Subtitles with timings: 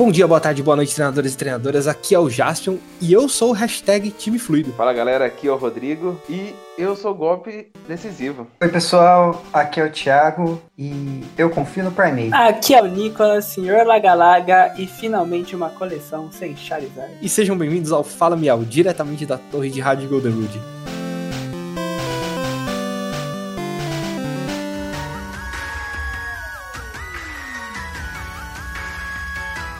[0.00, 1.86] Bom dia, boa tarde, boa noite, treinadores e treinadoras.
[1.86, 4.72] Aqui é o Jaspion e eu sou o hashtag time fluido.
[4.72, 8.46] Fala galera, aqui é o Rodrigo e eu sou golpe decisivo.
[8.62, 12.32] Oi pessoal, aqui é o Thiago e eu confio no Primate.
[12.32, 17.12] Aqui é o Nicolas, Senhor Lagalaga e finalmente uma coleção sem Charizard.
[17.20, 20.79] E sejam bem-vindos ao Fala Miau, diretamente da torre de rádio Goldenwood.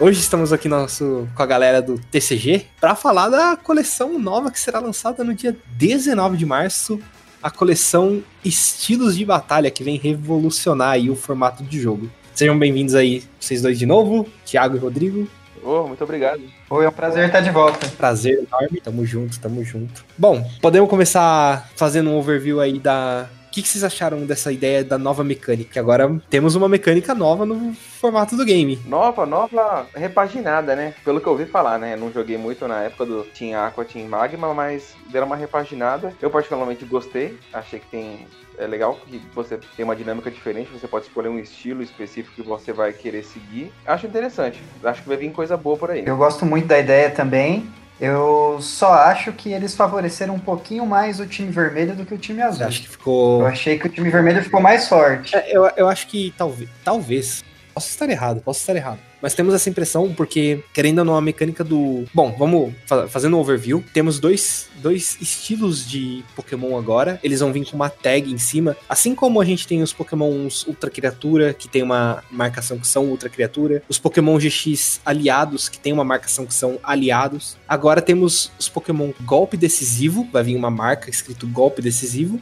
[0.01, 4.59] Hoje estamos aqui nosso, com a galera do TCG para falar da coleção nova que
[4.59, 6.99] será lançada no dia 19 de março,
[7.43, 12.11] a coleção Estilos de Batalha, que vem revolucionar aí o formato de jogo.
[12.35, 15.29] Sejam bem-vindos aí, vocês dois de novo, Thiago e Rodrigo.
[15.63, 16.41] Oh, muito obrigado.
[16.71, 17.87] Oi, é um prazer estar de volta.
[17.89, 20.03] Prazer enorme, tamo junto, tamo junto.
[20.17, 24.85] Bom, podemos começar fazendo um overview aí da, o que, que, vocês acharam dessa ideia
[24.85, 25.81] da nova mecânica?
[25.81, 28.79] Agora temos uma mecânica nova no formato do game.
[28.87, 30.95] Nova, nova, repaginada, né?
[31.05, 31.97] Pelo que eu ouvi falar, né?
[31.97, 36.15] Não joguei muito na época do Team Aqua, Team Magma, mas deram uma repaginada.
[36.23, 37.37] Eu particularmente gostei.
[37.53, 38.25] Achei que tem
[38.57, 42.43] é legal que você tem uma dinâmica diferente, você pode escolher um estilo específico que
[42.43, 43.73] você vai querer seguir.
[43.85, 44.63] Acho interessante.
[44.85, 46.05] Acho que vai vir coisa boa por aí.
[46.07, 47.69] Eu gosto muito da ideia também.
[48.01, 52.19] Eu só acho que eles favoreceram um pouquinho mais o time vermelho do que o
[52.19, 52.67] time azul.
[52.67, 53.43] Acho que ficou.
[53.43, 55.37] Eu achei que o time vermelho ficou mais forte.
[55.37, 56.71] É, eu, eu acho que talvez.
[56.83, 57.45] Talvez.
[57.75, 59.10] Posso estar errado, posso estar errado.
[59.23, 62.05] Mas temos essa impressão porque, querendo ou não, a mecânica do.
[62.15, 62.73] Bom, vamos
[63.09, 63.85] fazendo um overview.
[63.93, 67.21] Temos dois, dois estilos de Pokémon agora.
[67.23, 68.77] Eles vão vir com uma tag em cima.
[68.89, 73.07] Assim como a gente tem os Pokémons Ultra Criatura, que tem uma marcação que são
[73.07, 73.83] Ultra Criatura.
[73.89, 77.57] Os Pokémon GX aliados, que tem uma marcação que são aliados.
[77.69, 80.29] Agora temos os Pokémon Golpe Decisivo.
[80.33, 82.41] Vai vir uma marca escrito Golpe Decisivo.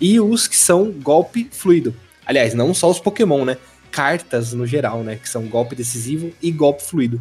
[0.00, 1.94] E os que são Golpe Fluido.
[2.24, 3.56] Aliás, não só os Pokémon, né?
[3.92, 5.16] Cartas no geral, né?
[5.16, 7.20] Que são golpe decisivo e golpe fluido.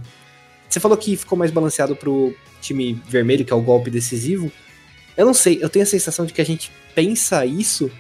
[0.67, 4.51] Você falou que ficou mais balanceado pro time vermelho, que é o golpe decisivo.
[5.18, 7.91] Eu não sei, eu tenho a sensação de que a gente pensa isso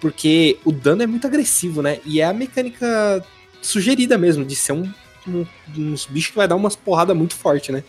[0.00, 2.00] porque o dano é muito agressivo, né?
[2.04, 3.24] E é a mecânica
[3.60, 4.92] sugerida mesmo, de ser um,
[5.26, 7.84] um uns bichos que vai dar umas porradas muito forte, né?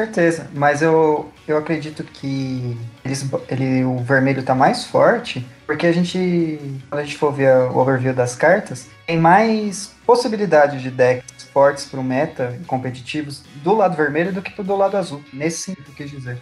[0.00, 5.92] Certeza, mas eu, eu acredito que eles, ele, o vermelho tá mais forte, porque a
[5.92, 11.44] gente, quando a gente for ver o overview das cartas, tem mais possibilidade de decks
[11.52, 15.22] fortes pro meta competitivos do lado vermelho do que do lado azul.
[15.32, 16.38] Nesse sentido, quis dizer.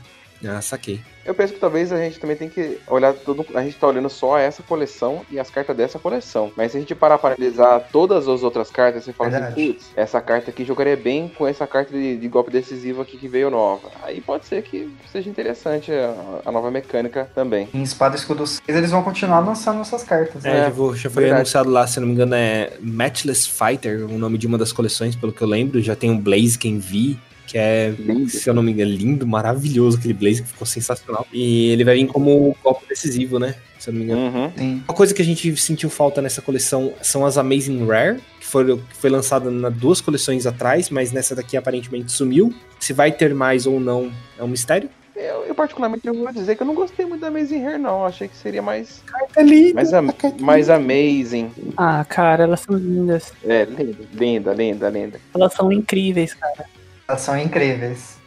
[0.46, 1.00] Ah, saquei.
[1.28, 3.44] Eu penso que talvez a gente também tem que olhar tudo.
[3.54, 6.50] A gente tá olhando só essa coleção e as cartas dessa coleção.
[6.56, 9.60] Mas se a gente parar para analisar todas as outras cartas, você fala assim, Verdade.
[9.60, 13.18] assim, putz, essa carta aqui jogaria bem com essa carta de, de, golpe decisivo aqui
[13.18, 13.90] que veio nova.
[14.02, 16.14] Aí pode ser que seja interessante a,
[16.46, 17.68] a nova mecânica também.
[17.74, 20.46] Em Espada e Escudo 6, eles vão continuar lançando essas cartas.
[20.46, 20.60] É, né?
[20.62, 21.40] já, já foi Verdade.
[21.40, 25.14] anunciado lá, se não me engano, é Matchless Fighter, o nome de uma das coleções,
[25.14, 25.78] pelo que eu lembro.
[25.82, 28.28] Já tem o Blaze Quem Vi que é, lindo.
[28.28, 31.26] se eu não me engano, lindo, maravilhoso aquele blazer que ficou sensacional.
[31.32, 33.54] E ele vai vir como golpe decisivo, né?
[33.78, 34.52] Se eu não me engano.
[34.54, 34.82] Uhum.
[34.86, 38.76] Uma coisa que a gente sentiu falta nessa coleção são as Amazing Rare, que foi,
[38.76, 42.52] que foi lançada nas duas coleções atrás, mas nessa daqui aparentemente sumiu.
[42.78, 44.90] Se vai ter mais ou não é um mistério.
[45.16, 48.00] Eu, eu, particularmente eu vou dizer que eu não gostei muito da Amazing Hair, não.
[48.00, 49.02] Eu achei que seria mais.
[49.06, 49.74] Carta linda.
[49.74, 51.50] Mais, am mais amazing.
[51.76, 53.32] Ah, cara, elas são lindas.
[53.42, 55.20] É, linda, linda, linda, linda.
[55.34, 56.66] Elas são incríveis, cara.
[57.08, 58.18] Elas são incríveis.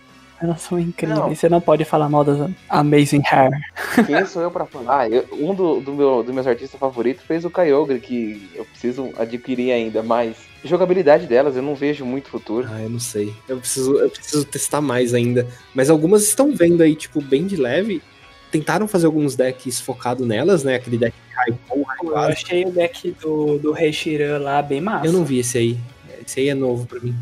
[0.41, 1.19] Elas são incríveis.
[1.19, 1.29] Não.
[1.29, 3.51] Você não pode falar mal das Amazing Hair.
[4.07, 5.01] Quem sou eu pra falar?
[5.01, 8.65] Ah, eu, um do, do meu, dos meus artistas favoritos fez o Kyogre, que eu
[8.65, 12.67] preciso adquirir ainda, mas jogabilidade delas eu não vejo muito futuro.
[12.71, 13.31] Ah, eu não sei.
[13.47, 15.47] Eu preciso, eu preciso testar mais ainda.
[15.75, 18.01] Mas algumas estão vendo aí, tipo, bem de leve.
[18.49, 20.73] Tentaram fazer alguns decks focados nelas, né?
[20.73, 25.05] Aquele deck Raikon, Eu achei o deck do, do Reshiram lá bem massa.
[25.05, 25.77] Eu não vi esse aí.
[26.25, 27.15] Esse aí é novo pra mim.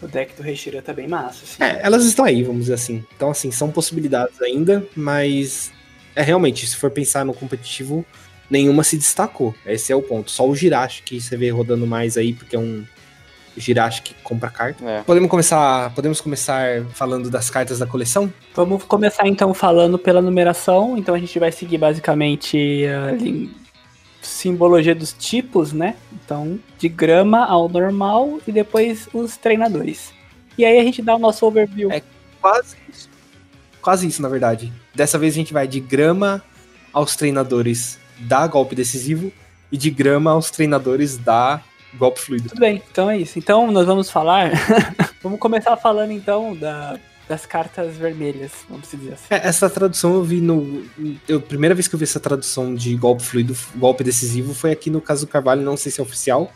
[0.00, 1.62] O deck do Reshira tá bem massa, assim.
[1.62, 3.04] É, elas estão aí, vamos dizer assim.
[3.16, 5.72] Então, assim, são possibilidades ainda, mas
[6.14, 8.04] é realmente, se for pensar no competitivo,
[8.50, 9.54] nenhuma se destacou.
[9.66, 10.30] Esse é o ponto.
[10.30, 12.84] Só o Jirachi que você vê rodando mais aí, porque é um
[13.56, 14.84] Jirachi que compra carta.
[14.88, 15.02] É.
[15.02, 18.32] Podemos começar, podemos começar falando das cartas da coleção?
[18.54, 20.96] Vamos começar então falando pela numeração.
[20.96, 23.16] Então a gente vai seguir basicamente a
[24.28, 25.96] simbologia dos tipos, né?
[26.12, 30.12] Então, de grama ao normal e depois os treinadores.
[30.56, 31.90] E aí a gente dá o nosso overview.
[31.90, 32.02] É
[32.40, 33.08] quase isso.
[33.80, 34.72] Quase isso, na verdade.
[34.94, 36.42] Dessa vez a gente vai de grama
[36.92, 39.32] aos treinadores da golpe decisivo
[39.70, 41.60] e de grama aos treinadores da
[41.94, 42.48] golpe fluido.
[42.48, 43.38] Tudo bem, então é isso.
[43.38, 44.50] Então nós vamos falar.
[45.22, 46.98] vamos começar falando então da
[47.28, 49.26] das cartas vermelhas, vamos dizer assim.
[49.30, 50.84] É, essa tradução eu vi no.
[51.28, 54.88] Eu, primeira vez que eu vi essa tradução de golpe fluido, golpe decisivo, foi aqui
[54.88, 56.50] no caso do Carvalho, não sei se é oficial,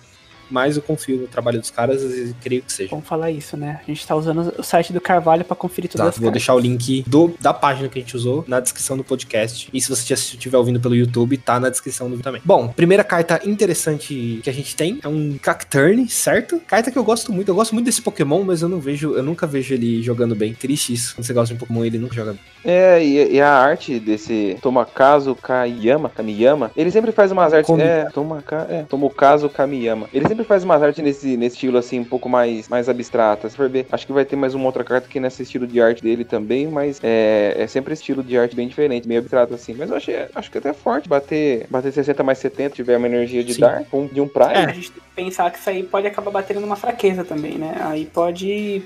[0.52, 2.90] mas eu confio no trabalho dos caras e creio que seja.
[2.90, 3.81] Vamos falar isso, né?
[3.82, 6.40] A gente tá usando o site do Carvalho pra conferir todas Tá, as vou cartas.
[6.40, 9.69] deixar o link do, da página que a gente usou na descrição do podcast.
[9.72, 12.43] E se você estiver ouvindo pelo YouTube, tá na descrição do vídeo também.
[12.44, 16.60] Bom, primeira carta interessante que a gente tem é um Cacturne, certo?
[16.66, 17.49] Carta que eu gosto muito.
[17.49, 20.52] Eu gosto muito desse Pokémon, mas eu não vejo, eu nunca vejo ele jogando bem.
[20.54, 21.14] Triste isso.
[21.14, 22.40] Quando você gosta de um Pokémon, ele nunca joga bem.
[22.64, 27.66] É, e, e a arte desse Tomakazu Kayama, Kamiyama, ele sempre faz umas artes.
[27.66, 30.08] Komi- É, Tomaka, é, Tomokazu Kamiyama.
[30.12, 33.48] Ele sempre faz umas artes nesse, nesse estilo assim, um pouco mais, mais abstrata.
[33.48, 35.66] Se for ver, acho que vai ter mais uma outra carta que é nesse estilo
[35.66, 39.54] de arte dele também, mas é, é sempre estilo de arte bem diferente, meio abstrato
[39.54, 39.74] assim.
[39.74, 43.42] Mas eu achei, acho que até forte bater, bater 60 mais 70, tiver uma energia
[43.44, 43.60] de Sim.
[43.60, 44.56] dar, um- de um praia.
[44.58, 47.58] É, a gente tem que pensar que isso aí pode acabar batendo numa fraqueza também,
[47.58, 47.76] né?
[47.80, 48.82] Aí pode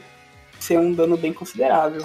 [0.61, 2.05] ser um dano bem considerável.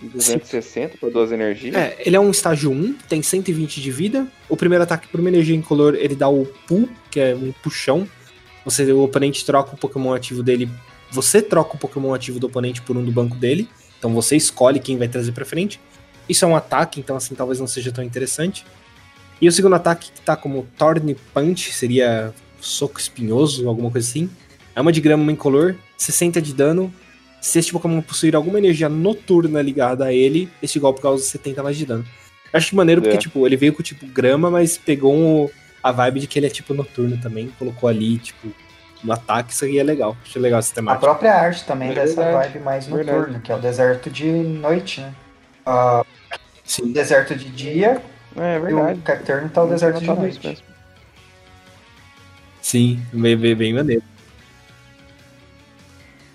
[0.00, 1.74] 260 por duas energias.
[1.76, 4.26] É, ele é um estágio 1, tem 120 de vida.
[4.48, 8.06] O primeiro ataque por uma energia incolor, ele dá o pull, que é um puxão.
[8.64, 10.68] Você, o oponente troca o Pokémon ativo dele.
[11.10, 13.68] Você troca o Pokémon ativo do oponente por um do banco dele.
[13.98, 15.80] Então você escolhe quem vai trazer pra frente.
[16.28, 18.64] Isso é um ataque, então assim talvez não seja tão interessante.
[19.40, 24.30] E o segundo ataque, que tá como Thorn Punch, seria soco espinhoso, alguma coisa assim.
[24.74, 26.92] É uma de grama, incolor, 60 de dano.
[27.40, 31.76] Se este Pokémon possuir alguma energia noturna ligada a ele, este golpe causa 70 mais
[31.76, 32.04] de dano.
[32.52, 33.20] Eu Acho maneiro porque, É.
[33.20, 35.48] tipo, ele veio com tipo grama, mas pegou um-
[35.82, 38.48] a vibe de que ele é tipo noturno também, colocou ali, tipo,
[39.02, 40.16] no ataque, isso aí é legal.
[40.22, 41.00] Achei legal essa A temática.
[41.06, 43.10] própria arte também É dessa verdade, vibe mais verdade.
[43.18, 45.12] noturna, que é o deserto de noite, né?
[45.66, 46.04] O
[46.64, 46.92] Sim.
[46.92, 48.00] deserto de dia
[48.36, 48.98] É e verdade.
[48.98, 50.46] o Cacturne tá o deserto de noite.
[50.46, 50.64] mesmo.
[52.60, 54.02] Sim, bem, bem, bem maneiro.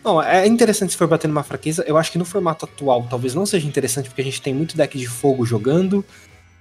[0.03, 1.83] Bom, é interessante se for bater numa fraqueza.
[1.87, 4.75] Eu acho que no formato atual talvez não seja interessante, porque a gente tem muito
[4.77, 6.03] deck de fogo jogando.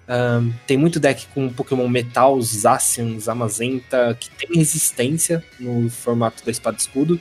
[0.08, 6.50] Ahn, tem muito deck com Pokémon Metal, Zacian, Zamazenta, que tem resistência no formato da
[6.50, 7.20] espada e escudo.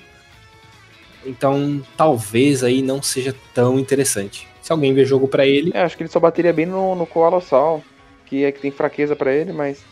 [1.26, 4.48] Então, talvez aí não seja tão interessante.
[4.62, 7.06] Se alguém vê jogo pra ele, É, acho que ele só bateria bem no, no
[7.06, 7.84] Colossal,
[8.26, 9.84] que é que tem fraqueza pra ele, mas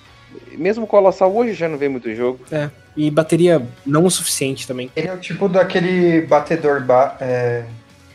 [0.58, 2.40] mesmo o Colossal hoje já não vê muito jogo.
[2.96, 4.92] e bateria não o suficiente também.
[4.96, 7.66] Ele é o tipo daquele batedor ba é,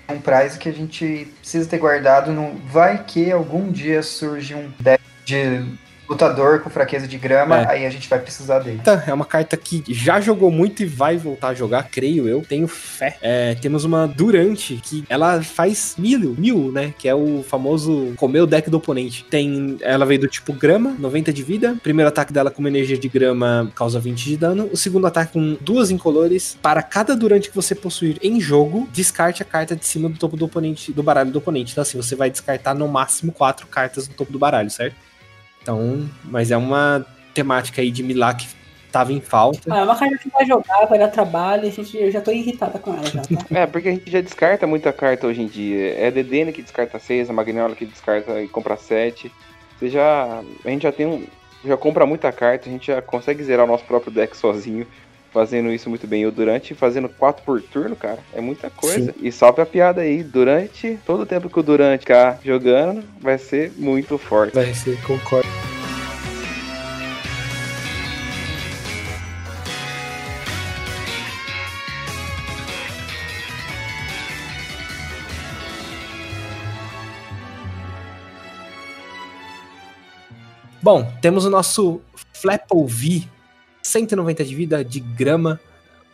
[0.09, 2.33] um prize que a gente precisa ter guardado.
[2.33, 5.79] No, vai que algum dia surge um deck de
[6.09, 7.71] lutador com fraqueza de grama, É.
[7.71, 8.81] aí a gente vai precisar dele.
[8.85, 12.43] Carta é uma carta que já jogou muito e vai voltar a jogar, creio eu.
[12.49, 13.17] Tenho fé.
[13.21, 16.95] É, temos uma Durante, que ela faz mil, mil, né?
[16.99, 19.25] Que é o famoso comer o deck do oponente.
[19.29, 21.77] Tem, ela veio do tipo grama, 90 de vida.
[21.83, 24.69] Primeiro ataque dela com uma energia de grama causa 20 de dano.
[24.73, 26.57] O segundo ataque com duas incolores.
[26.63, 30.37] Para cada Durante que você possuir em jogo, descarte a carta de cima do topo
[30.37, 31.73] do oponente, do baralho do oponente.
[31.73, 34.95] Então assim, você vai descartar no máximo quatro cartas no topo do baralho, certo?
[35.69, 37.05] Então, mas é uma
[37.35, 38.49] temática aí de Milá que
[38.91, 39.61] tava em falta.
[39.71, 42.31] Ah, é uma carta que vai jogar, vai dar trabalho, a gente, eu já tô
[42.31, 43.45] irritada com ela já, tá?
[43.55, 45.93] É, porque a gente já descarta muita carta hoje em dia.
[45.93, 49.31] É a DDN que descarta 6, a Magnolia que descarta e compra 7.
[49.79, 50.43] Você já.
[50.65, 51.27] A gente já tem um.
[51.63, 54.87] Já compra muita carta, a gente já consegue zerar o nosso próprio deck sozinho.
[55.31, 56.23] Fazendo isso muito bem.
[56.23, 59.15] E o Durante fazendo 4 por turno, cara, é muita coisa.
[59.21, 63.37] E só pra piada aí, durante todo o tempo que o Durante ficar jogando, vai
[63.37, 64.55] ser muito forte.
[64.55, 65.58] Vai ser, concordo.
[80.89, 82.01] Bom, temos o nosso
[82.33, 83.29] Flapple V,
[83.83, 85.61] 190 de vida, de grama.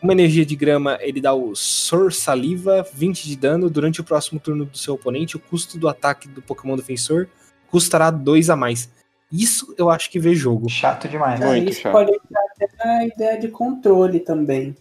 [0.03, 3.69] Uma energia de grama, ele dá o Sor Saliva, 20 de dano.
[3.69, 7.29] Durante o próximo turno do seu oponente, o custo do ataque do Pokémon defensor
[7.71, 8.91] custará 2 a mais.
[9.31, 10.67] Isso eu acho que vê jogo.
[10.67, 11.39] Chato demais.
[11.39, 11.93] Muito Aí isso chato.
[11.93, 14.75] pode entrar até na ideia de controle também.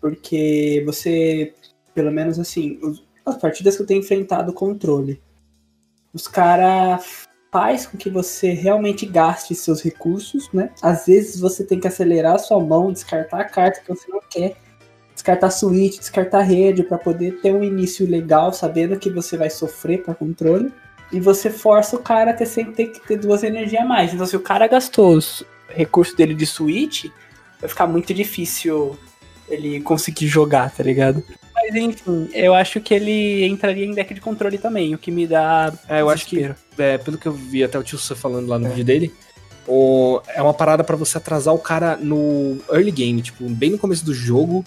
[0.00, 1.52] Porque você,
[1.94, 2.80] pelo menos assim,
[3.26, 5.20] as partidas que eu tenho enfrentado controle,
[6.10, 10.70] os caras faz com que você realmente gaste seus recursos, né?
[10.80, 14.20] Às vezes você tem que acelerar a sua mão, descartar a carta que você não
[14.28, 14.56] quer,
[15.12, 20.02] descartar switch, descartar rede para poder ter um início legal, sabendo que você vai sofrer
[20.02, 20.72] para controle.
[21.12, 24.14] E você força o cara a ter sempre ter que ter duas energias a mais.
[24.14, 27.06] Então, se o cara gastou os recursos dele de switch,
[27.60, 28.96] vai ficar muito difícil
[29.48, 31.22] ele conseguir jogar, tá ligado?
[31.72, 35.26] Mas enfim, eu acho que ele entraria em deck de controle também, o que me
[35.26, 35.72] dá.
[35.88, 38.58] É, eu acho que é, pelo que eu vi até o tio Sam falando lá
[38.58, 39.12] no vídeo dele,
[39.66, 43.78] o- é uma parada pra você atrasar o cara no early game, tipo, bem no
[43.78, 44.64] começo do jogo,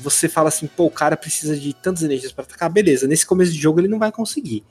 [0.00, 3.52] você fala assim, pô, o cara precisa de tantas energias pra atacar, beleza, nesse começo
[3.52, 4.64] de jogo ele não vai conseguir.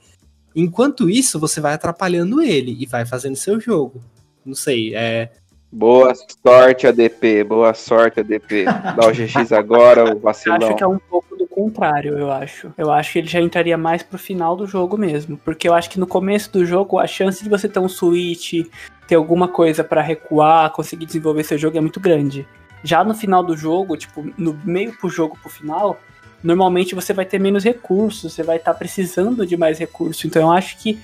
[0.54, 4.02] Enquanto isso, você vai atrapalhando ele e vai fazendo seu jogo.
[4.44, 5.30] Não sei, é,
[5.72, 6.12] Boa
[6.44, 7.44] sorte, ADP.
[7.44, 8.64] Boa sorte, ADP.
[8.64, 10.56] Dá o GX agora, o Eu vacilão.
[10.66, 11.29] acho que é um pouco
[11.64, 12.72] contrário, eu acho.
[12.76, 15.36] Eu acho que ele já entraria mais pro final do jogo mesmo.
[15.38, 18.66] Porque eu acho que no começo do jogo, a chance de você ter um switch,
[19.06, 22.46] ter alguma coisa pra recuar, conseguir desenvolver seu jogo é muito grande.
[22.82, 25.98] Já no final do jogo, tipo, no meio pro jogo pro final,
[26.42, 30.24] normalmente você vai ter menos recursos, você vai estar precisando de mais recursos.
[30.24, 30.98] Então eu acho que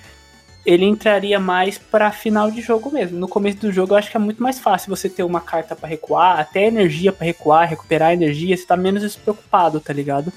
[0.65, 3.19] ele entraria mais pra final de jogo mesmo.
[3.19, 5.77] No começo do jogo eu acho que é muito mais fácil você ter uma carta
[5.77, 10.33] pra recuar, até energia pra recuar, recuperar energia, você tá menos despreocupado, tá ligado?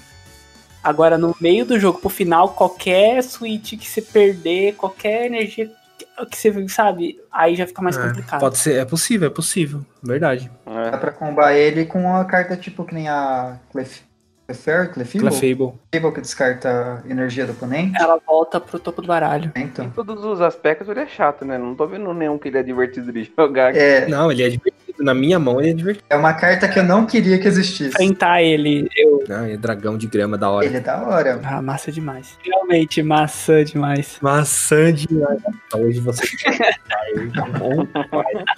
[0.90, 6.36] Agora no meio do jogo pro final, qualquer switch que você perder, qualquer energia que-
[6.36, 8.40] você, sabe, aí já fica mais É, complicado.
[8.40, 9.86] pode ser, é possível, é possível.
[10.04, 10.52] Verdade.
[10.66, 10.92] É.
[10.92, 14.02] Dá pra combar ele com uma carta tipo que nem a Clef...
[14.48, 15.20] Clefairy, Clefable?
[15.30, 15.74] Clefable.
[15.92, 18.02] Clefable que descarta energia do oponente.
[18.02, 19.52] Ela volta pro topo do baralho.
[19.54, 19.88] É, Em Então.
[19.92, 21.56] todos os aspectos ele é chato, né?
[21.56, 23.76] Não tô vendo nenhum que ele é divertido de jogar.
[23.76, 24.79] É, Não, ele é divertido.
[25.00, 26.06] Na minha mão ele é divertido.
[26.10, 27.90] é uma carta que eu não queria que existisse.
[27.90, 29.24] Enfrentar ele, eu.
[29.28, 30.66] Ele é dragão de grama da hora.
[30.66, 31.40] Ele é da hora.
[31.44, 32.38] Ah, massa demais.
[32.44, 34.18] Realmente, massa demais.
[34.22, 35.40] Maçã demais.
[35.74, 36.24] Hoje você.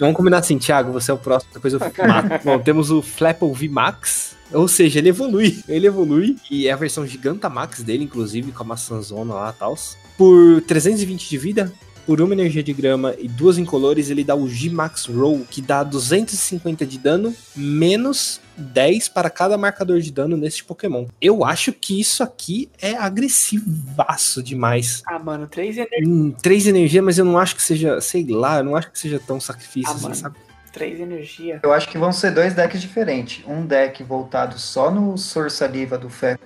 [0.00, 2.44] Vamos combinar assim, Thiago, você é o próximo, depois eu mato.
[2.44, 4.36] Bom, temos o Flapple V Max.
[4.52, 5.62] Ou seja, ele evolui.
[5.68, 6.36] Ele evolui.
[6.50, 9.74] E é a versão Gigantamax dele, inclusive, com a maçãzona lá e tal.
[10.18, 11.72] Por 320 de vida,
[12.06, 15.82] por uma energia de grama e duas incolores, ele dá o G-Max Roll, que dá
[15.82, 21.06] 250 de dano, menos 10 para cada marcador de dano neste Pokémon.
[21.20, 25.02] Eu acho que isso aqui é agressivaço demais.
[25.06, 26.08] Ah, mano, três energias.
[26.08, 28.98] Hum, três energia, mas eu não acho que seja, sei lá, eu não acho que
[28.98, 30.14] seja tão sacrifício, Ah, assim, mano.
[30.14, 30.36] sabe?
[30.72, 31.60] Três energia.
[31.62, 33.44] Eu acho que vão ser dois decks diferentes.
[33.46, 36.38] Um deck voltado só no Sor Saliva do Fe-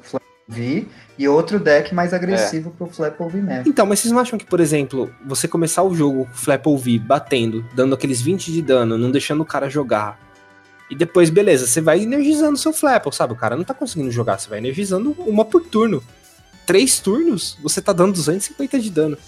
[0.47, 0.87] Flap V
[1.19, 3.69] e outro deck mais agressivo pro Flapple V mesmo.
[3.69, 6.77] Então, mas vocês não acham que, por exemplo, você começar o jogo com o Flapple
[6.77, 10.19] V batendo, dando aqueles 20 de dano, não deixando o cara jogar,
[10.89, 13.33] e depois, beleza, você vai energizando seu Flapple, sabe?
[13.33, 16.03] O cara não tá conseguindo jogar, você vai energizando uma por turno.
[16.65, 19.19] Três turnos, você tá dando 250 de dano.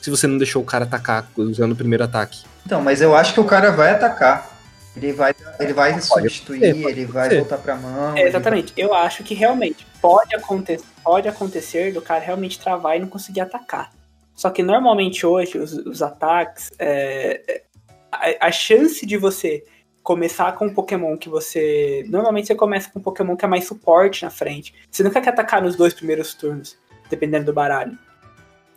[0.00, 2.42] Se você não deixou o cara atacar usando o primeiro ataque.
[2.64, 4.53] Então, mas eu acho que o cara vai atacar.
[4.96, 7.38] Ele vai, ele vai substituir, ser, pode ele vai ser.
[7.38, 8.16] voltar pra mão.
[8.16, 8.72] É, exatamente.
[8.76, 13.40] Eu acho que realmente pode acontecer, pode acontecer do cara realmente travar e não conseguir
[13.40, 13.92] atacar.
[14.34, 17.62] Só que normalmente hoje os, os ataques, é, é,
[18.10, 19.64] a, a chance de você
[20.02, 22.04] começar com um Pokémon que você.
[22.08, 24.74] Normalmente você começa com um Pokémon que é mais suporte na frente.
[24.90, 26.78] Você nunca quer atacar nos dois primeiros turnos,
[27.10, 27.98] dependendo do baralho.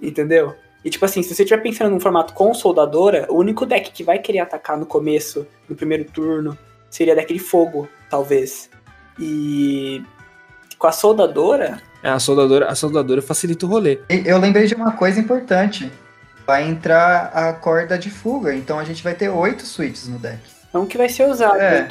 [0.02, 0.56] Entendeu?
[0.88, 4.06] E tipo assim, se você estiver pensando num formato com soldadora, o único deck que
[4.06, 6.58] vai querer atacar no começo, no primeiro turno,
[6.90, 8.70] seria deck de fogo, talvez.
[9.20, 10.02] E
[10.80, 14.00] com a soldadora, É, a soldadora, a soldadora facilita o rolê.
[14.08, 15.92] Eu lembrei de uma coisa importante.
[16.46, 20.40] Vai entrar a corda de fuga, então a gente vai ter oito switches no deck.
[20.74, 21.88] não que vai ser usado, É.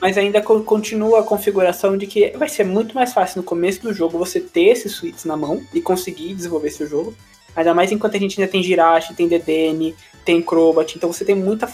[0.00, 3.82] mas ainda co- continua a configuração de que vai ser muito mais fácil no começo
[3.82, 7.12] do jogo você ter esses suítes na mão e conseguir desenvolver seu jogo.
[7.56, 9.94] Ainda mais enquanto a gente ainda tem Jirachi, tem DDN,
[10.24, 11.66] tem Crobat, então você tem muita.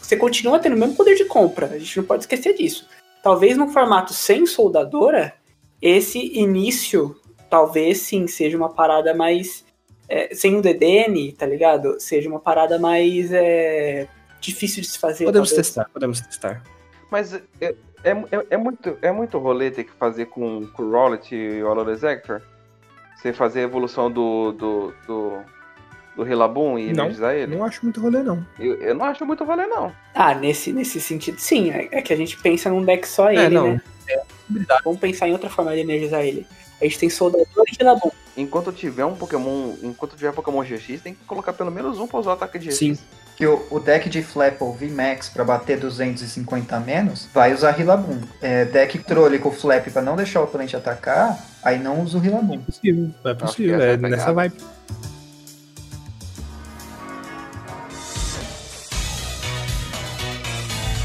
[0.00, 2.86] Você continua tendo o mesmo poder de compra, a gente não pode esquecer disso.
[3.22, 5.34] Talvez num formato sem soldadora,
[5.80, 7.16] esse início
[7.48, 9.64] talvez sim seja uma parada mais.
[10.08, 11.98] é, sem um DDN, tá ligado?
[11.98, 14.06] Seja uma parada mais é,
[14.40, 15.24] difícil de se fazer.
[15.24, 15.66] Podemos talvez.
[15.66, 16.62] testar, podemos testar.
[17.10, 20.90] Mas é, é, é, é muito, é muito rolê ter que fazer com, com o
[20.90, 22.42] Rollet e o Hector?
[23.20, 25.38] Você fazer a evolução do, do, do,
[26.16, 27.54] do Rillaboom e Não, energizar ele?
[27.54, 28.44] Não acho muito rolê, não.
[28.58, 29.92] Eu, eu não acho muito rolê, não.
[30.14, 31.70] Ah, nesse, nesse sentido, sim.
[31.70, 33.74] É, é que a gente pensa num deck só É, ele, não.
[33.74, 33.82] né?
[34.82, 36.46] Vamos pensar em outra forma de energizar ele.
[36.80, 38.10] A gente tem Soldador e Rilabum.
[38.36, 39.74] Enquanto tiver um Pokémon.
[39.82, 42.68] Enquanto tiver Pokémon GX, tem que colocar pelo menos um pra usar o ataque de
[42.68, 42.76] GX.
[42.78, 42.98] Sim.
[43.40, 48.18] Que o, o deck de Flapple VMAX pra bater 250 a menos vai usar Rillaboom.
[48.42, 52.20] É, deck trolling com Flap pra não deixar o oponente atacar, aí não usa o
[52.20, 52.56] Rillaboom.
[52.56, 54.56] É possível, é possível, é é nessa vibe.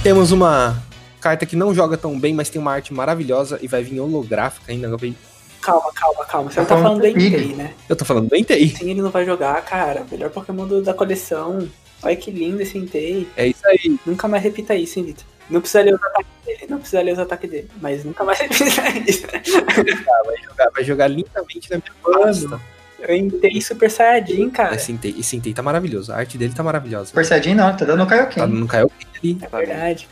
[0.04, 0.78] Temos uma
[1.20, 4.72] carta que não joga tão bem, mas tem uma arte maravilhosa e vai vir holográfica
[4.72, 4.96] ainda.
[4.98, 5.16] Vi-
[5.62, 6.52] Calma, calma, calma.
[6.52, 7.74] Você não tá falando do Entei, né?
[7.90, 8.70] Eu tô falando do Entei.
[8.70, 10.06] Sim, ele não vai jogar, cara.
[10.12, 11.68] Melhor Pokémon da coleção.
[12.06, 13.28] Olha que lindo esse Entei.
[13.36, 14.00] É isso aí.
[14.06, 15.26] Nunca mais repita isso, hein, Vitor?
[15.50, 16.66] Não precisa ler os ataques dele.
[16.70, 17.70] Não precisa ler os ataques dele.
[17.82, 18.64] Mas nunca mais repita
[19.10, 19.28] isso.
[19.28, 21.94] Vai jogar, vai jogar lindamente na minha
[22.24, 22.62] pasta.
[23.00, 24.76] Eu Entei Super Saiyajin, cara.
[24.76, 26.12] Esse Entei, esse Entei tá maravilhoso.
[26.12, 27.08] A arte dele tá maravilhosa.
[27.08, 28.36] Super Saiyajin não, tá dando o Kaioken.
[28.38, 29.38] Tá, não caiu ali.
[29.42, 30.08] É verdade.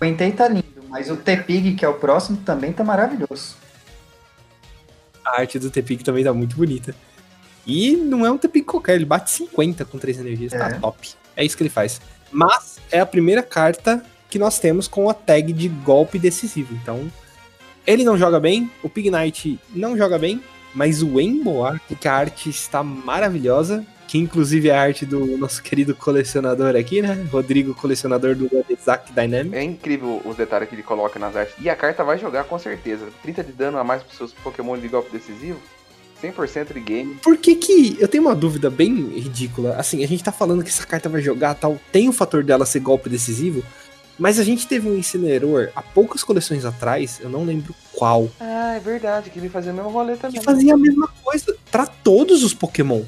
[0.00, 3.56] O Entei tá lindo, mas o T-Pig, que é o próximo, também tá maravilhoso.
[5.24, 6.94] A arte do Tepic também tá muito bonita.
[7.66, 10.74] E não é um Tepic qualquer, ele bate 50 com 3 energias, tá É.
[10.74, 11.14] top.
[11.36, 12.00] É isso que ele faz.
[12.30, 16.74] Mas é a primeira carta que nós temos com a tag de golpe decisivo.
[16.74, 17.10] Então,
[17.86, 20.42] ele não joga bem, o Pig Knight não joga bem,
[20.74, 25.62] mas o Emboar, que a arte está maravilhosa, que inclusive é a arte do nosso
[25.62, 27.26] querido colecionador aqui, né?
[27.30, 29.56] Rodrigo, colecionador do Exact Dynamic.
[29.56, 31.54] É incrível os detalhes que ele coloca nas artes.
[31.60, 33.06] E a carta vai jogar com certeza.
[33.22, 35.60] 30 de dano a mais para seus Pokémon de golpe decisivo.
[36.32, 37.14] 100% de game.
[37.22, 37.96] Por que que...
[38.00, 39.76] Eu tenho uma dúvida bem ridícula.
[39.76, 41.78] Assim, a gente tá falando que essa carta vai jogar tal.
[41.92, 43.62] Tem o fator dela ser golpe decisivo,
[44.18, 48.74] mas a gente teve um Incineroar há poucas coleções atrás, eu não lembro qual, Ah,
[48.76, 50.38] é verdade, que ele fazia o mesmo rolê também.
[50.38, 53.02] que fazia a mesma coisa pra todos os Pokémon.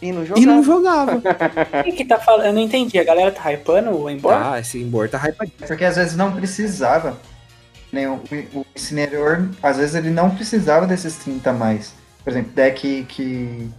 [0.00, 0.46] E não E jogava.
[0.46, 1.22] não jogava.
[1.84, 2.46] Quem que tá falando?
[2.46, 2.98] Eu não entendi.
[2.98, 4.52] A galera tá hypando o embora?
[4.52, 5.56] ah, esse Embor tá hypadinho.
[5.66, 7.18] Porque às vezes não precisava.
[7.90, 8.20] Nem o,
[8.54, 11.94] o Incineroar, às vezes ele não precisava desses 30 a mais.
[12.26, 13.70] Por exemplo, deck que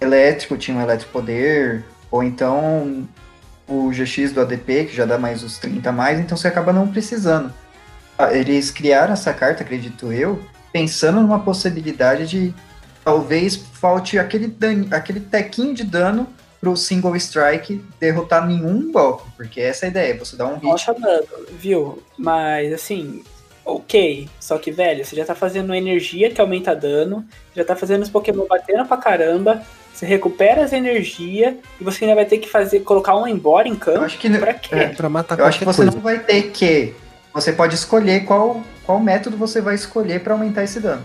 [0.00, 3.08] elétrico tinha um elétrico poder, ou então
[3.68, 6.72] o GX do ADP, que já dá mais os 30 a mais, então você acaba
[6.72, 7.54] não precisando.
[8.18, 10.42] Ah, Eles criaram essa carta, acredito eu,
[10.72, 12.54] pensando numa possibilidade de
[13.04, 14.52] talvez falte aquele,
[14.90, 16.26] aquele tequinho de dano
[16.60, 20.64] pro single strike derrotar nenhum golpe, porque essa é a ideia, você dá um hit
[20.64, 22.02] Nossa, dano, viu?
[22.18, 23.22] Mas assim,
[23.64, 24.28] ok.
[24.40, 28.10] Só que, velho, você já tá fazendo energia que aumenta dano, já tá fazendo os
[28.10, 32.80] Pokémon batendo pra caramba, você recupera as energias e você ainda vai ter que fazer,
[32.80, 34.00] colocar um embora em Eu campo.
[34.00, 34.74] acho que, Pra quê?
[34.74, 35.92] é, Pra matar eu acho que você coisa.
[35.92, 36.94] não vai ter que.
[37.34, 41.02] Você pode escolher qual, qual método você vai escolher pra aumentar esse dano.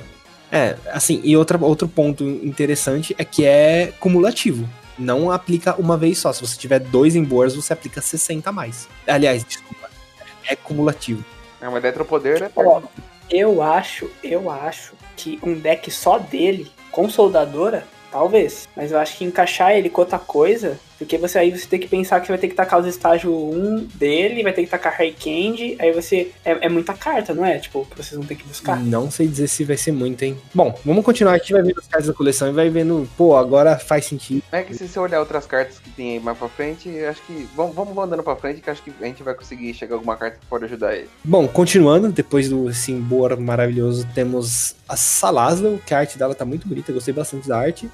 [0.51, 4.67] É, assim, e outra, outro ponto interessante é que é cumulativo.
[4.97, 6.33] Não aplica uma vez só.
[6.33, 8.87] Se você tiver dois Embors, você aplica 60 a mais.
[9.05, 9.89] Aliás, desculpa.
[10.49, 11.23] É cumulativo.
[11.61, 12.51] É um eletropoder, né?
[12.55, 12.81] Ó,
[13.29, 18.67] eu acho, eu acho que um deck só dele, com soldadora, talvez.
[18.75, 21.87] Mas eu acho que encaixar ele com outra coisa, porque você aí você tem que
[21.87, 24.93] pensar que você vai ter que tacar os estágios 1 dele, vai ter que tacar
[24.97, 26.31] High Candy, aí você.
[26.43, 27.59] É, é muita carta, não é?
[27.59, 28.79] Tipo, que vocês vão ter que buscar.
[28.79, 30.38] Não sei dizer se vai ser muito, hein?
[30.53, 31.33] Bom, vamos continuar.
[31.33, 34.43] A gente vai vendo as cartas da coleção e vai vendo, pô, agora faz sentido.
[34.51, 37.47] É que se você olhar outras cartas que tem aí mais pra frente, acho que.
[37.55, 40.15] Vamos, vamos andando pra frente, que acho que a gente vai conseguir chegar a alguma
[40.15, 41.10] carta que pode ajudar ele.
[41.23, 46.67] Bom, continuando, depois do Simbor maravilhoso, temos a Salazar, que a arte dela tá muito
[46.67, 47.89] bonita, eu gostei bastante da arte.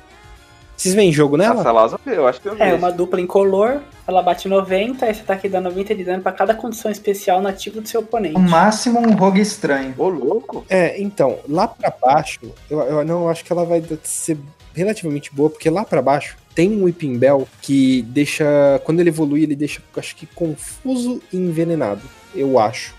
[0.75, 1.63] Vocês veem jogo A nela?
[1.63, 2.61] Salazar, eu acho que eu vi.
[2.61, 6.23] É, uma dupla incolor, ela bate 90, aí você tá aqui dando 90 de dano
[6.23, 8.33] pra cada condição especial nativa do seu oponente.
[8.33, 9.93] No máximo um rogue estranho.
[9.97, 10.65] Ô, louco!
[10.69, 14.37] É, então, lá pra baixo, eu, eu não eu acho que ela vai ser
[14.73, 18.45] relativamente boa, porque lá pra baixo tem um Whipping Bell que deixa,
[18.83, 22.01] quando ele evolui, ele deixa, acho que confuso e envenenado,
[22.35, 22.93] eu acho.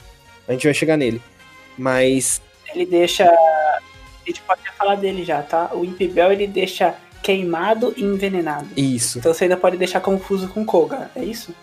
[0.48, 1.20] A gente vai chegar nele.
[1.76, 2.40] Mas,
[2.72, 3.24] Ele deixa.
[3.24, 3.80] A
[4.26, 5.70] gente pode até falar dele já, tá?
[5.72, 8.68] O Imp Bell ele deixa queimado e envenenado.
[8.76, 11.54] isso, Então você ainda pode deixar confuso com Koga, é isso?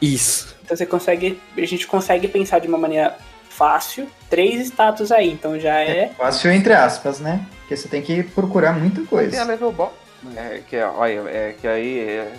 [0.00, 0.54] isso.
[0.64, 1.40] Então você consegue.
[1.56, 5.28] A gente consegue pensar de uma maneira fácil três status aí.
[5.32, 6.12] Então já é.
[6.16, 7.44] Fácil entre aspas, né?
[7.60, 9.44] Porque você tem que procurar muita Tem a coisa.
[9.44, 9.92] level ball.
[10.36, 12.32] É, que, é, olha, é que aí é,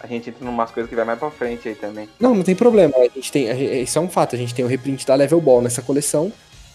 [0.00, 2.08] a gente entra em umas coisas que vai mais pra frente aí também.
[2.18, 2.94] Não, não tem problema.
[2.96, 4.34] A gente tem, a isso é um fato.
[4.34, 6.32] A gente tem o reprint da Level Ball nessa coleção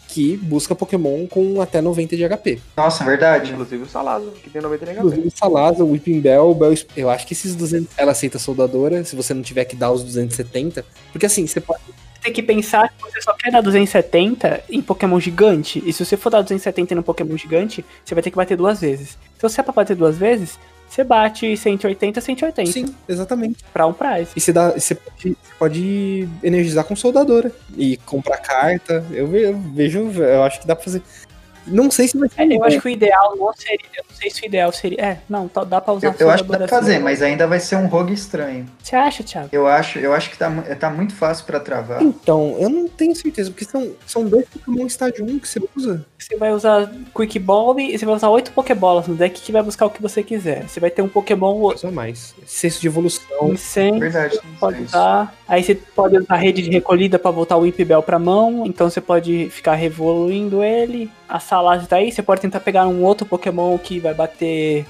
[0.10, 2.60] que busca Pokémon com até 90 de HP.
[2.76, 3.52] Nossa, verdade.
[3.52, 4.98] Inclusive o Salazar, que tem 90 de HP.
[4.98, 9.34] Inclusive, Salazar, Whipping Bell, Bell, eu acho que esses 200 ela aceita soldadora, se você
[9.34, 11.80] não tiver que dar os 270, porque assim, você pode
[12.16, 15.82] Você tem que pensar que você só quer dar 270 em Pokémon gigante.
[15.86, 18.82] E se você for dar 270 no Pokémon gigante, você vai ter que bater duas
[18.82, 19.10] vezes.
[19.10, 20.58] Se você é pra bater duas vezes,
[21.00, 23.64] você bate 180, 180 Sim, exatamente.
[23.72, 24.32] pra um prize.
[24.36, 29.06] E você, dá, você, pode, você pode energizar com soldadora e comprar carta.
[29.12, 31.02] Eu, eu vejo, eu acho que dá pra fazer.
[31.68, 32.42] Não sei se vai ser.
[32.42, 33.80] É, eu acho que o ideal não seria.
[33.98, 35.02] Eu não sei se o ideal seria.
[35.02, 37.04] É, não, tá- dá pra usar Eu, eu acho que dá pra fazer, assim.
[37.04, 38.66] mas ainda vai ser um rogue estranho.
[38.82, 39.50] Você acha, Thiago?
[39.52, 42.02] Eu acho, eu acho que tá, tá muito fácil pra travar.
[42.02, 46.06] Então, eu não tenho certeza, porque são, são dois Pokémon estágio 1 que você usa.
[46.18, 49.62] Você vai usar Quick Ball e você vai usar oito Pokébolas no deck que vai
[49.64, 50.68] buscar o que você quiser.
[50.68, 52.36] Você vai ter um Pokémon Usa mais.
[52.46, 53.56] Senso de evolução.
[53.56, 54.40] 100, Verdade.
[54.60, 55.34] pode usar.
[55.48, 58.64] Aí você pode usar rede de recolhida pra voltar o Whip Bell pra mão.
[58.66, 61.10] Então você pode ficar revoluindo ele.
[61.30, 62.12] A Salazar tá aí.
[62.12, 64.86] Você pode tentar pegar um outro Pokémon que vai bater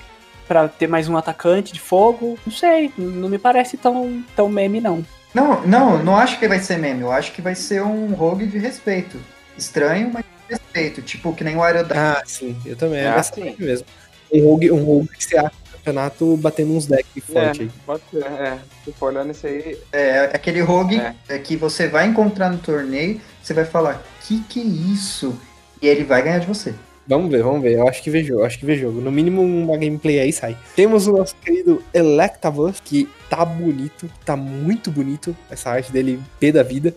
[0.48, 2.38] pra ter mais um atacante de fogo.
[2.46, 5.06] Não sei, não me parece tão, tão meme, não.
[5.34, 7.02] Não, não, não acho que vai ser meme.
[7.02, 9.20] Eu acho que vai ser um rogue de respeito.
[9.58, 11.02] Estranho, mas de respeito.
[11.02, 12.00] Tipo, que nem o Aerodactyl.
[12.02, 13.02] Ah, sim, eu também.
[13.02, 13.56] É Ah, sim.
[13.60, 13.86] mesmo.
[14.34, 17.70] Um rogue, um rogue que você acha no campeonato batendo uns decks fortes É, aí.
[17.86, 18.24] pode ser.
[18.24, 21.14] É, se for olhando isso aí, É aquele rogue É.
[21.28, 21.38] é.
[21.40, 25.38] que você vai encontrar no torneio, você vai falar, que que é isso?
[25.82, 26.74] E ele vai ganhar de você.
[27.08, 27.74] Vamos ver, vamos ver.
[27.74, 29.02] Eu acho que vê jogo, eu acho que vê jogo.
[29.02, 30.56] No mínimo uma gameplay aí sai.
[30.76, 35.36] Temos o nosso querido Electabuzz, que tá bonito, tá muito bonito.
[35.50, 36.96] Essa arte dele, P da vida.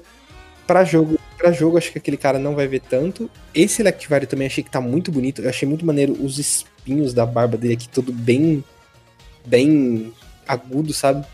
[0.66, 3.31] pra jogo, pra jogo, acho que aquele cara não vai ver tanto.
[3.55, 5.42] Esse Electivire também achei que tá muito bonito.
[5.42, 8.62] Eu achei muito maneiro os espinhos da barba dele aqui, tudo bem.
[9.47, 10.12] bem
[10.47, 11.25] agudo, sabe?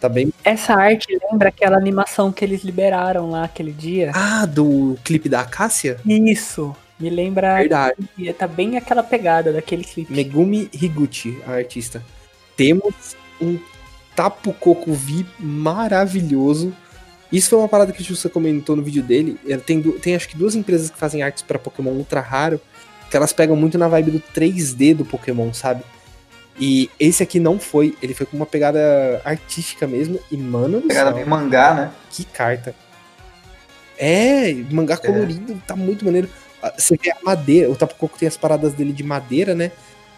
[0.00, 0.32] Tá bem.
[0.44, 4.10] Essa arte lembra aquela animação que eles liberaram lá aquele dia?
[4.14, 5.98] Ah, do clipe da Acácia?
[6.04, 6.74] Isso.
[6.98, 7.56] Me lembra.
[7.56, 7.96] Verdade.
[8.38, 10.12] Tá bem aquela pegada daquele clipe.
[10.12, 12.02] Megumi Higuchi, a artista.
[12.56, 13.58] Temos um
[14.14, 16.74] Tapu Koko V maravilhoso.
[17.30, 19.38] Isso foi uma parada que o Justa comentou no vídeo dele.
[19.44, 22.60] Ele Tem, tem acho que duas empresas que fazem artes pra Pokémon ultra raro,
[23.10, 25.82] que elas pegam muito na vibe do 3D do Pokémon, sabe?
[26.58, 30.18] E esse aqui não foi, ele foi com uma pegada artística mesmo.
[30.30, 31.90] E, mano do Pegada céu, meio mangá, né?
[32.10, 32.74] que carta.
[33.98, 36.28] É, mangá colorido, tá muito maneiro.
[36.76, 39.72] Você vê a madeira, o Tapu Koko tem as paradas dele de madeira, né?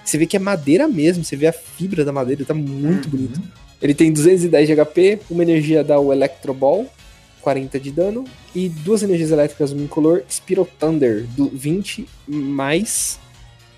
[0.05, 3.11] Você vê que é madeira mesmo, você vê a fibra da madeira, tá muito Uhum.
[3.11, 3.43] bonito.
[3.81, 6.87] Ele tem 210 de HP, uma energia dá o Electro Ball,
[7.43, 13.19] 40 de dano, e duas energias elétricas no incolor, Spiral Thunder, do 20 mais.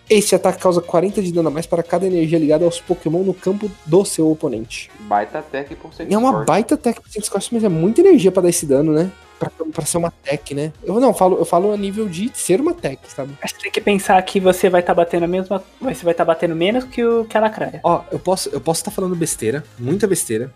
[0.08, 3.32] Esse ataque causa 40 de dano a mais para cada energia ligada aos Pokémon no
[3.34, 4.90] campo do seu oponente.
[5.00, 8.42] Baita tech por ser É uma baita tech pro Scorch, mas é muita energia pra
[8.42, 9.10] dar esse dano, né?
[9.40, 10.70] Pra, pra ser uma tech, né?
[10.84, 13.36] Eu não, eu falo, eu falo a nível de ser uma tech, sabe?
[13.42, 15.64] Você tem que pensar que você vai estar batendo a mesma.
[15.80, 17.80] Você vai estar batendo menos que o que a lacraia.
[17.82, 20.52] Ó, eu posso eu posso estar falando besteira, muita besteira.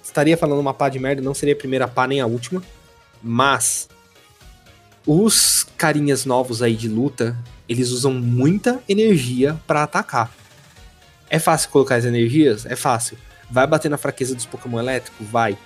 [0.00, 2.62] Estaria falando uma pá de merda, não seria a primeira pá nem a última.
[3.20, 3.88] Mas
[5.04, 7.36] os carinhas novos aí de luta,
[7.68, 10.30] eles usam muita energia pra atacar.
[11.28, 12.66] É fácil colocar as energias?
[12.66, 13.18] É fácil.
[13.50, 15.26] Vai bater na fraqueza dos Pokémon elétricos?
[15.26, 15.58] Vai.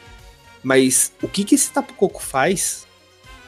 [0.62, 2.86] Mas o que que esse Tapu Koko faz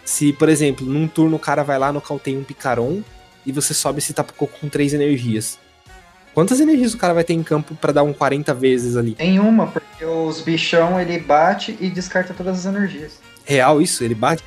[0.04, 3.02] se, por exemplo, num turno o cara vai lá, nocauteia um Picaron
[3.44, 5.58] e você sobe esse Tapu Koko com três energias?
[6.34, 9.14] Quantas energias o cara vai ter em campo pra dar um 40 vezes ali?
[9.14, 13.20] Tem uma, porque os bichão ele bate e descarta todas as energias.
[13.44, 14.02] Real isso?
[14.02, 14.42] Ele bate?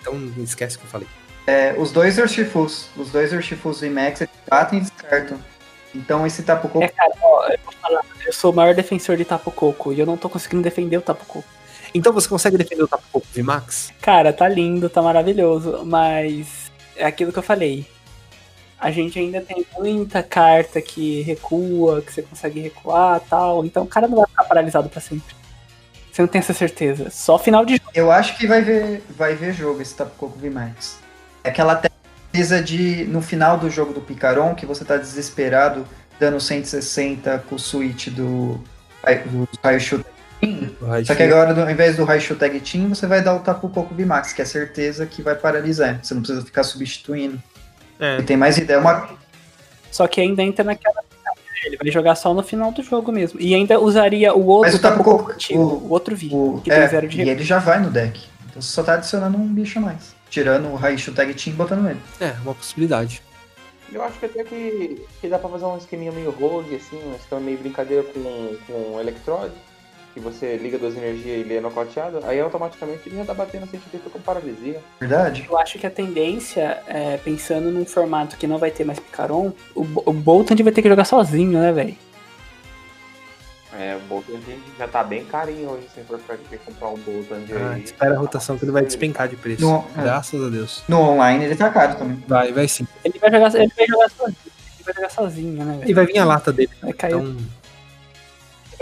[0.00, 1.08] Então não esquece o que eu falei.
[1.46, 5.38] É, os dois Urshifus, os dois Urshifus VMAX, eles batem e descartam.
[5.94, 9.16] Então esse Tapu Koko É, cara, ó, eu vou falar, eu sou o maior defensor
[9.16, 11.44] de Tapu Koko e eu não tô conseguindo defender o Tapu Koko.
[11.94, 13.92] Então você consegue defender o Tapu VMAX?
[14.00, 17.86] Cara, tá lindo, tá maravilhoso, mas é aquilo que eu falei.
[18.78, 23.64] A gente ainda tem muita carta que recua, que você consegue recuar tal.
[23.64, 25.34] Então o cara não vai ficar paralisado pra sempre.
[26.10, 27.08] Você não tem essa certeza.
[27.10, 27.90] Só final de jogo.
[27.94, 30.98] Eu acho que vai ver, vai ver jogo esse Tapu Koko VMAX.
[31.44, 31.80] É aquela
[32.32, 35.86] precisa de, no final do jogo do Picaron, que você tá desesperado,
[36.18, 38.54] dando 160 com o switch do,
[39.26, 40.04] do Raichu
[40.42, 41.04] Team.
[41.04, 43.94] Só que agora, ao invés do Raichu Tag Team, você vai dar o Tapu Koko
[43.94, 46.00] VMAX, que é certeza que vai paralisar.
[46.02, 47.40] Você não precisa ficar substituindo.
[48.00, 48.18] É.
[48.18, 48.80] E tem mais ideia.
[48.80, 49.08] Uma,
[49.90, 51.02] Só que ainda entra naquela.
[51.64, 53.40] Ele vai jogar só no final do jogo mesmo.
[53.40, 56.60] E ainda usaria o outro Mas o Tapu Koko- antigo, o- o outro vídeo.
[56.64, 58.20] que tem é, zero de e ele já vai no deck.
[58.50, 60.12] Então você só tá adicionando um bicho a mais.
[60.28, 62.00] Tirando o Raichu Tag Team e botando ele.
[62.20, 63.22] É, uma possibilidade.
[63.92, 67.14] Eu acho que até que, que dá pra fazer um esqueminha meio rogue, assim, um
[67.14, 69.52] esquema meio brincadeira com, com Electrode,
[70.14, 73.66] que você liga duas energias e ele é nocauteado, aí automaticamente ele já tá batendo
[73.66, 74.80] 180 com paralisia.
[75.00, 75.46] Verdade?
[75.48, 79.52] Eu acho que a tendência, é, pensando num formato que não vai ter mais Picaron,
[79.74, 81.96] o, o Bolton vai ter que jogar sozinho, né, velho?
[83.78, 84.38] É, o Boltand
[84.78, 87.82] já tá bem carinho hoje, se for pra comprar um Boltand Ah, aí.
[87.84, 89.62] espera a rotação que ele vai despencar de preço.
[89.62, 90.02] Não, é.
[90.02, 90.82] Graças a Deus.
[90.86, 92.22] No online ele tá caro também.
[92.28, 92.86] Vai, vai sim.
[93.02, 94.36] Ele vai jogar, ele vai jogar sozinho.
[94.44, 95.94] Ele vai jogar sozinho, né, E velho?
[95.94, 96.70] vai vir a lata dele.
[96.82, 97.14] Vai cair.
[97.14, 97.36] Então,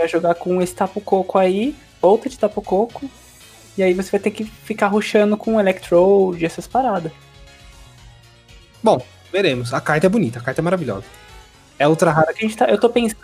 [0.01, 3.09] vai jogar com esse Tapu Coco aí, volta de Tapu Coco,
[3.77, 7.11] e aí você vai ter que ficar rushando com Electrode e essas paradas.
[9.31, 9.73] veremos.
[9.73, 11.05] A carta é bonita, a carta é maravilhosa.
[11.79, 12.31] É ultra rara.
[12.31, 13.17] A gente tá, eu tô pensando,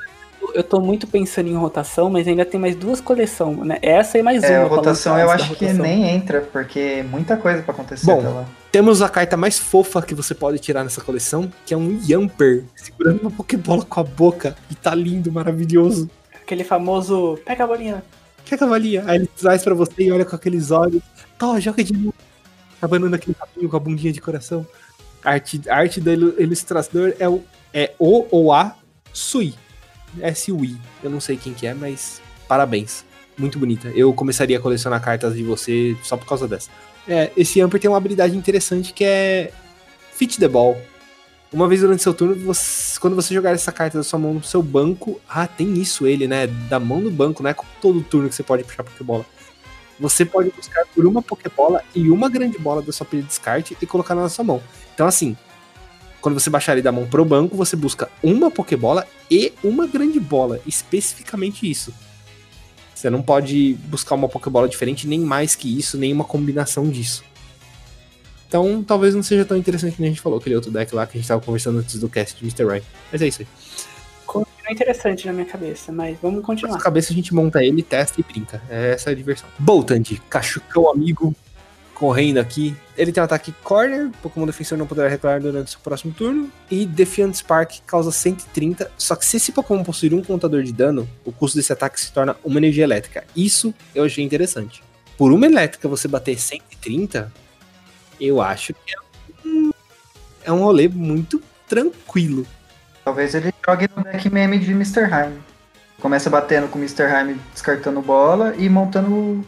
[0.53, 3.77] eu tô muito pensando em rotação, mas ainda tem mais duas coleções, né?
[3.81, 4.65] Essa e mais É, uma.
[4.65, 5.83] a rotação eu acho que rotação.
[5.83, 8.45] nem entra, porque é muita coisa pra acontecer Bom, até lá.
[8.71, 12.63] Temos a carta mais fofa que você pode tirar nessa coleção, que é um Yamper,
[12.75, 14.55] segurando uma Pokébola com a boca.
[14.71, 16.09] E tá lindo, maravilhoso.
[16.47, 17.37] Aquele famoso.
[17.45, 18.01] Pega a bolinha.
[18.45, 19.03] Que a cavalinha?
[19.05, 21.03] Aí ele traz pra você e olha com aqueles olhos.
[21.37, 22.13] Tó, joga de novo.
[22.81, 24.65] Abanando aquele rabinho com a bundinha de coração.
[25.21, 28.77] A arte, a arte do ilu- ilustrador é o, é o ou a
[29.11, 29.53] Sui.
[30.21, 30.77] S-U-I.
[31.03, 33.03] Eu não sei quem que é, mas parabéns.
[33.37, 33.89] Muito bonita.
[33.89, 36.69] Eu começaria a colecionar cartas de você só por causa dessa.
[37.05, 39.51] É, esse Amper tem uma habilidade interessante que é
[40.13, 40.81] Fit the Ball.
[41.51, 44.43] Uma vez durante seu turno, você- quando você jogar essa carta da sua mão no
[44.43, 46.45] seu banco, ah, tem isso ele, né?
[46.47, 49.25] Da mão no banco, não é como todo turno que você pode puxar Pokébola.
[49.99, 53.77] Você pode buscar por uma Pokébola e uma grande bola da sua pilha de descarte
[53.81, 54.61] e colocar na sua mão.
[54.93, 55.35] Então, assim,
[56.21, 60.19] quando você baixar ele da mão pro banco, você busca uma Pokébola e uma grande
[60.19, 60.59] bola.
[60.67, 61.93] Especificamente isso.
[62.93, 67.23] Você não pode buscar uma Pokébola diferente, nem mais que isso, nem uma combinação disso.
[68.47, 71.17] Então talvez não seja tão interessante como a gente falou, aquele outro deck lá que
[71.17, 72.65] a gente tava conversando antes do cast de Mr.
[72.65, 72.87] Right.
[73.11, 73.47] Mas é isso aí.
[74.25, 76.73] Continua interessante na minha cabeça, mas vamos Na continuar.
[76.73, 78.61] nossa cabeça a gente monta ele, testa e brinca.
[78.69, 79.47] É essa a diversão.
[79.59, 81.35] Boltand, cachucão amigo,
[81.93, 82.75] correndo aqui.
[82.95, 86.51] Ele tem um ataque corner, Pokémon defensor não poderá recuar durante seu próximo turno.
[86.69, 88.91] E Defiant Spark causa 130.
[88.97, 92.11] Só que se esse Pokémon possuir um contador de dano, o custo desse ataque se
[92.11, 93.23] torna uma energia elétrica.
[93.35, 94.83] Isso eu achei interessante.
[95.17, 97.31] Por uma elétrica você bater 130,
[98.19, 99.71] eu acho que é um,
[100.45, 102.45] é um rolê muito tranquilo.
[103.03, 105.03] Talvez ele jogue no deck meme de Mr.
[105.03, 105.39] Hyme.
[106.01, 107.05] Começa batendo com o Mr.
[107.05, 109.45] Hyme, descartando bola e montando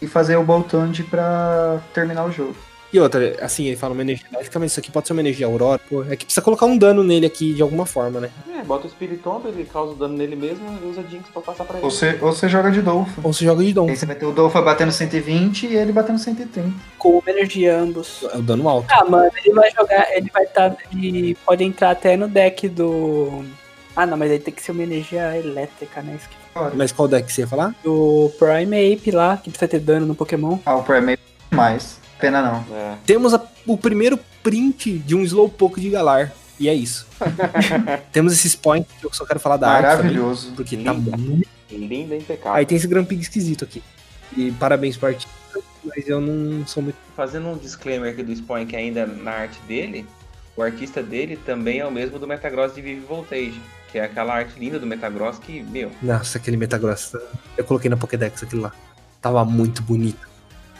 [0.00, 2.56] e fazer o Boltund pra terminar o jogo.
[2.92, 5.46] E outra, assim, ele fala uma energia elétrica, mas isso aqui pode ser uma energia
[5.46, 5.80] aurora.
[5.88, 8.30] Pô, é que precisa colocar um dano nele aqui de alguma forma, né?
[8.58, 11.76] É, bota o Spiritomb, ele causa dano nele mesmo e usa Jinx pra passar pra
[11.76, 11.84] ele.
[11.84, 13.20] Ou você, ou você joga de Dolphin.
[13.22, 13.88] Ou você joga de dom.
[13.88, 16.68] Aí você vai ter o Dolphin batendo 120 e ele batendo 130.
[16.98, 18.24] Com uma energia ambos.
[18.32, 18.88] É o dano alto.
[18.90, 20.76] Ah, mano, ele vai jogar, ele vai estar.
[20.92, 23.44] ele pode entrar até no deck do.
[23.94, 26.16] Ah, não, mas aí tem que ser uma energia elétrica, né?
[26.18, 27.72] Isso que- Mas qual deck você ia falar?
[27.84, 30.58] Do Prime Ape lá, que precisa ter dano no Pokémon.
[30.66, 31.20] Ah, o Primeiro
[31.52, 31.99] mais.
[32.20, 32.64] Pena não.
[32.76, 32.96] É.
[33.06, 36.32] Temos a- o primeiro print de um Slowpoke de Galar.
[36.58, 37.06] E é isso.
[38.12, 40.52] Temos esses points que eu só quero falar da arte Maravilhoso.
[40.54, 41.16] porque tá Linda.
[41.16, 41.48] muito...
[41.70, 42.52] Linda e impecável.
[42.54, 43.82] Aí tem esse Grampig esquisito aqui.
[44.36, 45.30] E parabéns pro artista,
[45.84, 46.96] mas eu não sou muito...
[47.16, 50.04] Fazendo um disclaimer aqui do Spawn, que ainda na arte dele,
[50.56, 54.34] o artista dele também é o mesmo do Metagross de Vive Voltage, que é aquela
[54.34, 57.12] arte linda do Metagross que, meu, Nossa, aquele Metagross.
[57.56, 58.72] Eu coloquei na Pokédex aquilo lá.
[59.22, 60.28] Tava muito bonito.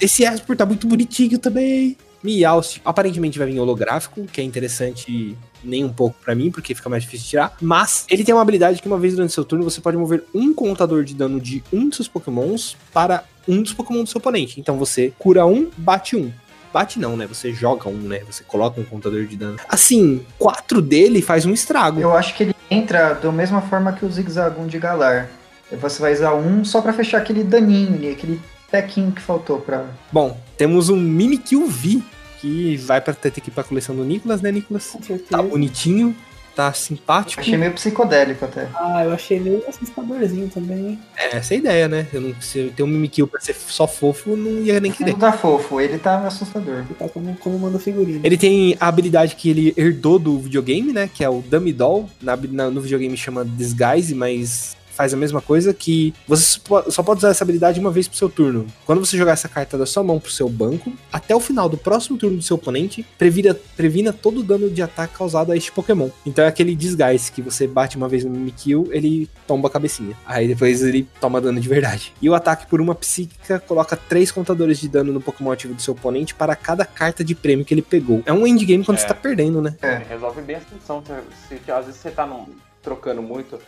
[0.00, 1.96] Esse Espor tá muito bonitinho também.
[2.22, 6.88] Meowth aparentemente vai vir holográfico, que é interessante nem um pouco pra mim, porque fica
[6.88, 7.56] mais difícil de tirar.
[7.60, 10.52] Mas ele tem uma habilidade que uma vez durante seu turno você pode mover um
[10.52, 14.60] contador de dano de um dos seus pokémons para um dos pokémon do seu oponente.
[14.60, 16.30] Então você cura um, bate um.
[16.72, 17.26] Bate não, né?
[17.26, 18.20] Você joga um, né?
[18.30, 19.56] Você coloca um contador de dano.
[19.68, 22.00] Assim, quatro dele faz um estrago.
[22.00, 25.28] Eu acho que ele entra da mesma forma que o Zigzagoon de Galar.
[25.72, 29.86] Você vai usar um só pra fechar aquele daninho ali, aquele tequinho que faltou pra.
[30.12, 32.02] Bom, temos um Mimikyu V,
[32.40, 34.86] que vai pra ter que ir pra coleção do Nicolas, né, Nicolas?
[34.86, 35.30] Com certeza.
[35.30, 36.14] Tá bonitinho,
[36.56, 37.40] tá simpático.
[37.40, 38.68] Achei meio psicodélico até.
[38.74, 40.98] Ah, eu achei meio assustadorzinho também.
[41.16, 42.06] É, essa é a ideia, né?
[42.12, 45.12] Eu não, se eu ter um Mimikyu pra ser só fofo, não ia nem querer.
[45.12, 46.76] Não tá fofo, ele tá assustador.
[46.78, 48.20] Ele tá como, como manda figurino.
[48.24, 51.08] Ele tem a habilidade que ele herdou do videogame, né?
[51.12, 52.08] Que é o Dummy Doll.
[52.22, 56.90] Na, na- no videogame chama Disguise, mas faz a mesma coisa que você só po-
[56.90, 58.66] só pode usar essa habilidade uma vez pro seu turno.
[58.84, 61.76] Quando você jogar essa carta da sua mão pro seu banco, até o final do
[61.76, 65.72] próximo turno do seu oponente, previra, previna todo o dano de ataque causado a este
[65.72, 66.08] Pokémon.
[66.26, 70.16] Então é aquele Disguise que você bate uma vez no Mimikyu, ele tomba a cabecinha.
[70.26, 72.12] Aí depois ele toma dano de verdade.
[72.20, 75.82] E o ataque por uma psíquica coloca três contadores de dano no Pokémon ativo do
[75.82, 78.22] seu oponente para cada carta de prêmio que ele pegou.
[78.26, 79.00] É um endgame quando É.
[79.00, 79.74] você tá perdendo, né?
[79.82, 79.96] É.
[80.08, 81.02] resolve bem a situação.
[81.48, 82.46] Se, se- às vezes você tá num-
[82.82, 83.58] trocando muito,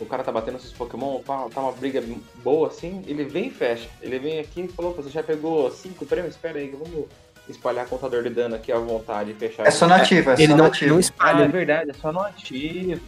[0.00, 2.02] o cara tá batendo seus Pokémon, tá, tá uma briga
[2.42, 3.88] boa assim, ele vem e fecha.
[4.00, 6.34] Ele vem aqui e falou, "Pô, você já pegou cinco prêmios?
[6.34, 7.06] Espera aí, vamos
[7.48, 9.66] espalhar contador de dano aqui à vontade e fechar.
[9.66, 10.90] É só nativa, é Ele só não, nativa.
[10.90, 11.48] não Ah, é espalha.
[11.48, 13.00] verdade, é só no ativo.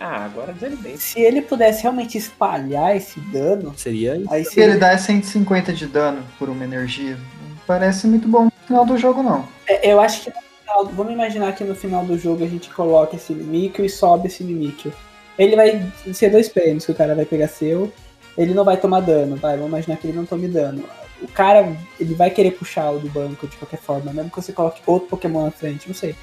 [0.00, 0.96] Ah, agora desanimei.
[0.96, 4.14] Se ele pudesse realmente espalhar esse dano, Seria.
[4.28, 4.78] aí Se ele seria...
[4.78, 9.22] dá 150 de dano por uma energia, não parece muito bom no final do jogo,
[9.22, 9.46] não.
[9.68, 12.68] É, Eu acho que no final, vamos imaginar que no final do jogo a gente
[12.70, 14.92] coloca esse Mimikyu e sobe esse Mimikyu.
[15.38, 17.92] Ele vai ser dois prêmios que o cara vai pegar seu,
[18.36, 20.84] ele não vai tomar dano, vai, vamos imaginar que ele não tome dano.
[21.22, 24.52] O cara, ele vai querer puxar o do banco de qualquer forma, mesmo que você
[24.52, 26.14] coloque outro Pokémon na frente, não sei.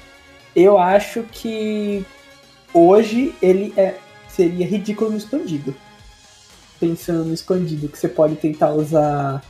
[0.54, 2.04] Eu acho que
[2.72, 3.94] hoje ele é,
[4.28, 5.74] seria ridículo no expandido.
[6.78, 9.42] Pensando no expandido, que você pode tentar usar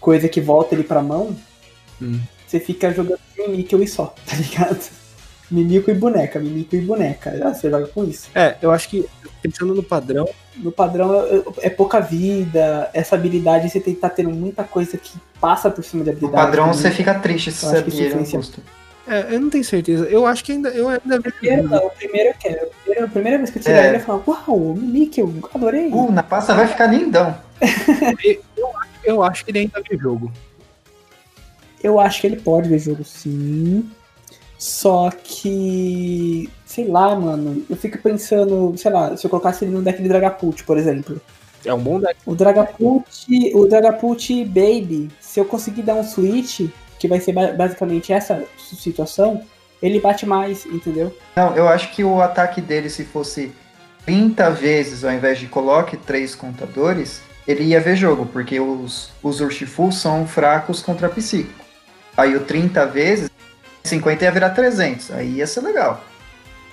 [0.00, 1.36] coisa que volta ele pra mão,
[2.00, 2.20] Hum.
[2.46, 5.05] você fica jogando Mimikyu e só, tá ligado?
[5.50, 7.32] Mimico e boneca, Mimico e boneca.
[7.44, 8.28] Ah, você joga com isso.
[8.34, 9.06] É, eu acho que,
[9.40, 11.14] pensando no padrão, No padrão
[11.60, 15.70] é, é pouca vida, essa habilidade você tem que estar tendo muita coisa que passa
[15.70, 16.44] por cima da No habilidade.
[16.46, 16.78] padrão também.
[16.80, 18.60] você fica triste se Eu acho você no custo.
[19.06, 20.04] é, eu não tenho certeza.
[20.06, 20.68] Eu acho que ainda.
[20.70, 22.66] Eu ainda Primeiro, não, o primeiro eu quero.
[22.66, 23.88] A primeira, a primeira vez que eu tirar É.
[23.88, 25.88] ele, eu falo, uau, Mimikyu, adorei.
[25.92, 27.36] Uh, na pasta vai ficar lindão.
[29.04, 30.32] eu acho que ele ainda vê jogo.
[31.82, 33.88] Eu acho que ele pode ver jogo sim.
[34.58, 36.48] Só que.
[36.64, 37.64] Sei lá, mano.
[37.68, 41.20] Eu fico pensando, sei lá, se eu colocasse ele no deck de Dragapult, por exemplo.
[41.64, 42.16] É um bom deck.
[42.24, 47.52] O Dragapult, o Dragapult Baby, se eu conseguir dar um switch, que vai ser ba-
[47.52, 49.42] basicamente essa situação,
[49.82, 51.14] ele bate mais, entendeu?
[51.34, 53.52] Não, eu acho que o ataque dele, se fosse
[54.04, 59.40] 30 vezes ao invés de coloque três contadores, ele ia ver jogo, porque os, os
[59.40, 61.64] Urshifu são fracos contra psíquico.
[62.16, 63.30] Aí o 30 vezes
[63.86, 66.04] 150 ia virar 300, aí ia ser legal.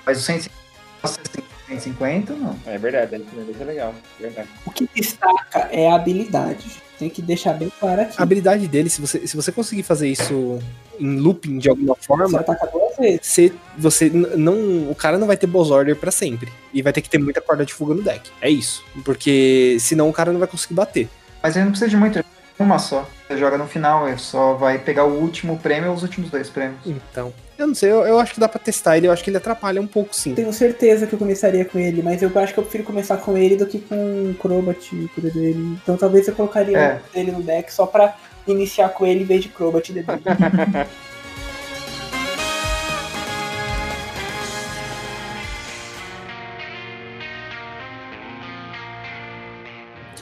[0.06, 2.56] Mas o 150 não.
[2.66, 3.94] É verdade, isso é legal.
[4.20, 4.50] Verdade.
[4.66, 6.82] O que destaca é a habilidade.
[7.00, 8.16] Tem que deixar bem claro aqui.
[8.18, 10.60] A habilidade dele, se você, se você conseguir fazer isso
[11.00, 13.22] em looping de alguma forma, Você ataca duas vezes.
[13.24, 16.52] você, você não, o cara não vai ter boss order pra sempre.
[16.74, 18.30] E vai ter que ter muita corda de fuga no deck.
[18.42, 18.84] É isso.
[19.04, 21.10] Porque senão o cara não vai conseguir bater.
[21.42, 22.26] Mas ele não precisa de muito, ele
[22.60, 23.08] uma só.
[23.28, 26.50] Você joga no final, ele só vai pegar o último prêmio ou os últimos dois
[26.50, 26.80] prêmios.
[26.86, 29.30] Então, eu não sei, eu, eu acho que dá pra testar ele, eu acho que
[29.30, 30.36] ele atrapalha um pouco sim.
[30.36, 33.38] Tenho certeza que eu começaria com ele, mas eu acho que eu prefiro começar com
[33.38, 33.96] ele do que com
[34.32, 35.78] o Crobat e o dele.
[35.82, 37.02] Então talvez eu colocaria É.
[37.14, 38.16] ele no deck só pra
[38.48, 39.96] iniciar com ele em vez de Crobat e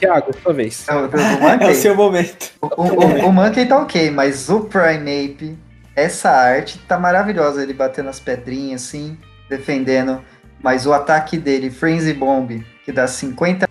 [0.02, 0.86] Tiago, sua vez.
[0.88, 1.76] É o, do- é o Monkey.
[1.76, 2.52] seu momento.
[2.60, 5.58] O, o, o Monkey tá ok, mas o Primeape,
[5.96, 7.62] essa arte tá maravilhosa.
[7.62, 10.20] Ele batendo as pedrinhas assim, defendendo.
[10.62, 13.68] Mas o ataque dele, Frenzy Bomb, que dá 50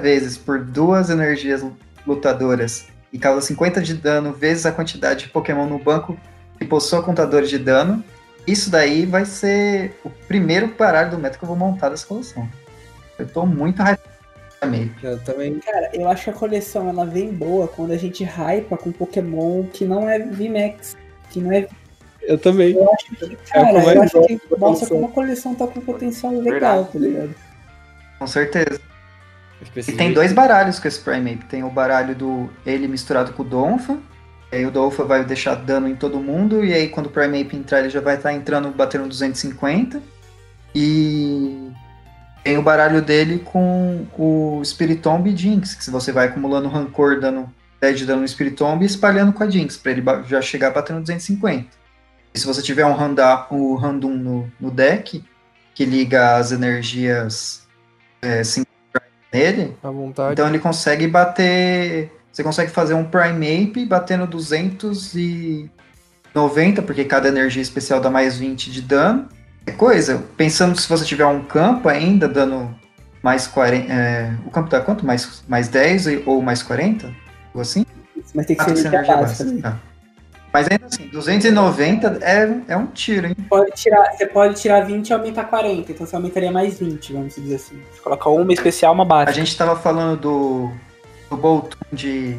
[0.00, 1.64] vezes por duas energias
[2.06, 6.16] lutadoras e causa 50 de dano vezes a quantidade de Pokémon no banco
[6.58, 8.02] que possua contadores de dano.
[8.46, 12.48] Isso daí vai ser o primeiro baralho do meta que eu vou montar dessa coleção.
[13.18, 14.00] Eu tô muito hypado
[14.62, 15.04] Primeape.
[15.04, 15.58] Eu também.
[15.58, 19.64] Cara, eu acho que a coleção ela vem boa quando a gente hypa com Pokémon
[19.64, 20.96] que não é VMAX.
[21.30, 21.68] Que não é.
[22.22, 22.74] Eu também.
[22.74, 25.80] Eu acho que, É cara, que eu acho que mostra como a coleção tá com
[25.80, 27.34] potencial legal, tá ligado?
[28.18, 28.80] Com certeza.
[29.76, 31.44] E tem dois baralhos com esse Primeape.
[31.46, 33.98] Tem o baralho do ele misturado com o Donphan.
[34.52, 36.64] E aí o Donphan vai deixar dano em todo mundo.
[36.64, 40.00] E aí quando o Primeape entrar, ele já vai estar entrando, batendo 250.
[40.74, 41.70] E
[42.42, 45.74] tem o baralho dele com o Spiritomb e Jinx.
[45.74, 47.48] Que você vai acumulando rancor, dando
[47.80, 49.76] 10 de dano no Spiritomb e espalhando com a Jinx.
[49.76, 51.68] Pra ele já chegar batendo 250.
[52.34, 52.94] E se você tiver um
[53.50, 55.22] o Random no, no deck,
[55.74, 57.66] que liga as energias
[58.22, 58.40] é,
[59.32, 59.76] nele,
[60.32, 62.10] então ele consegue bater.
[62.32, 68.80] Você consegue fazer um Primeape batendo 290, porque cada energia especial dá mais 20 de
[68.80, 69.28] dano.
[69.76, 70.22] Coisa.
[70.36, 72.74] Pensando se você tiver um campo ainda dando
[73.22, 73.92] mais 40.
[73.92, 75.04] é, o campo dá quanto?
[75.06, 77.06] Mais, mais 10 e- ou mais 40?
[77.06, 77.84] Algo assim?
[78.34, 79.44] Mas tem que Ah, ser tem energia básica.
[79.44, 79.50] básica.
[79.52, 79.60] né?
[79.62, 79.78] Tá.
[80.52, 83.34] Mas ainda assim, 290 é, é um tiro, hein?
[83.48, 87.34] Pode tirar, você pode tirar 20 e aumentar 40, então você aumentaria mais 20, vamos
[87.34, 87.80] dizer assim.
[87.90, 89.32] Você coloca uma especial, uma A básica.
[89.32, 90.70] gente tava falando do,
[91.30, 92.36] do Bolton de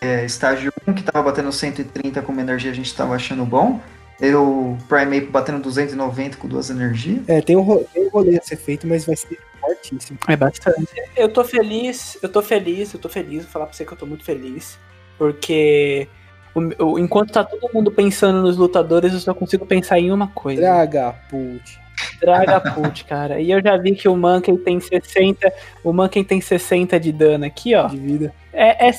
[0.00, 3.80] é, estágio 1, que tava batendo 130 com uma energia a gente tava achando bom.
[4.20, 7.20] E o Primeape batendo 290 com duas energias.
[7.28, 10.18] É, tem um, tem um rolê a ser feito, mas vai ser fortíssimo.
[10.28, 10.86] É bastante.
[11.16, 13.96] Eu tô feliz, eu tô feliz, eu tô feliz, vou falar pra você que eu
[13.98, 14.78] tô muito feliz.
[15.18, 16.08] Porque
[16.54, 20.28] o- o- enquanto tá todo mundo pensando nos lutadores, eu só consigo pensar em uma
[20.28, 20.60] coisa.
[20.62, 21.80] Draga, put.
[22.20, 23.40] Dragapult, cara.
[23.40, 25.52] E eu já vi que o Monkey tem 60.
[25.82, 27.86] O Monkey tem 60 de dano aqui, ó.
[27.86, 28.34] de vida.
[28.52, 28.92] É, é,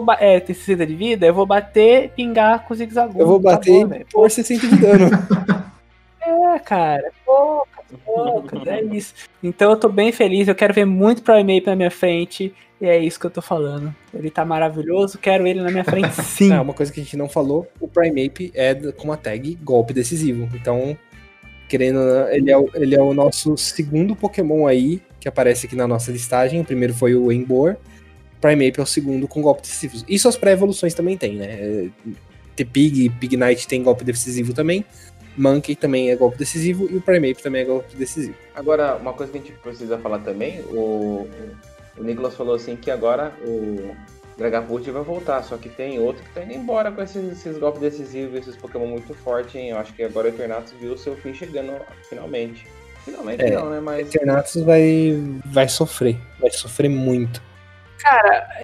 [0.00, 3.20] vou é, tem 60 de vida, eu vou bater, pingar com o zigzagoon.
[3.20, 4.06] Eu vou bater velho.
[4.10, 5.10] por 60 de dano.
[6.24, 9.12] É, cara, poucas, poucas, é isso.
[9.42, 12.96] Então eu tô bem feliz, eu quero ver muito Primeape na minha frente, e é
[12.96, 13.92] isso que eu tô falando.
[14.14, 16.52] Ele tá maravilhoso, quero ele na minha frente sim.
[16.52, 19.58] É, uma coisa que a gente não falou, o Primeape é d- com a tag
[19.64, 20.48] golpe decisivo.
[20.54, 20.96] Então,
[21.68, 21.98] querendo,
[22.30, 26.12] ele é, o, ele é o nosso segundo Pokémon aí que aparece aqui na nossa
[26.12, 26.60] listagem.
[26.60, 27.76] O primeiro foi o Embor.
[28.42, 30.04] Primeape é o segundo com golpe decisivo.
[30.08, 31.46] Isso as pré-evoluções também tem, né?
[31.46, 31.88] É,
[32.56, 34.84] T-Pig, Pig Knight tem golpe decisivo também.
[35.36, 38.34] Monkey também é golpe decisivo e o Primeape também é golpe decisivo.
[38.54, 41.26] Agora, uma coisa que a gente precisa falar também, o,
[41.96, 43.96] o Nicolas falou assim que agora o
[44.36, 47.80] Dragapult vai voltar, só que tem outro que tá indo embora com esses, esses golpes
[47.80, 49.70] decisivos, esses Pokémon muito fortes, hein?
[49.70, 51.72] Eu acho que agora o Eternatus viu o seu fim chegando
[52.10, 52.66] finalmente.
[53.04, 53.80] Finalmente É, não, né?
[53.80, 57.42] Mas Eternatus vai, vai sofrer, vai sofrer muito.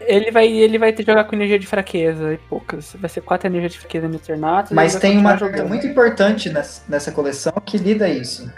[0.03, 2.95] Ele vai, ele vai ter que jogar com energia de fraqueza e poucas.
[2.99, 4.73] Vai ser quatro energias de fraqueza no Eternatus.
[4.73, 5.69] Mas tem uma jogando.
[5.69, 8.51] muito importante nessa, nessa coleção que lida isso.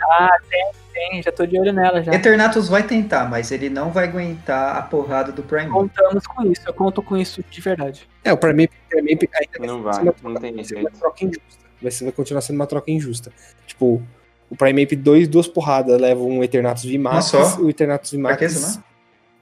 [0.93, 2.13] Tem, já tô de olho nela já.
[2.13, 5.73] Eternatus vai tentar, mas ele não vai aguentar a porrada do Primeape.
[5.73, 8.09] Contamos com isso, eu conto com isso de verdade.
[8.25, 10.89] É, o Primeape, Primeape ainda Não vai, vai, não tem vai ser jeito.
[10.89, 11.65] uma troca injusta.
[11.81, 13.33] Vai, ser, vai continuar sendo uma troca injusta.
[13.67, 14.03] Tipo,
[14.51, 16.85] o Primeape, dois, duas porradas leva um Eternatus
[17.23, 17.61] só?
[17.61, 18.85] O Eternatus Fraqueza, né?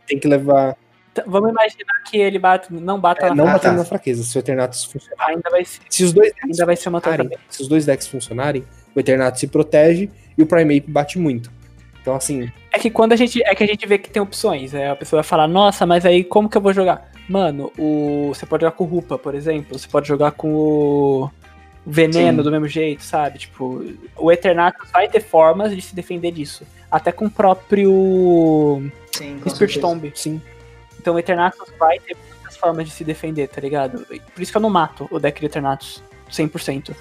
[0.06, 0.76] tem que levar.
[1.26, 3.78] Vamos imaginar que ele bate, não bata É, na não batendo tá.
[3.78, 5.26] na fraqueza, se o Eternatus funcionar.
[5.28, 7.02] Ainda vai ser, Se os dois decks ainda vai ser uma
[7.48, 8.64] se os dois decks funcionarem,
[8.94, 11.50] o Eternatus se protege e o Primeape bate muito.
[12.00, 14.72] Então, assim, É que quando a gente é que a gente vê que tem opções,
[14.72, 17.10] é, a pessoa vai falar, nossa, mas aí como que eu vou jogar?
[17.28, 21.30] Mano, o você pode jogar com o Rupa, por exemplo, você pode jogar com o
[21.86, 22.44] veneno Sim.
[22.44, 23.38] do mesmo jeito, sabe?
[23.38, 23.84] Tipo,
[24.16, 26.64] o Eternatus vai ter formas de se defender disso.
[26.90, 29.80] Até com o próprio Sim, com Spirit certeza.
[29.80, 30.12] Tomb.
[30.14, 30.40] Sim.
[31.08, 34.04] Então o Eternatus vai ter muitas formas de se defender, tá ligado?
[34.04, 36.94] Por isso que eu não mato o deck de Eternatus 100%.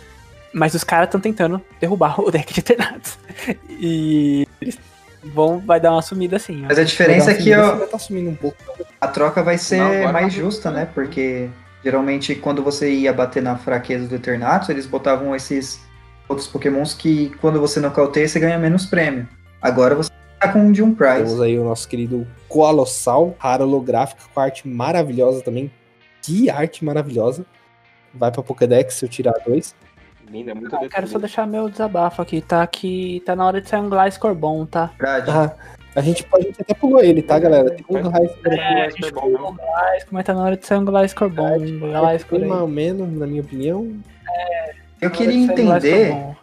[0.53, 3.20] Mas os caras estão tentando derrubar o deck de Eternatus.
[3.70, 4.80] E eles
[5.22, 6.62] vão, vai dar uma sumida assim.
[6.62, 8.58] Mas a diferença é que vai tá um pouco.
[9.01, 10.88] a troca vai ser Não, mais justa, né?
[10.93, 11.49] Porque
[11.84, 15.82] geralmente quando você ia bater na fraqueza do Eternatus, eles botavam esses
[16.30, 19.28] outros pokémons que quando você nocauteia, você ganha menos prêmio.
[19.62, 21.26] Agora você tá com um de um prize.
[21.26, 25.72] Temos aí o nosso querido Colossal, rara holográfica, com arte maravilhosa também.
[26.22, 27.45] Que arte maravilhosa.
[28.14, 29.76] Vai pra Pokédex se eu tirar dois.
[30.30, 32.66] Linda, é muito Eu quero só deixar meu desabafo aqui, tá?
[32.68, 34.91] Que tá na hora de sair um Gliscor bom, tá?
[35.00, 35.32] Verdade.
[35.32, 35.56] Ah,
[35.95, 37.70] a gente pode a gente até pulou ele, tá, galera?
[37.72, 40.80] Tem um raio É, a gente pulou o Gliscor, mas tá na hora de sair
[40.80, 41.58] um Gliscor bom.
[41.58, 42.48] Um Gliscor aí.
[42.48, 43.98] mais ou menos, na minha opinião.
[45.02, 46.38] Eu na hora queria um Gliscor entender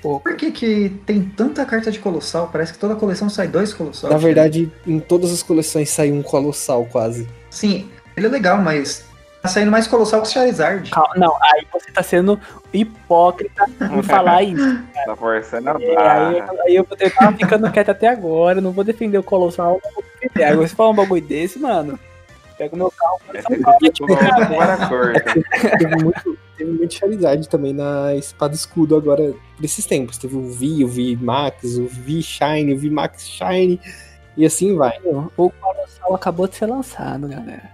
[0.00, 2.48] por que, que tem tanta carta de Colossal.
[2.52, 4.10] Parece que toda coleção sai dois Colossal.
[4.10, 7.28] Na verdade, em todas as coleções saiu um Colossal quase.
[7.50, 9.04] Sim, ele é legal, mas
[9.42, 10.90] tá saindo mais Colossal que o Charizard.
[10.90, 12.38] Calma, não, aí você tá sendo
[12.72, 14.82] hipócrita em falar isso.
[15.04, 18.84] Tá forçando a É, aí, aí eu, eu tava ficando quieto até agora, não vou
[18.84, 20.44] defender o Colossal, não vou defender.
[20.44, 21.98] Agora você fala um bagulho desse, mano.
[22.60, 23.78] Pega o meu carro pra É, São Paulo.
[24.54, 30.18] para teve muito, teve muito Charizard também na Espada Escudo agora, desses tempos.
[30.18, 33.80] Teve o V, o V Max, o V Shine, o V Max Shine.
[34.36, 34.98] E assim vai.
[35.38, 37.70] O Colossal acabou de ser lançado, galera.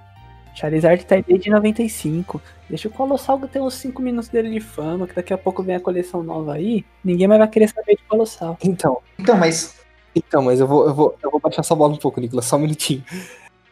[0.55, 2.41] Charizard tá aí desde 95.
[2.68, 5.74] Deixa o Colossal ter uns 5 minutos dele de fama, que daqui a pouco vem
[5.74, 6.84] a coleção nova aí.
[7.03, 8.57] Ninguém mais vai querer saber de Colossal.
[8.62, 9.74] Então, Então, mas
[10.14, 12.57] então, mas eu vou, eu vou, eu vou baixar essa bola um pouco, Nicolas, só
[12.57, 13.05] um minutinho.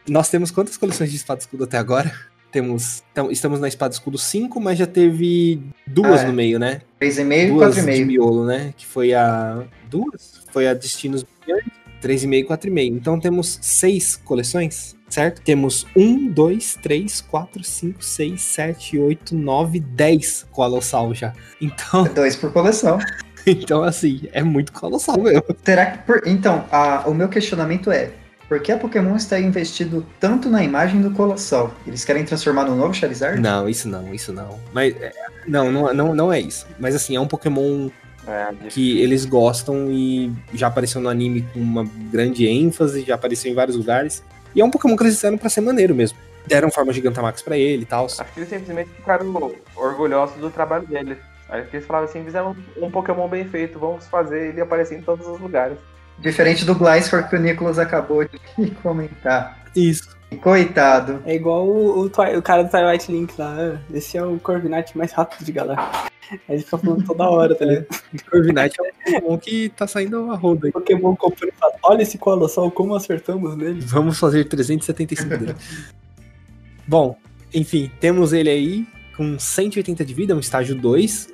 [0.07, 2.11] Nós temos quantas coleções de Espada Escudo até agora?
[2.51, 3.03] Temos.
[3.11, 6.27] então, estamos na Espada Escudo 5, mas já teve duas Ah, é.
[6.27, 6.81] no meio, né?
[7.01, 8.05] 3,5 e duas de 4,5.
[8.05, 8.73] miolo, né?
[8.77, 9.63] Que foi a.
[9.89, 10.41] Duas?
[10.51, 12.95] Foi a Destinos Brilhantes, 3,5 e 4,5.
[12.95, 15.41] Então temos seis coleções, certo?
[15.41, 21.33] Temos um, dois, três, quatro, cinco, seis, sete, oito, nove, dez colossal já.
[21.59, 22.99] Então, Dois por coleção.
[23.45, 25.43] então assim, é muito colossal mesmo.
[25.63, 25.97] Será que.
[26.05, 28.11] por- Então, a- o meu questionamento é:
[28.47, 31.73] por que a Pokémon está investido tanto na imagem do Colossal?
[31.85, 33.41] Eles querem transformar no novo Charizard?
[33.41, 34.59] Não, isso não, isso não.
[34.73, 34.95] Mas.
[35.01, 35.11] é,
[35.47, 36.67] Não, não, não, não é isso.
[36.79, 37.89] Mas assim, é um Pokémon
[38.27, 43.51] É, que eles gostam e já apareceu no anime com uma grande ênfase, já apareceu
[43.51, 44.23] em vários lugares.
[44.55, 46.17] E é um Pokémon que eles fizeram pra ser maneiro mesmo.
[46.47, 48.05] Deram forma Gigantamax pra ele e tal.
[48.05, 51.17] Acho que eles simplesmente ficaram orgulhosos do trabalho deles.
[51.49, 55.27] Aí eles falavam assim, fizeram um Pokémon bem feito, vamos fazer ele aparecer em todos
[55.27, 55.77] os lugares.
[56.19, 58.39] Diferente do Gliscor que o Nicolas acabou de
[58.81, 59.63] comentar.
[59.75, 60.15] Isso.
[60.41, 61.21] Coitado.
[61.25, 63.55] É igual o, o, o cara do Twilight Link lá.
[63.57, 65.81] "Ah, Esse é o Corviknight mais rápido de galera.
[66.31, 67.87] Aí ele fica falando toda hora, tá ligado?
[68.29, 70.71] Corviknight é um Pokémon que tá saindo a roda aí.
[70.73, 73.79] Pokémon comprou e fala, olha esse Colossal, como acertamos nele.
[73.81, 75.55] Vamos fazer 375 dele.
[76.87, 77.15] Bom,
[77.53, 81.29] enfim, temos ele aí com 180 de vida, um estágio 2.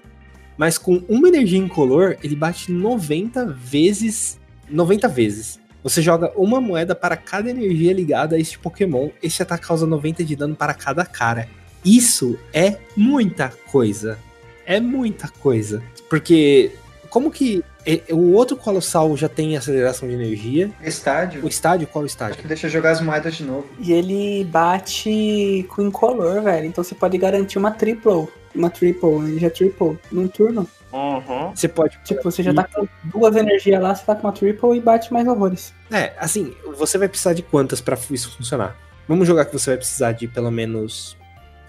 [0.57, 4.39] Mas com uma energia incolor, ele bate 90 vezes.
[4.71, 5.59] 90 vezes.
[5.83, 9.09] Você joga uma moeda para cada energia ligada a este Pokémon.
[9.21, 11.47] Este ataque causa 90 de dano para cada cara.
[11.83, 14.17] Isso é muita coisa.
[14.65, 15.81] É muita coisa.
[16.07, 16.71] Porque,
[17.09, 20.69] como que e- o outro Colossal já tem aceleração de energia?
[20.83, 21.43] Estádio.
[21.43, 22.37] O estádio, qual é o Acho estádio?
[22.37, 23.65] que deixa eu jogar as moedas de novo.
[23.79, 26.67] E ele bate com incolor, velho.
[26.67, 28.27] Então você pode garantir uma triple.
[28.53, 30.67] Uma triple, energia triple, num turno.
[30.93, 31.51] Uhum.
[31.55, 31.97] Você pode.
[32.03, 35.11] Tipo, você já tá com duas energias lá, você tá com uma triple e bate
[35.11, 35.73] mais horrores.
[35.91, 38.75] É, assim, você vai precisar de quantas pra isso funcionar?
[39.07, 41.17] Vamos jogar que você vai precisar de pelo menos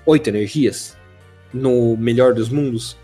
[0.07, 0.97] oito energias?
[1.53, 2.97] No melhor dos mundos?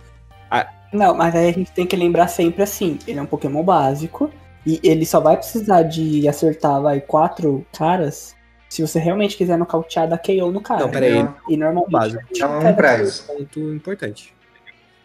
[0.93, 4.31] Não, mas aí a gente tem que lembrar sempre assim, ele é um Pokémon básico
[4.67, 8.35] e ele só vai precisar de acertar, vai, quatro caras
[8.69, 10.81] se você realmente quiser nocautear da KO no cara.
[10.81, 11.29] Não, pera aí.
[11.49, 11.91] E normalmente...
[11.91, 12.23] Básico.
[12.31, 13.37] Então é um.
[13.37, 14.35] Ponto importante.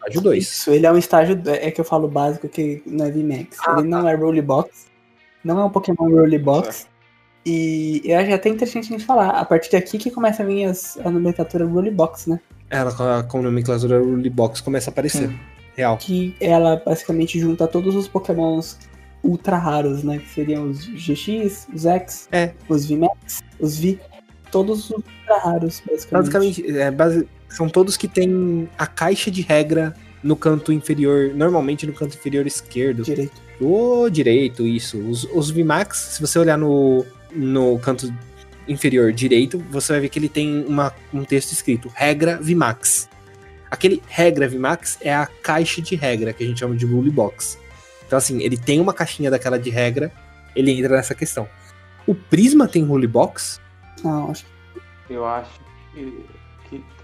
[0.04, 0.44] Estágio 2.
[0.44, 3.58] Isso, ele é um estágio, é que eu falo básico que não é VMAX.
[3.66, 4.88] Ah, ele não é Rolly Box,
[5.44, 6.88] não é um Pokémon Rolly Box.
[7.46, 10.66] E eu acho até interessante a gente falar, a partir daqui que começa a vir
[10.66, 12.40] as, a nomenclatura Rolly Box, né?
[12.70, 12.92] Ela
[13.28, 15.30] com a, nomenclatura Rule Box começa a aparecer.
[15.30, 15.40] Sim.
[15.76, 15.98] Real.
[15.98, 18.78] que ela basicamente junta todos os pokémons
[19.24, 20.20] ultra raros, né?
[20.20, 22.52] Que seriam os GX, os X, É.
[22.70, 24.00] os VMAX, os V,
[24.52, 26.12] todos os ultra raros, basicamente.
[26.12, 29.94] Basicamente, é, base- são todos que têm a caixa de regra
[30.24, 33.04] no canto inferior, normalmente no canto inferior esquerdo.
[33.04, 33.42] Direito.
[33.62, 34.98] O direito, isso.
[34.98, 38.14] Os, os VMAX, se você olhar no, no canto
[38.68, 43.10] inferior direito, você vai ver que ele tem uma, um texto escrito regra VMAX.
[43.70, 47.60] Aquele regra VMAX é a caixa de regra, que a gente chama de rule box.
[48.06, 50.12] Então, assim, ele tem uma caixinha daquela de regra,
[50.56, 51.48] ele entra nessa questão.
[52.06, 53.60] O Prisma tem rule box?
[54.04, 54.46] Não, acho
[55.10, 55.60] Eu acho
[55.94, 56.26] que,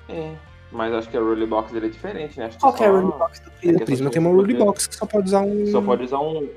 [0.09, 0.37] tem.
[0.71, 2.45] Mas acho que a rule box dele é diferente, né?
[2.45, 3.85] Acho que Qual que é a rule box do O Prisma?
[3.85, 5.65] Prisma tem uma rule box que só pode usar um.
[5.67, 6.47] Só pode usar um.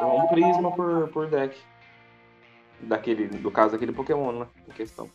[0.00, 1.56] Um prisma por, por deck.
[2.80, 4.46] Daquele, do caso daquele Pokémon, né?
[4.68, 5.08] Em questão.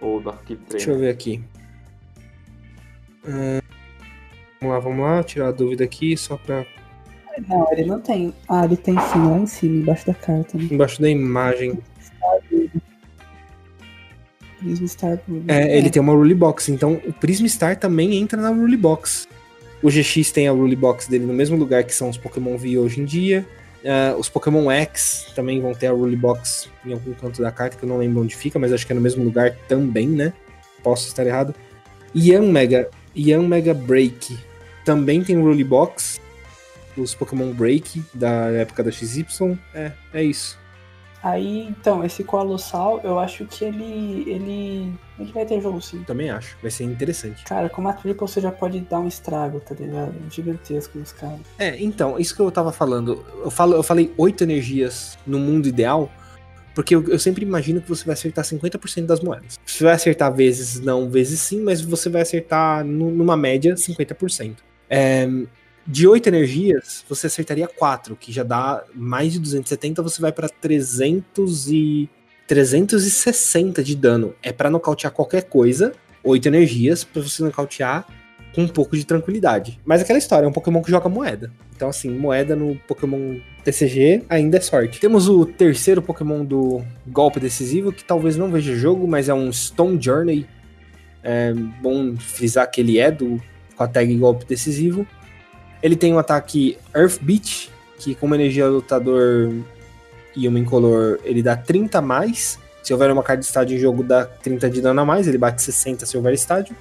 [0.00, 1.00] Ou daquele Deixa eu treino.
[1.00, 1.42] ver aqui.
[3.26, 3.60] Hum,
[4.60, 6.66] vamos lá, vamos lá, tirar a dúvida aqui, só pra.
[7.48, 8.34] Não, ele não tem.
[8.48, 10.68] Ah, ele tem sim, lá em cima, embaixo da carta, né?
[10.70, 11.78] Embaixo da imagem.
[14.66, 15.18] Prisma Star.
[15.46, 19.28] É, ele tem uma Rule Box, então o Prisma Star também entra na Rule Box.
[19.82, 22.78] O GX tem a Rule Box dele no mesmo lugar que são os Pokémon V
[22.78, 23.46] hoje em dia.
[23.84, 27.76] Ah, os Pokémon X também vão ter a Rule Box em algum canto da carta,
[27.76, 30.32] que eu não lembro onde fica, mas acho que é no mesmo lugar também, né?
[30.82, 31.54] Posso estar errado.
[32.14, 34.36] Young Mega, Young Mega Break
[34.84, 36.20] também tem Rule Box.
[36.96, 39.58] Os Pokémon Break da época da XY.
[39.74, 40.58] É, é isso.
[41.26, 44.24] Aí, então, esse Colossal, eu acho que ele.
[44.30, 44.92] ele.
[45.18, 46.04] ele vai ter jogo sim.
[46.04, 46.56] Também acho.
[46.62, 47.42] Vai ser interessante.
[47.44, 50.14] Cara, com uma triple você já pode dar um estrago, tá ligado?
[50.30, 51.40] Gigantesco nos caras.
[51.58, 53.26] É, então, isso que eu tava falando.
[53.42, 56.08] Eu, falo, eu falei oito energias no mundo ideal,
[56.76, 59.58] porque eu, eu sempre imagino que você vai acertar 50% das moedas.
[59.66, 64.58] Você vai acertar vezes não, vezes sim, mas você vai acertar nu- numa média 50%.
[64.88, 65.28] É,
[65.86, 70.48] de oito energias, você acertaria quatro, que já dá mais de 270, você vai pra
[70.48, 72.10] 300 e
[72.46, 74.34] 360 de dano.
[74.42, 75.92] É pra nocautear qualquer coisa,
[76.24, 78.06] oito energias pra você nocautear
[78.54, 79.78] com um pouco de tranquilidade.
[79.84, 81.52] Mas aquela história, é um Pokémon que joga moeda.
[81.76, 84.98] Então, assim, moeda no Pokémon TCG ainda é sorte.
[84.98, 89.52] Temos o terceiro Pokémon do golpe decisivo, que talvez não veja jogo, mas é um
[89.52, 90.46] Stone Journey.
[91.22, 93.40] É bom frisar que ele é do
[93.76, 95.06] com a tag golpe decisivo.
[95.82, 99.52] Ele tem um ataque Earth Beat, que com uma energia lutador
[100.34, 102.58] e uma incolor, ele dá 30 a mais.
[102.82, 105.26] Se houver uma carta de estádio em jogo, dá 30 de dano a mais.
[105.26, 106.76] Ele bate 60 se houver estádio.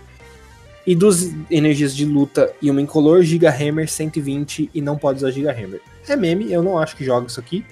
[0.85, 5.31] E duas energias de luta e uma incolor, Giga Hammer 120 e não pode usar
[5.31, 5.81] Giga Hammer.
[6.07, 7.65] É meme, eu não acho que joga isso aqui.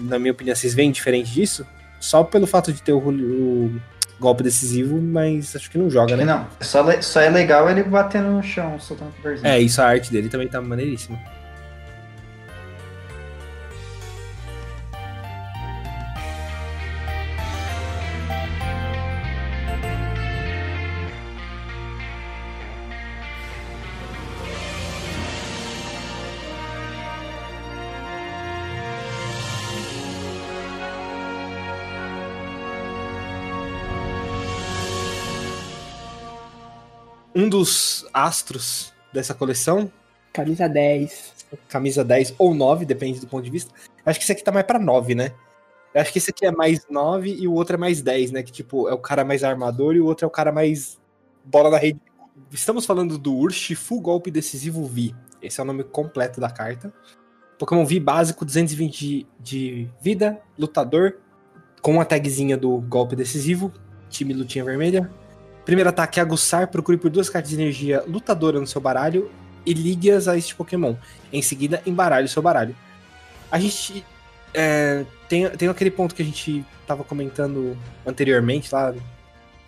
[0.00, 1.64] Na minha opinião, vocês veem diferente disso?
[2.00, 3.80] Só pelo fato de ter o, o
[4.18, 6.24] golpe decisivo, mas acho que não joga, né?
[6.24, 6.46] não.
[6.60, 9.46] Só, só é legal ele bater no chão, soltando poderzinho.
[9.46, 11.18] É, isso a arte dele também tá maneiríssima.
[37.36, 39.92] Um dos astros dessa coleção
[40.32, 41.34] Camisa 10.
[41.68, 43.72] camisa 10 ou 9, depende do ponto de vista.
[44.06, 45.32] Acho que esse aqui tá mais pra 9, né?
[45.94, 48.42] Eu acho que esse aqui é mais 9 e o outro é mais 10, né?
[48.42, 50.98] Que tipo, é o cara mais armador e o outro é o cara mais
[51.44, 52.00] bola na rede.
[52.50, 55.14] Estamos falando do Urshifu Golpe Decisivo V.
[55.42, 56.92] Esse é o nome completo da carta.
[57.58, 61.18] Pokémon V básico, 220 de, de vida, lutador,
[61.82, 63.72] com a tagzinha do golpe decisivo,
[64.10, 65.10] time lutinha vermelha.
[65.66, 69.28] Primeiro ataque, aguçar, procure por duas cartas de energia lutadora no seu baralho
[69.66, 70.94] e ligue-as a este Pokémon.
[71.32, 72.74] Em seguida, embaralhe o seu baralho.
[73.50, 74.04] A gente
[74.54, 78.94] é, tem, tem aquele ponto que a gente tava comentando anteriormente lá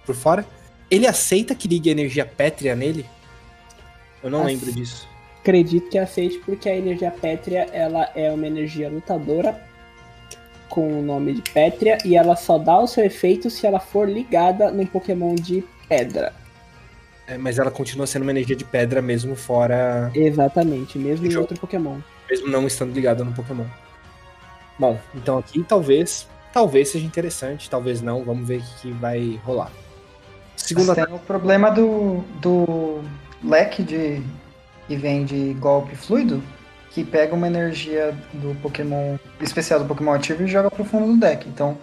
[0.06, 0.46] por fora.
[0.88, 3.04] Ele aceita que ligue a energia pétrea nele?
[4.22, 5.04] Eu não lembro disso.
[5.40, 9.60] Acredito que aceite porque a energia pétrea ela é uma energia lutadora
[10.68, 14.08] com o nome de pétrea e ela só dá o seu efeito se ela for
[14.08, 16.32] ligada num Pokémon de pedra.
[17.26, 20.10] É, mas ela continua sendo uma energia de pedra mesmo fora.
[20.14, 21.42] Exatamente, mesmo em Jogo.
[21.42, 21.98] outro Pokémon.
[22.28, 23.66] Mesmo não estando ligada no Pokémon.
[24.78, 26.26] Bom, então aqui talvez.
[26.52, 28.24] Talvez seja interessante, talvez não.
[28.24, 29.70] Vamos ver o que que vai rolar.
[30.56, 33.02] Segundo Mas tem o problema do, do
[33.44, 34.22] leque de
[34.86, 36.42] que vem de golpe fluido,
[36.90, 41.20] que pega uma energia do Pokémon especial do Pokémon ativo e joga pro fundo do
[41.20, 41.46] deck.
[41.46, 41.76] Então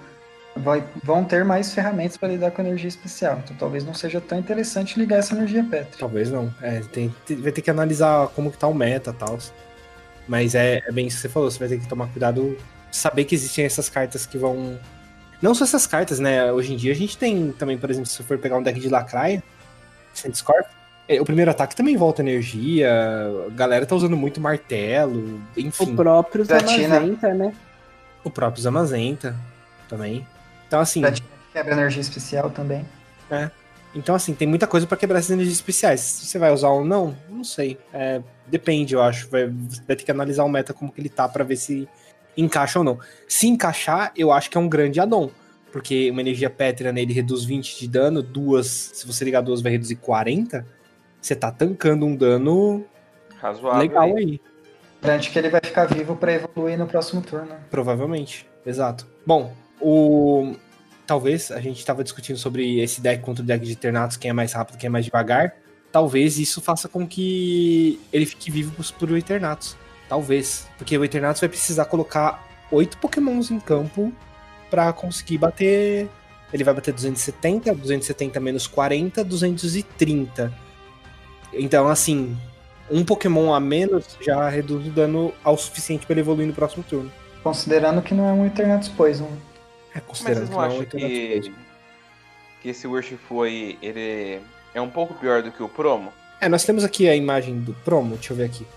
[0.55, 3.41] vai- vão ter mais ferramentas para lidar com energia especial.
[3.43, 5.97] Então talvez não seja tão interessante ligar essa energia Petri.
[5.99, 6.53] Talvez não.
[6.61, 9.37] É, tem, tem- vai ter que analisar como que tá o meta e tal.
[10.27, 12.57] Mas é, é bem isso que você falou, você vai ter que tomar cuidado,
[12.91, 14.79] saber que existem essas cartas que vão.
[15.41, 16.51] Não só essas cartas, né?
[16.51, 18.79] Hoje em dia a gente tem também, por exemplo, se você for pegar um deck
[18.79, 19.43] de Lacraia,
[20.33, 20.65] Scorp,
[21.19, 22.89] o primeiro ataque também volta energia,
[23.45, 25.91] a galera tá usando muito martelo, enfim.
[25.91, 26.43] O próprio.
[26.45, 27.53] Zamazenta, né?
[28.23, 29.35] O próprio Zamazenta
[29.87, 30.25] também.
[30.67, 31.01] Então, assim,
[31.53, 32.85] quebra energia especial também.
[33.95, 36.01] Então, assim, tem muita coisa pra quebrar essas energias especiais.
[36.01, 37.77] Se você vai usar ou não, não sei.
[37.93, 39.29] É, depende, eu acho.
[39.29, 41.87] Vai, vai ter que analisar o meta como que ele tá pra ver se
[42.35, 42.99] encaixa ou não.
[43.27, 45.31] Se encaixar, eu acho que é um grande addon.
[45.71, 49.71] Porque uma energia pétrea nele reduz 20 de dano, duas, se você ligar duas, vai
[49.71, 50.65] reduzir 40.
[51.21, 52.85] Você tá tancando um dano
[53.41, 53.79] Razoável.
[53.79, 54.39] legal aí.
[55.01, 57.55] Garante que ele vai ficar vivo pra evoluir no próximo turno.
[57.69, 59.05] Provavelmente, exato.
[59.25, 60.55] Bom, o.
[61.05, 64.33] Talvez a gente estava discutindo sobre esse deck contra o deck de Eternatus, quem é
[64.33, 65.55] mais rápido, quem é mais devagar.
[65.91, 69.77] Talvez isso faça com que ele fique vivo por o Eternatus.
[70.09, 70.67] Talvez.
[70.77, 74.11] Porque o Eternatus vai precisar colocar oito Pokémons em campo
[74.69, 76.09] para conseguir bater.
[76.51, 80.53] Ele vai bater 270, 270 menos 40, 230.
[81.53, 82.37] Então, assim,
[82.89, 86.83] um Pokémon a menos já reduz o dano ao suficiente para ele evoluir no próximo
[86.83, 87.11] turno.
[87.43, 89.29] Considerando que não é um Eternatus Poison.
[89.95, 91.53] É, Mas vocês não é acham que,
[92.61, 94.41] que esse Urshifu aí, ele
[94.73, 96.11] é um pouco pior do que o Promo?
[96.41, 98.67] É, nós temos aqui a imagem do promo, deixa eu ver aqui.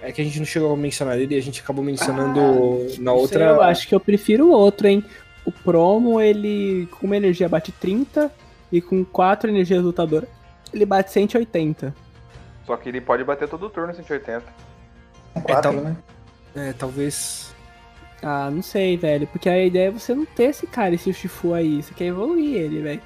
[0.00, 2.40] É que a gente não chegou a mencionar ele e a gente acabou mencionando
[2.98, 3.38] na Não outra.
[3.38, 5.02] sei, eu acho que eu prefiro o outro, hein?
[5.44, 8.30] O promo, ele com uma energia bate 30
[8.70, 10.28] e com quatro energias lutadoras,
[10.72, 11.94] ele bate 180.
[12.66, 14.44] Só que ele pode bater todo turno 180.
[15.32, 15.96] São quatro, então- né?
[16.54, 17.53] É, talvez.
[18.22, 19.26] Ah, não sei, velho.
[19.26, 21.82] Porque a ideia é você não ter esse cara, esse Shifu aí.
[21.82, 23.02] Você quer evoluir ele, velho.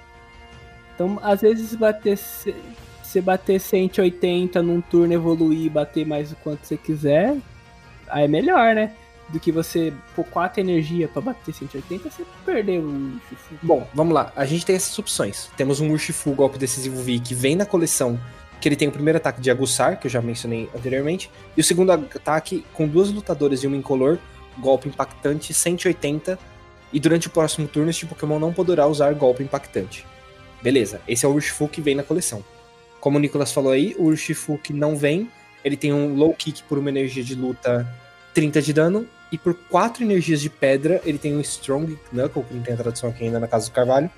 [0.94, 2.16] Então, às vezes, bater.
[2.16, 2.54] se-
[3.02, 7.34] Você bater 180 num turno, evoluir e bater mais o quanto você quiser,
[8.06, 8.92] aí é melhor, né?
[9.30, 13.54] Do que você pôr 4 energia pra bater 180, você perdeu o Shifu.
[13.62, 14.30] Bom, vamos lá.
[14.36, 15.48] A gente tem essas opções.
[15.56, 18.20] Temos um Urshifu golpe decisivo V que vem na coleção.
[18.61, 21.30] Que ele tem o primeiro ataque de aguçar, que eu já mencionei anteriormente.
[21.56, 24.18] E o segundo ataque com duas lutadoras e uma incolor.
[24.61, 26.38] Golpe impactante 180.
[26.92, 30.06] E durante o próximo turno, este Pokémon não poderá usar golpe impactante.
[30.62, 32.42] Beleza, esse é o Urshifu que vem na coleção.
[33.00, 35.30] Como o Nicolas falou aí, o Urshifu que não vem,
[35.64, 37.86] ele tem um low kick por uma energia de luta
[38.34, 42.54] 30 de dano, e por 4 energias de pedra, ele tem um Strong Knuckle, que
[42.54, 44.11] não tem a tradução aqui ainda na casa do Carvalho,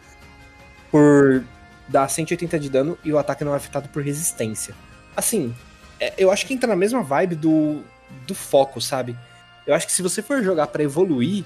[0.91, 1.45] por
[1.89, 4.75] dar 180 de dano e o ataque não é afetado por resistência.
[5.17, 5.55] Assim,
[5.99, 7.83] é- eu acho que entra na mesma vibe do,
[8.27, 9.17] do foco, sabe?
[9.71, 11.45] Eu acho que se você for jogar pra evoluir,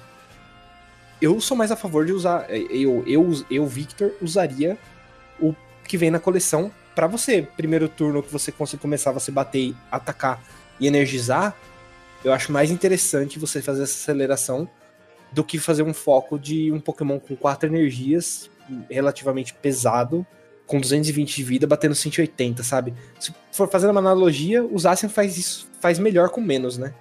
[1.21, 2.47] eu sou mais a favor de usar.
[2.49, 4.79] Eu, eu, eu Victor, usaria
[5.39, 5.53] o
[5.87, 7.47] que vem na coleção pra você.
[7.55, 10.43] Primeiro turno que você consegue começar, você bater, atacar
[10.79, 11.55] e energizar.
[12.23, 14.67] Eu acho mais interessante você fazer essa aceleração
[15.31, 18.49] do que fazer um foco de um Pokémon com quatro energias,
[18.89, 20.25] relativamente pesado,
[20.65, 22.91] com 220 de vida, batendo 180, sabe?
[23.19, 26.91] Se for fazendo uma analogia, o Zacian faz isso, faz melhor com menos, né?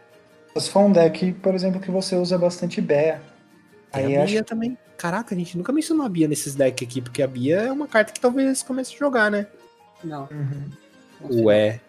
[0.56, 3.20] Se for um deck, por exemplo, que você usa bastante Bea.
[3.92, 4.78] Tem Aí a acho Bia também.
[4.96, 7.88] Caraca, a gente nunca mencionou a Bia nesses decks aqui, porque a Bia é uma
[7.88, 9.46] carta que talvez comece a jogar, né?
[10.02, 10.28] Não.
[10.30, 11.44] Uhum.
[11.44, 11.80] Ué.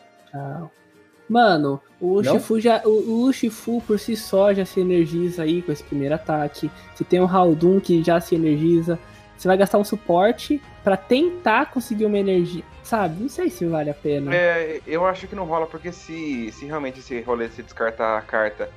[1.27, 2.33] Mano, o Não?
[2.33, 6.15] Urshifu, já, o, o Urshifu por si só já se energiza aí com esse primeiro
[6.15, 6.69] ataque.
[6.93, 8.99] Você tem o Haldun que já se energiza.
[9.37, 12.63] Você vai gastar um suporte pra tentar conseguir uma energia.
[12.83, 13.23] Sabe?
[13.23, 14.33] Não sei se vale a pena.
[14.33, 18.21] É, eu acho que não rola, porque se, se realmente esse rolê se descartar a
[18.21, 18.69] carta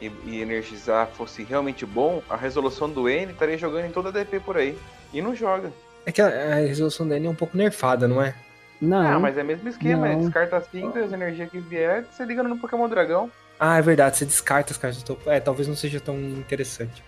[0.00, 4.12] e, e energizar fosse realmente bom, a resolução do N estaria jogando em toda a
[4.12, 4.78] DP por aí.
[5.12, 5.72] E não joga.
[6.06, 8.32] É que a, a resolução dele é um pouco nerfada, não é?
[8.80, 9.16] Não.
[9.16, 10.20] Ah, mas é o mesmo esquema, é Não.
[10.20, 13.30] descarta 5 e as energias que vier, você liga no Pokémon Dragão.
[13.58, 15.28] Ah, é verdade, você descarta as cartas do topo.
[15.28, 17.02] É, talvez não seja tão interessante.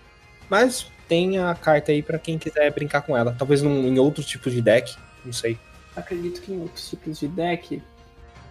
[0.49, 3.35] Mas tem a carta aí pra quem quiser brincar com ela.
[3.37, 5.57] Talvez num, em outros tipos de deck, não sei.
[5.95, 7.81] Acredito que em outros tipos de deck.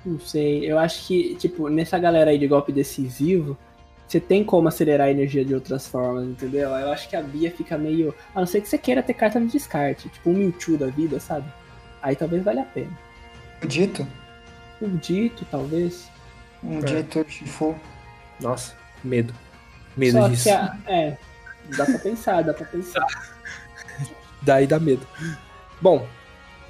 [0.05, 0.71] Não sei.
[0.71, 3.57] Eu acho que, tipo, nessa galera aí de golpe decisivo,
[4.07, 6.69] você tem como acelerar a energia de outras formas, entendeu?
[6.71, 8.15] Eu acho que a Bia fica meio.
[8.35, 11.19] A não ser que você queira ter carta no descarte, tipo um Mewtwo da vida,
[11.21, 11.47] sabe?
[12.03, 12.91] Aí talvez valha a pena.
[13.63, 14.07] O dito,
[14.81, 16.09] O Dito, talvez.
[16.65, 16.83] um É.
[17.03, 17.77] dito Shifu.
[18.41, 18.75] Nossa,
[19.05, 19.33] medo.
[19.97, 20.43] Medo Só disso.
[20.45, 21.17] que a, é.
[21.77, 23.07] Dá pra pensar, dá pra pensar.
[24.43, 25.07] Daí dá medo.
[25.81, 26.07] Bom,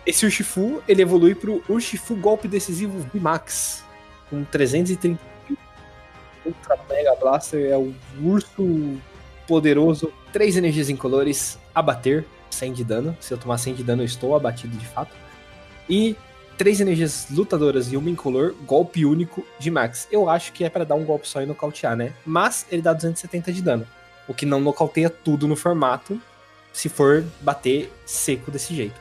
[0.04, 3.84] esse Urshifu, ele evolui pro Urshifu Golpe Decisivo VMAX.
[4.28, 5.20] Com 330
[6.44, 8.98] Ultra Mega Blaster é o urso
[9.46, 10.12] poderoso.
[10.32, 13.16] Três energias incolores, abater, 100 de dano.
[13.20, 15.14] Se eu tomar 100 de dano, eu estou abatido de fato.
[15.88, 16.16] E
[16.58, 20.08] três energias lutadoras e uma incolor, golpe único de max.
[20.10, 22.12] Eu acho que é pra dar um golpe só e nocautear, né?
[22.24, 23.86] Mas ele dá 270 de dano.
[24.28, 26.20] O que não nocauteia tudo no formato,
[26.72, 29.00] se for bater seco desse jeito.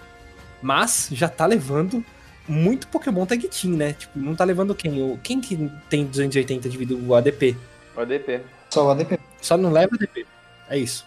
[0.61, 2.03] Mas já tá levando
[2.47, 3.93] muito Pokémon Tag Team, né?
[3.93, 5.01] Tipo, não tá levando quem?
[5.01, 6.93] O, quem que tem 280 de vida?
[6.95, 7.57] O ADP.
[7.95, 8.41] O ADP.
[8.69, 9.19] Só o ADP.
[9.41, 10.26] Só não leva ADP.
[10.69, 11.05] É isso.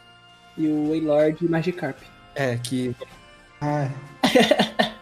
[0.57, 1.99] E o Waylord e Magikarp.
[2.35, 2.95] É, que.
[3.61, 3.89] Ah.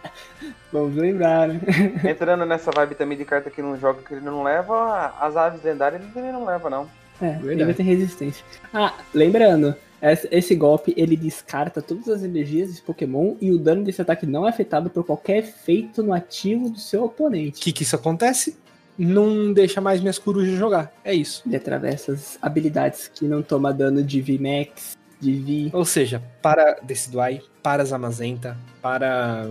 [0.72, 1.60] Vamos lembrar, né?
[2.08, 5.62] Entrando nessa vibe também de carta que não joga, que ele não leva, as aves
[5.62, 6.88] lendárias ele também não leva, não.
[7.22, 7.62] É, Verdade.
[7.62, 8.44] ele tem resistência.
[8.74, 14.02] Ah, lembrando, esse, golpe ele descarta todas as energias desse Pokémon e o dano desse
[14.02, 17.60] ataque não é afetado por qualquer efeito no ativo do seu O oponente.
[17.60, 18.58] que que isso acontece?
[18.98, 20.92] Não deixa mais minhas corujas jogar.
[21.04, 21.42] É isso.
[21.46, 25.32] Ele atravessa as habilidades que não toma dano de VMAX, de
[25.70, 25.70] V.
[25.72, 29.48] Ou seja, para Decidueye, para Zamazenta, para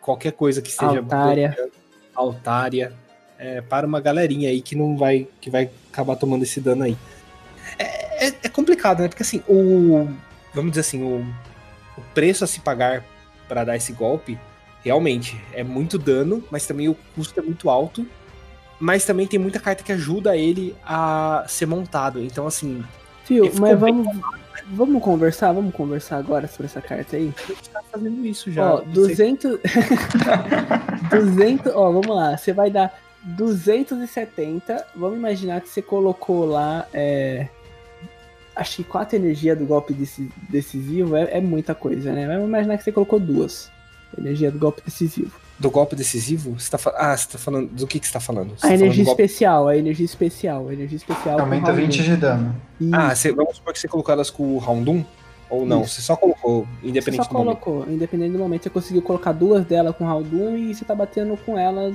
[0.00, 1.56] qualquer coisa que seja Altária.
[2.14, 2.92] Altária,
[3.38, 6.96] é, para uma galerinha aí que não vai que vai acabar tomando esse dano aí.
[7.78, 9.08] É, é- é complicado, né?
[9.08, 10.08] Porque assim, o
[10.54, 11.24] vamos dizer assim, o,
[11.96, 13.04] o preço a se pagar
[13.46, 14.38] para dar esse golpe
[14.82, 18.06] realmente é muito dano, mas também o custo é muito alto.
[18.80, 22.22] Mas também tem muita carta que ajuda ele a ser montado.
[22.22, 22.84] Então, assim,
[23.24, 24.16] ficou mas vamos,
[24.70, 27.34] vamos conversar, vamos conversar agora sobre essa carta aí.
[27.36, 28.74] a gente tá fazendo isso já.
[28.74, 29.58] Ó, Não sei 200.
[31.10, 31.72] 200.
[31.74, 32.36] Ó, vamos lá.
[32.36, 32.96] Você vai dar
[33.36, 34.86] 270.
[34.96, 36.86] Vamos imaginar que você colocou lá.
[36.92, 37.48] É,
[38.56, 42.26] acho que 4 energia do golpe deci- decisivo é, é muita coisa, né?
[42.26, 43.70] Vamos imaginar que você colocou duas.
[44.16, 45.32] Energia do golpe decisivo.
[45.58, 46.58] Do golpe decisivo?
[46.58, 47.68] Você tá, fa- ah, você tá falando.
[47.68, 48.50] Do que, que você tá falando?
[48.50, 51.40] Você A tá falando energia do golpe- especial, a energia especial, a energia especial.
[51.40, 52.04] Aumenta round 20 um.
[52.04, 52.56] de dano.
[52.80, 52.90] Isso.
[52.94, 55.04] Ah, você, vamos supor que você colocou elas com o Roundum?
[55.50, 55.82] Ou não?
[55.82, 55.94] Isso.
[55.96, 57.56] Você só colocou, Você independente só do momento.
[57.58, 60.94] colocou, independente do momento, você conseguiu colocar duas dela com round 1 e você tá
[60.94, 61.92] batendo com ela.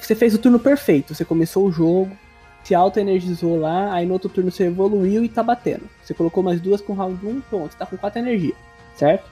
[0.00, 2.10] Você fez o turno perfeito, você começou o jogo,
[2.64, 5.88] se auto-energizou lá, aí no outro turno você evoluiu e tá batendo.
[6.02, 8.54] Você colocou mais duas com round 1, pronto, você tá com 4 energia,
[8.96, 9.24] certo?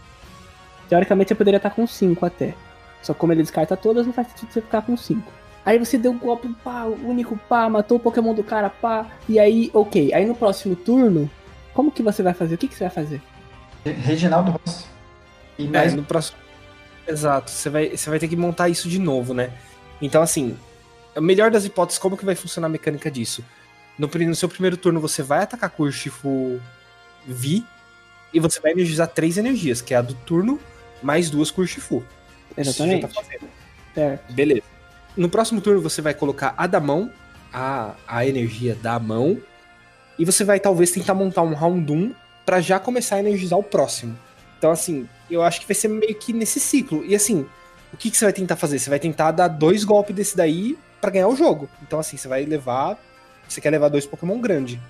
[0.89, 2.55] Teoricamente você poderia estar com 5 até.
[3.03, 5.33] Só que como ele descarta todas, não faz sentido você ficar com 5.
[5.65, 9.07] Aí você deu um golpe, pá, único, pá, matou o Pokémon do cara, pá.
[9.29, 10.15] E aí, ok.
[10.15, 11.31] Aí no próximo turno,
[11.75, 12.55] como que você vai fazer?
[12.55, 13.21] O que, que você vai fazer?
[13.85, 14.87] Reginaldo Rossi.
[15.59, 16.39] E É, mais no próximo.
[17.07, 19.53] Exato, você vai, você vai ter que montar isso de novo, né?
[20.01, 20.57] Então, assim,
[21.15, 23.45] a melhor das hipóteses, como que vai funcionar a mecânica disso?
[23.99, 26.61] No, no seu primeiro turno, você vai atacar com o Urshifu
[27.27, 27.65] Vi
[28.33, 30.61] e você vai energizar três energias, que é a do turno
[31.03, 32.05] mais duas com o Urshifu.
[32.51, 33.03] Você já Exatamente.
[33.03, 33.49] tá fazendo.
[33.95, 34.33] Certo.
[34.33, 34.63] Beleza.
[35.17, 37.13] No próximo turno você vai colocar a da mão,
[37.53, 39.41] a, a energia da mão,
[40.19, 42.13] e você vai talvez tentar montar um Roundum
[42.45, 44.19] pra já começar a energizar o próximo.
[44.59, 47.05] Então, assim, eu acho que vai ser meio que nesse ciclo.
[47.05, 47.47] E assim,
[47.93, 48.79] o que, que você vai tentar fazer?
[48.79, 51.69] Você vai tentar dar dois golpes desse daí pra ganhar o jogo.
[51.83, 52.99] Então, assim, você vai levar.
[53.49, 54.81] Você quer levar dois Pokémon grande.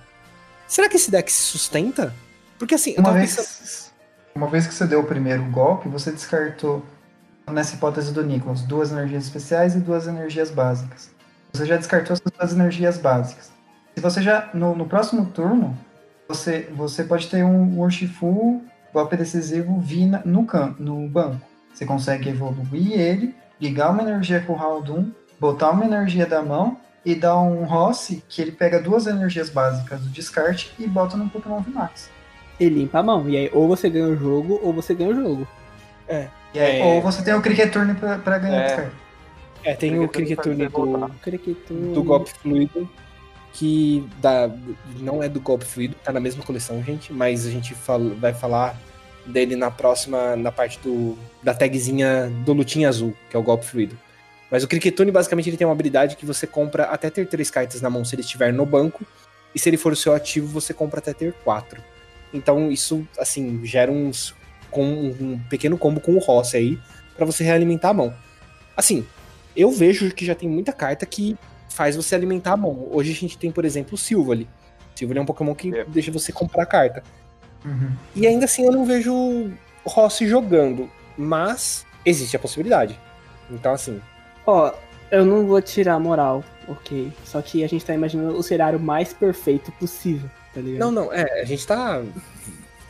[0.67, 2.13] Será que esse deck se sustenta?
[2.57, 3.45] Porque assim, eu Uma tava pensando.
[3.45, 3.93] vez,
[4.35, 6.85] uma vez que você deu o primeiro golpe, você descartou,
[7.49, 11.09] nessa hipótese do Nicholas, duas energias especiais e duas energias básicas.
[11.53, 13.51] Você já descartou essas duas energias básicas.
[13.95, 15.75] Se você já, no, no próximo turno,
[16.27, 18.61] você, você pode ter um Urshifu,
[18.93, 21.48] golpe decisivo, Vina no, can, no banco.
[21.73, 24.55] Você consegue evoluir ele, ligar uma energia com o
[24.97, 29.49] 1, botar uma energia da mão e dar um Rossi que ele pega duas energias
[29.49, 32.09] básicas do descarte e bota no Pokémon VMAX.
[32.59, 33.29] E limpa a mão.
[33.29, 35.47] E aí, ou você ganha o jogo, ou você ganha o jogo.
[36.53, 36.83] E aí, É.
[36.95, 38.65] Ou você tem o Cricketurne pra, pra ganhar É.
[38.65, 38.95] descarte.
[39.63, 42.89] É, tem o Cricketurne Cricketurne faz você do, do golpe fluido,
[43.53, 44.49] que dá,
[44.99, 48.33] não é do golpe fluido, tá na mesma coleção, gente, mas a gente fala- vai
[48.33, 48.75] falar
[49.29, 53.65] dele na próxima, na parte do, da tagzinha do lutinha azul, que é o golpe
[53.65, 53.97] fluido.
[54.51, 57.81] Mas o Cricketune, basicamente, ele tem uma habilidade que você compra até ter três cartas
[57.81, 59.05] na mão se ele estiver no banco,
[59.53, 61.81] e se ele for o seu ativo, você compra até ter quatro.
[62.33, 64.35] Então isso, assim, gera uns,
[64.69, 66.79] com um pequeno combo com o Rossi aí,
[67.15, 68.13] pra você realimentar a mão.
[68.77, 69.05] Assim,
[69.55, 71.35] eu vejo que já tem muita carta que
[71.69, 72.87] faz você alimentar a mão.
[72.91, 74.47] Hoje a gente tem, por exemplo, o Silvally.
[74.95, 75.85] Silvally é um Pokémon que É.
[75.85, 77.03] deixa você comprar carta.
[77.65, 77.91] Uhum.
[78.15, 79.51] E ainda assim eu não vejo o
[79.85, 82.97] Rossi jogando, mas existe a possibilidade.
[83.51, 83.99] Então, assim,
[84.45, 84.71] Ó,
[85.11, 87.11] eu não vou tirar a moral, ok.
[87.23, 90.79] Só que a gente tá imaginando o cenário mais perfeito possível, tá ligado?
[90.79, 92.01] não, não, é, a gente tá.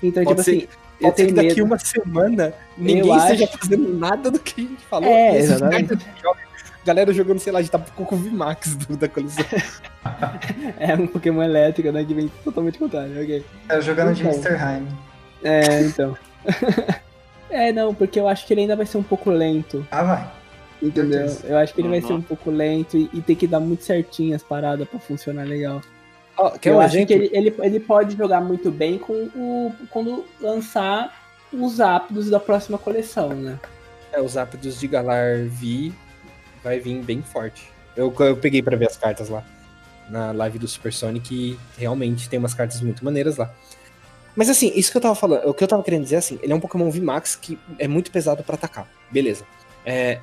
[0.03, 0.67] então, pode tipo ser- assim,
[1.01, 1.63] eu Pode ser tenho que daqui medo.
[1.65, 5.09] uma semana ninguém Eu esteja acho- fazendo nada do que a gente falou.
[5.09, 5.93] É, exatamente.
[6.85, 9.45] Galera jogando, sei lá, de Tapu com o VMAX do- da coleção.
[10.79, 12.03] É um Pokémon elétrico, né?
[12.05, 13.45] Que vem totalmente contrário, ok.
[13.67, 14.33] Tá jogando de Então.
[14.33, 14.53] Mr.
[14.55, 14.87] Heim.
[15.43, 16.17] É, então.
[17.49, 20.31] é, não, porque eu acho que ele ainda vai ser um pouco lento, Ah, vai.
[20.81, 21.27] entendeu?
[21.43, 22.07] Eu acho que ele vai Uhum.
[22.07, 25.43] ser um pouco lento e, e tem que dar muito certinho as paradas pra funcionar
[25.45, 25.81] legal.
[26.61, 27.07] Quer eu um acho exemplo?
[27.07, 31.13] que ele, ele, ele pode jogar muito bem com o, quando lançar
[31.51, 33.59] os ápidos da próxima coleção, né?
[34.13, 35.91] É, os ápidos de Galar V
[36.63, 37.71] vai vir bem forte.
[37.95, 39.43] Eu, eu peguei pra ver as cartas lá
[40.09, 43.53] na live do Super Sonic e realmente tem umas cartas muito maneiras lá.
[44.35, 46.51] Mas assim, isso que eu tava falando, o que eu tava querendo dizer assim, ele
[46.51, 48.89] é um Pokémon VMAX que é muito pesado pra atacar.
[49.11, 49.45] Beleza.
[49.85, 50.19] É,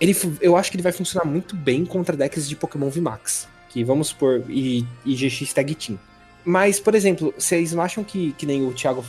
[0.00, 3.48] ele, eu acho que ele vai funcionar muito bem contra decks de Pokémon VMAX.
[3.68, 5.98] Que vamos supor, e, e GX Tag Team.
[6.44, 9.04] Mas, por exemplo, vocês não acham que, que nem o Thiago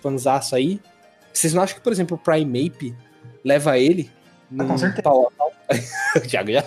[0.00, 0.80] Fanzaço aí?
[1.32, 2.94] Vocês não acham que, por exemplo, o Primeape
[3.44, 4.10] leva ele?
[4.58, 5.02] Ah, com certeza.
[5.02, 5.32] pau?
[6.16, 6.62] o Thiago já,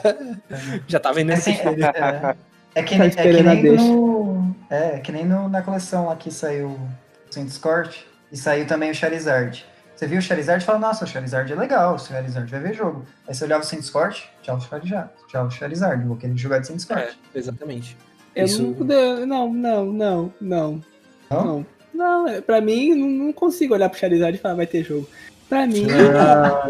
[0.87, 1.83] já tá vendendo Assim, esse dele.
[1.85, 2.35] é,
[2.75, 6.07] é que, Tá nem- é que nem no, é, é que nem no- na coleção
[6.07, 9.65] lá que saiu o Discord e saiu também o Charizard.
[9.95, 12.73] Você viu o Charizard e fala, nossa, o Charizard é legal, o Charizard vai ver
[12.73, 13.05] jogo.
[13.27, 16.71] Aí você olhava o Discord, tchau o Charizard, tchau o Charizard, vou querer jogar de
[16.73, 17.03] Discord.
[17.03, 17.97] É, exatamente.
[18.35, 18.85] Eu Isso- não,
[19.25, 20.83] não, não, não, não,
[21.29, 21.45] Não?
[21.45, 21.65] não.
[21.93, 25.09] Não, é- pra mim, não, não consigo olhar pro Charizard e falar, vai ter jogo.
[25.49, 26.69] Pra mim, Ah,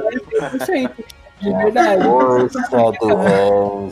[0.56, 0.92] é 100%.
[1.42, 2.04] De verdade.
[2.04, 2.60] Força
[3.00, 3.92] do.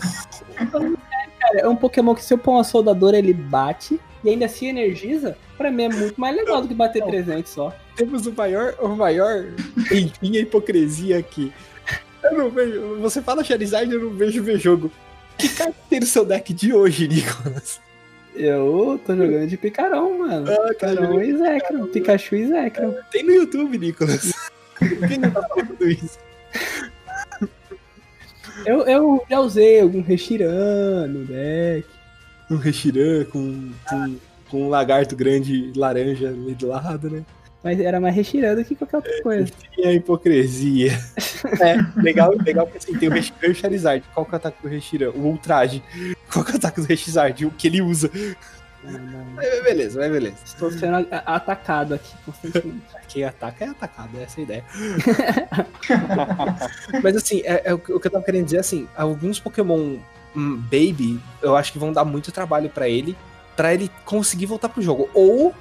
[1.39, 4.65] Cara, é um Pokémon que se eu pôr uma soldadora, ele bate e ainda se
[4.65, 5.37] energiza.
[5.57, 7.73] Pra mim é muito mais legal do que bater 300 só.
[7.95, 9.45] Temos o maior, o maior,
[9.91, 11.51] enfim, a hipocrisia aqui.
[12.23, 12.97] Eu não vejo.
[12.99, 14.91] Você fala Charizard, eu não vejo ver jogo.
[15.37, 17.79] Que carta tem no seu deck de hoje, Nicolas?
[18.35, 20.51] Eu tô jogando de picarão, mano.
[20.51, 21.87] Ah, Picarão e Zekrom.
[21.87, 22.93] Pikachu e Zekrom.
[23.11, 24.33] Tem no YouTube, Nicolas.
[25.07, 26.19] Quem não tá falando isso?
[28.65, 31.87] Eu, eu já usei algum Reshiram no deck.
[32.49, 34.15] Um Reshiram com, com,
[34.49, 37.23] com um lagarto grande laranja ali do lado, né?
[37.63, 39.51] Mas era mais Reshiram do que qualquer outra coisa.
[39.77, 40.91] E a hipocrisia.
[41.61, 44.03] É, legal, legal porque assim, tem o Reshiram e o Charizard.
[44.13, 45.11] Qual que é o ataque do Reshiram?
[45.11, 45.83] O Ultraje.
[46.31, 47.45] Qual que é o ataque do Charizard?
[47.45, 48.09] O que ele usa.
[49.35, 50.35] Mas beleza, mas beleza.
[50.45, 52.81] Estou sendo atacado aqui constantemente.
[53.07, 54.65] Quem ataca é atacado, essa é a ideia.
[57.01, 59.97] Mas assim, é, é o, que eu tava querendo dizer assim, alguns Pokémon
[60.35, 63.15] hum, Baby, eu acho que vão dar muito trabalho pra ele,
[63.55, 65.09] pra ele conseguir voltar pro jogo.
[65.13, 65.53] Ou,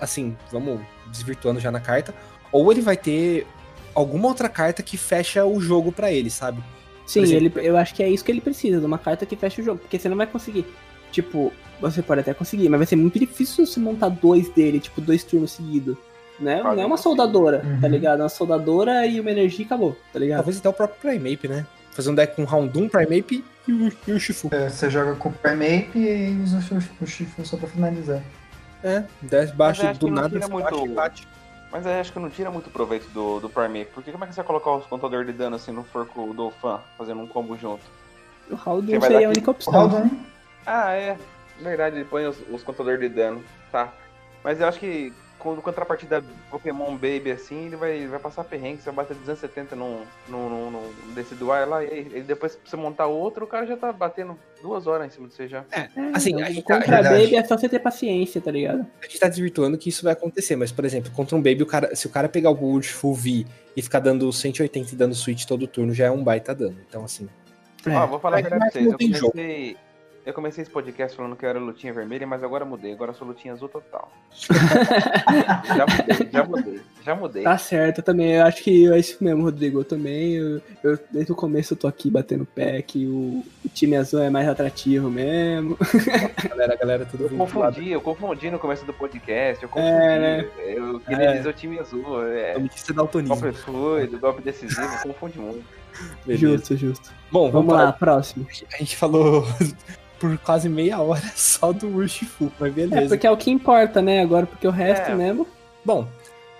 [0.00, 2.14] assim, vamos desvirtuando já na carta,
[2.52, 3.46] ou ele vai ter
[3.94, 6.62] alguma outra carta que fecha o jogo pra ele, sabe?
[7.06, 9.36] Sim, exemplo- ele, eu acho que é isso que ele precisa, de uma carta que
[9.36, 9.78] feche o jogo.
[9.80, 10.64] Porque você não vai conseguir.
[11.12, 11.52] Tipo,
[11.90, 15.22] você pode até conseguir, mas vai ser muito difícil você montar dois dele, tipo, dois
[15.24, 15.96] turnos seguidos.
[16.40, 16.60] Né?
[16.62, 17.92] Não é uma soldadora, tá Uhum.
[17.92, 18.20] ligado?
[18.20, 20.38] É uma soldadora e uma energia e acabou, tá ligado?
[20.38, 21.64] Talvez até o próprio Primeape, né?
[21.92, 24.48] Fazer um deck com Houndoom, Primeape e o, e o Shifu.
[24.52, 26.58] É, Você joga com o Primeape e usa
[27.00, 28.20] o Shifu- só pra finalizar.
[28.82, 31.34] É, desce baixo do nada, você muito- bate e.
[31.70, 33.90] Mas aí acho que não tira muito proveito do, do Primeape.
[33.94, 36.50] Porque como é que você vai colocar os contadores de dano assim no forco do
[36.60, 37.82] fã, fazendo um combo junto?
[38.50, 39.74] O Quem vai seria dar a única O opção.
[39.74, 40.10] Haldun,
[40.66, 41.16] Ah, é.
[41.60, 43.42] Verdade, ele põe os, os contadores de dano.
[43.70, 43.92] Tá.
[44.42, 48.78] Mas eu acho que quando contrapartida Pokémon Baby assim, ele vai, vai passar perrengue.
[48.78, 52.70] Você vai bater 270 num, num, num, num desse dual lá, e e depois pra
[52.70, 55.64] você montar outro, o cara já tá batendo duas horas em cima de você já.
[56.14, 57.24] Assim, É, a gente, tá, contra a verdade.
[57.24, 58.86] Baby é só você ter paciência, tá ligado?
[59.02, 61.66] a gente tá desvirtuando que isso vai acontecer, mas, por exemplo, contra um Baby, o
[61.66, 63.46] cara, se o cara pegar o Gold Full V
[63.76, 66.76] e ficar dando 180 e dando switch todo turno, já é um baita dano.
[66.88, 67.28] Então, assim,
[67.86, 67.90] É.
[67.96, 68.84] Ó, vou falar a verdade pra vocês.
[68.86, 69.32] não Eu tem jogo.
[69.32, 69.76] comecei,
[70.26, 72.92] eu comecei esse podcast falando que eu era lutinha vermelha, mas agora mudei.
[72.92, 74.10] Agora eu sou lutinha azul total.
[75.76, 77.42] já mudei, já mudei, já mudei.
[77.44, 78.32] Tá certo, eu também.
[78.32, 79.80] Eu acho que é isso mesmo, Rodrigo.
[79.80, 83.68] Eu também, eu, eu- desde o começo eu tô aqui batendo pé que o, o
[83.68, 85.76] time azul é mais atrativo mesmo.
[85.80, 89.90] a galera, galera tudo Eu confundi, eu confundi no começo do podcast, eu confundi.
[89.92, 90.48] É, né?
[90.58, 91.36] Eu queria É.
[91.36, 92.24] dizer o time azul.
[92.26, 93.36] É, Notícia daltonismo.
[93.36, 95.64] golpe fluido, golpe decisivo, eu confundi muito.
[96.26, 96.46] Beleza.
[96.56, 97.12] Justo, justo.
[97.30, 97.84] Bom, vamos, Vamos lá.
[97.84, 98.46] lá, próximo.
[98.72, 99.44] A gente falou
[100.24, 103.08] por quase meia hora só do Urshifu, mas É, beleza.
[103.08, 104.22] porque é o que importa, né?
[104.22, 105.14] Agora, porque o resto É.
[105.14, 105.46] mesmo.
[105.84, 106.08] Bom,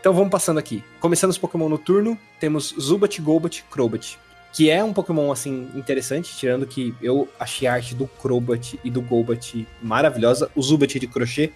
[0.00, 0.84] então vamos passando aqui.
[1.00, 4.18] Começando os Pokémon no turno, temos Zubat, Golbat, Crobat.
[4.52, 8.90] Que é um Pokémon, assim, interessante, tirando que eu achei a arte do Crobat e
[8.90, 10.50] do Golbat maravilhosa.
[10.54, 11.50] O Zubat de crochê,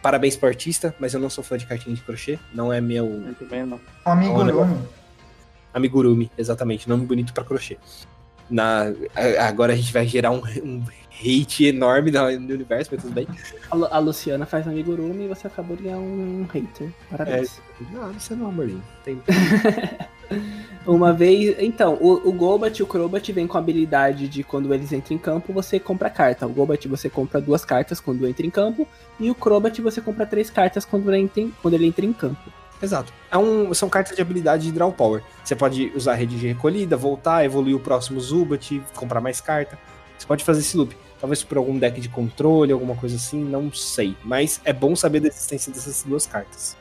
[0.00, 3.04] parabéns pro artista, mas eu não sou fã de cartinha de crochê, não é meu
[3.06, 3.78] Muito bem, não.
[4.06, 4.78] um amigurumi.
[5.74, 7.76] amigurumi, exatamente, nome bonito pra crochê.
[8.48, 8.84] Na,
[9.46, 10.82] agora a gente vai gerar um, um
[11.20, 13.26] hate enorme no, no universo, mas tudo bem.
[13.70, 16.90] A, Lu- a Luciana faz amigurumi e você acabou de ganhar um hater.
[17.10, 17.60] Parabéns.
[17.92, 18.82] Não, isso não é um amorzinho.
[19.04, 19.20] Tem,
[20.86, 21.56] Uma vez.
[21.58, 25.16] Então, o, o Golbat e o Crobat vem com a habilidade de quando eles entram
[25.16, 26.46] em campo, você compra carta.
[26.46, 28.86] O Golbat você compra duas cartas quando entra em campo.
[29.18, 32.12] E o Crobat você compra três cartas quando ele entra em, quando ele entra em
[32.12, 32.40] campo.
[32.80, 33.12] Exato.
[33.30, 35.22] É um, são cartas de habilidade de Draw Power.
[35.42, 39.78] Você pode usar a rede de recolhida, voltar, evoluir o próximo Zubat, comprar mais carta.
[40.16, 40.96] Você pode fazer esse loop.
[41.20, 44.16] Talvez por algum deck de controle, alguma coisa assim, não sei.
[44.22, 46.76] Mas é bom saber da existência dessas duas cartas.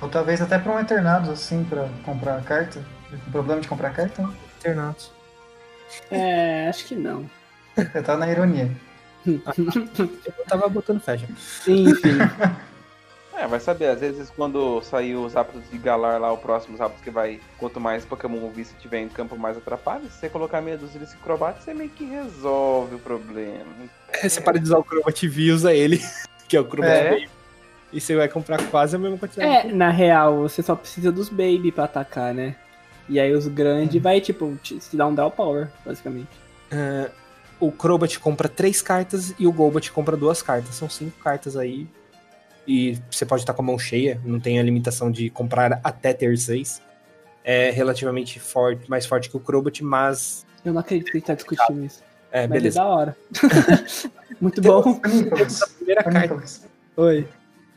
[0.00, 2.84] Ou talvez até pra um Eternados, assim, pra comprar carta.
[3.10, 4.28] Com problema de comprar carta?
[4.58, 5.12] Internatos.
[6.10, 7.28] É, acho que não.
[7.76, 8.70] Eu tava na ironia.
[9.26, 11.26] Eu tava botando fé já.
[11.66, 12.18] Enfim.
[13.38, 17.00] É, vai saber, às vezes quando sair os Zapdos de Galar lá, o próximo Zapdos
[17.00, 20.02] que vai, quanto mais Pokémon V você tiver em campo, mais atrapalha.
[20.10, 23.64] Se você colocar meia dúzia de Crobat, você meio que resolve o problema.
[24.08, 26.02] É, você para de usar o Crobat V e usa ele,
[26.48, 27.10] que é o Crobat É.
[27.10, 27.30] Baby.
[27.92, 29.68] E você vai comprar quase a mesma quantidade.
[29.68, 32.56] É, na real, você só precisa dos baby pra atacar, né?
[33.08, 36.28] E aí os grandes vai, tipo, te, te dar um draw power, basicamente.
[36.70, 37.08] Ah,
[37.60, 40.74] o Crobat compra três cartas e o Golbat compra duas cartas.
[40.74, 41.86] São cinco cartas aí.
[42.68, 46.12] E você pode estar com a mão cheia, não tem a limitação de comprar até
[46.12, 46.82] ter seis.
[47.42, 50.44] É relativamente forte, mais forte que o Crobat, mas.
[50.62, 52.02] Eu não acredito que a gente tá discutindo isso.
[52.30, 52.78] É, Mas beleza.
[52.78, 53.16] é da hora.
[54.38, 55.00] Muito bom.
[55.06, 56.68] Nicolas, A primeira carta.
[56.96, 57.26] Oi.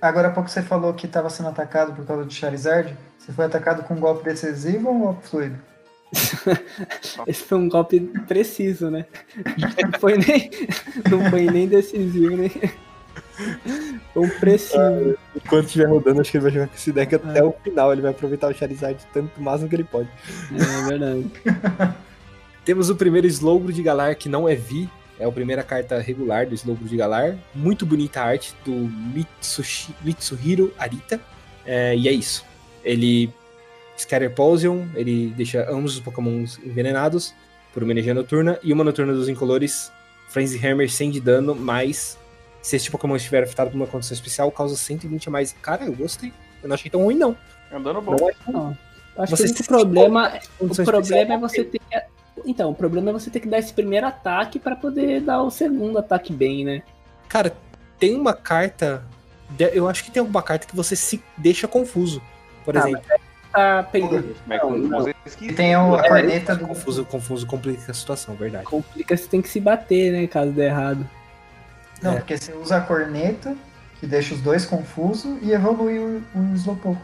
[0.01, 2.93] agora há pouco você falou que estava sendo atacado por causa do Charizard.
[3.17, 5.57] Você foi atacado com um golpe decisivo ou um golpe fluido?
[7.25, 9.05] Esse foi um golpe preciso, né?
[9.89, 10.49] Não foi nem,
[11.09, 12.51] não foi nem decisivo, nem.
[14.15, 15.17] Um preciso.
[15.35, 17.91] Enquanto estiver rodando, acho que ele vai jogar com esse deck até o final.
[17.91, 20.09] Ele vai aproveitar o Charizard tanto máximo que ele pode.
[20.51, 21.31] É verdade.
[22.65, 24.87] Temos o primeiro Slowbro de Galar, que não é V.
[25.19, 27.37] É a primeira carta regular do Slowbro de Galar.
[27.53, 31.19] Muito bonita a arte do Mitsushi, Mitsuhiro Arita.
[31.65, 32.45] É, e é isso.
[32.83, 33.31] Ele
[33.97, 37.33] Scatter Poison, ele deixa ambos os pokémons envenenados
[37.73, 38.59] por uma energia noturna.
[38.63, 39.91] E uma noturna dos incolores,
[40.29, 42.17] Frenzy Hammer 100 de dano, mais
[42.61, 45.53] se este pokémon estiver afetado por uma condição especial, causa 120 a mais.
[45.61, 46.31] Cara, eu gostei.
[46.61, 47.35] Eu não achei tão ruim, não.
[47.73, 48.15] Andando bom.
[48.15, 48.77] Não é Não.
[49.17, 52.01] Acho Você que o problema, o problema é você ter que.
[52.45, 55.51] Então, o problema é você ter que dar esse primeiro ataque pra poder dar o
[55.51, 56.81] segundo ataque bem, né?
[57.27, 57.53] Cara,
[57.99, 59.03] tem uma carta.
[59.59, 62.21] Eu acho que tem alguma carta que você se deixa confuso.
[62.63, 63.03] Por Tá, exemplo.
[63.51, 64.33] Tá pegando.
[64.43, 64.53] Como
[65.09, 66.67] é tem o- a É, corneta do.
[66.67, 68.63] Confuso, confuso complica a situação, verdade.
[68.65, 70.25] Complica, você tem que se bater, né?
[70.25, 71.07] Caso dê errado.
[72.01, 72.15] Não, É.
[72.17, 73.55] porque você usa a corneta,
[73.99, 76.99] que deixa os dois confusos, e evolui o, o Slowpoke.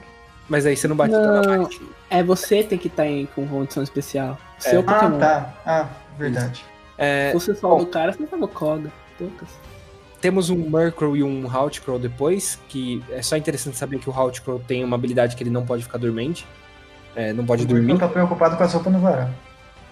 [0.50, 1.82] Mas aí você não bate toda a Não, parte.
[2.10, 4.38] é você tem que estar em com condição especial.
[4.58, 4.84] O seu É.
[4.88, 5.20] Ah, Pokémon.
[5.20, 5.54] tá.
[5.66, 5.88] Ah,
[6.18, 6.64] verdade.
[6.98, 7.80] É, Se você só bom.
[7.80, 8.92] do cara, você não tava Koga.
[9.18, 9.50] Poucas.
[10.22, 14.58] temos um Murkrow e um Houtcrow depois, que é só interessante saber que o Houtcrow
[14.60, 16.46] tem uma habilidade que ele não pode ficar dormente.
[17.16, 19.30] É, não pode Eu dormir, tô preocupado com a sopa no varal.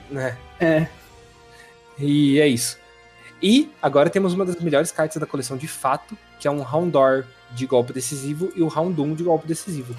[0.10, 0.38] né?
[0.60, 0.88] É.
[2.00, 2.78] E é isso.
[3.42, 7.26] E agora temos uma das melhores cartas da coleção de fato, que é um Houndour
[7.52, 9.96] de golpe decisivo e o Houndoom de golpe decisivo.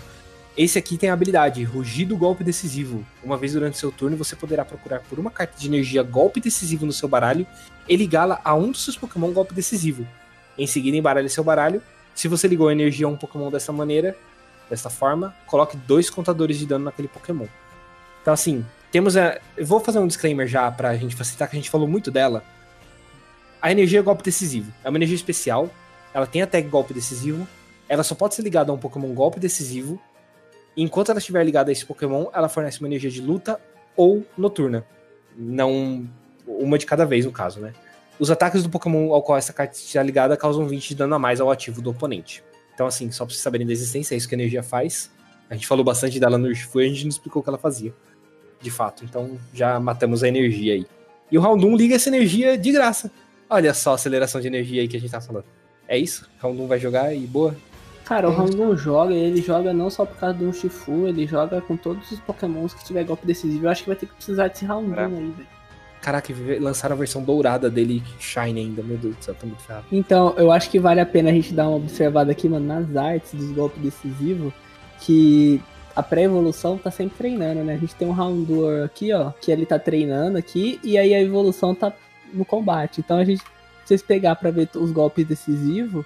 [0.57, 3.05] Esse aqui tem a habilidade Rugido Golpe Decisivo.
[3.23, 6.87] Uma vez durante seu turno, você poderá procurar por uma carta de energia Golpe Decisivo
[6.87, 7.47] no seu baralho
[7.87, 10.07] e ligá-la a um dos seus Pokémon Golpe Decisivo.
[10.57, 11.83] Em seguida, embaralhe seu baralho.
[12.15, 14.17] Se você ligou a energia a um Pokémon dessa maneira,
[14.71, 17.47] dessa forma, coloque dois contadores de dano naquele Pokémon.
[18.23, 19.39] Então, assim, temos a.
[19.59, 22.43] Eu vou fazer um disclaimer já pra gente facilitar, que a gente falou muito dela.
[23.61, 24.73] A energia é golpe decisivo.
[24.85, 25.71] É uma energia especial.
[26.13, 27.47] Ela tem a tag golpe decisivo.
[27.89, 30.01] Ela só pode ser ligada a um Pokémon golpe decisivo.
[30.77, 33.61] E enquanto ela estiver ligada a esse Pokémon, ela fornece uma energia de luta
[33.97, 34.85] ou noturna.
[35.37, 36.09] Não.
[36.47, 37.73] Uma de cada vez, no caso, né?
[38.19, 41.19] Os ataques do Pokémon ao qual essa carta estiver ligada causam 20 de dano a
[41.19, 42.43] mais ao ativo do oponente.
[42.75, 45.11] Então, assim, só pra vocês saberem da existência, é isso que a energia faz.
[45.49, 47.59] A gente falou bastante dela no Urshifu e a gente não explicou o que ela
[47.59, 47.95] fazia.
[48.61, 50.87] De fato, então já matamos a energia aí.
[51.31, 53.11] E o Round 1 liga essa energia de graça.
[53.49, 55.45] Olha só a aceleração de energia aí que a gente tá falando.
[55.89, 56.29] É isso?
[56.41, 57.55] Round 1 vai jogar e boa.
[58.05, 58.39] Cara, o Sim.
[58.39, 62.21] Random joga, ele joga não só por causa do Urshifu, ele joga com todos os
[62.21, 63.67] pokémons que tiver golpe decisivo.
[63.67, 65.05] Eu acho que vai ter que precisar desse Random É.
[65.05, 65.47] aí, velho.
[66.01, 68.81] Caraca, lançaram a versão dourada dele, Shine ainda.
[68.83, 69.87] Meu Deus do céu, tá muito ferrado.
[69.91, 72.95] Então, eu acho que vale a pena a gente dar uma observada aqui, mano, nas
[72.97, 74.53] artes dos golpes decisivos,
[75.01, 75.61] que
[75.97, 77.75] a pré-evolução tá sempre treinando, né?
[77.75, 81.21] A gente tem um Houndour aqui, ó, que ele tá treinando aqui, e aí a
[81.21, 81.93] evolução tá
[82.33, 83.01] no combate.
[83.01, 83.47] Então a gente, se
[83.87, 86.05] vocês pegar pra ver os golpes decisivos,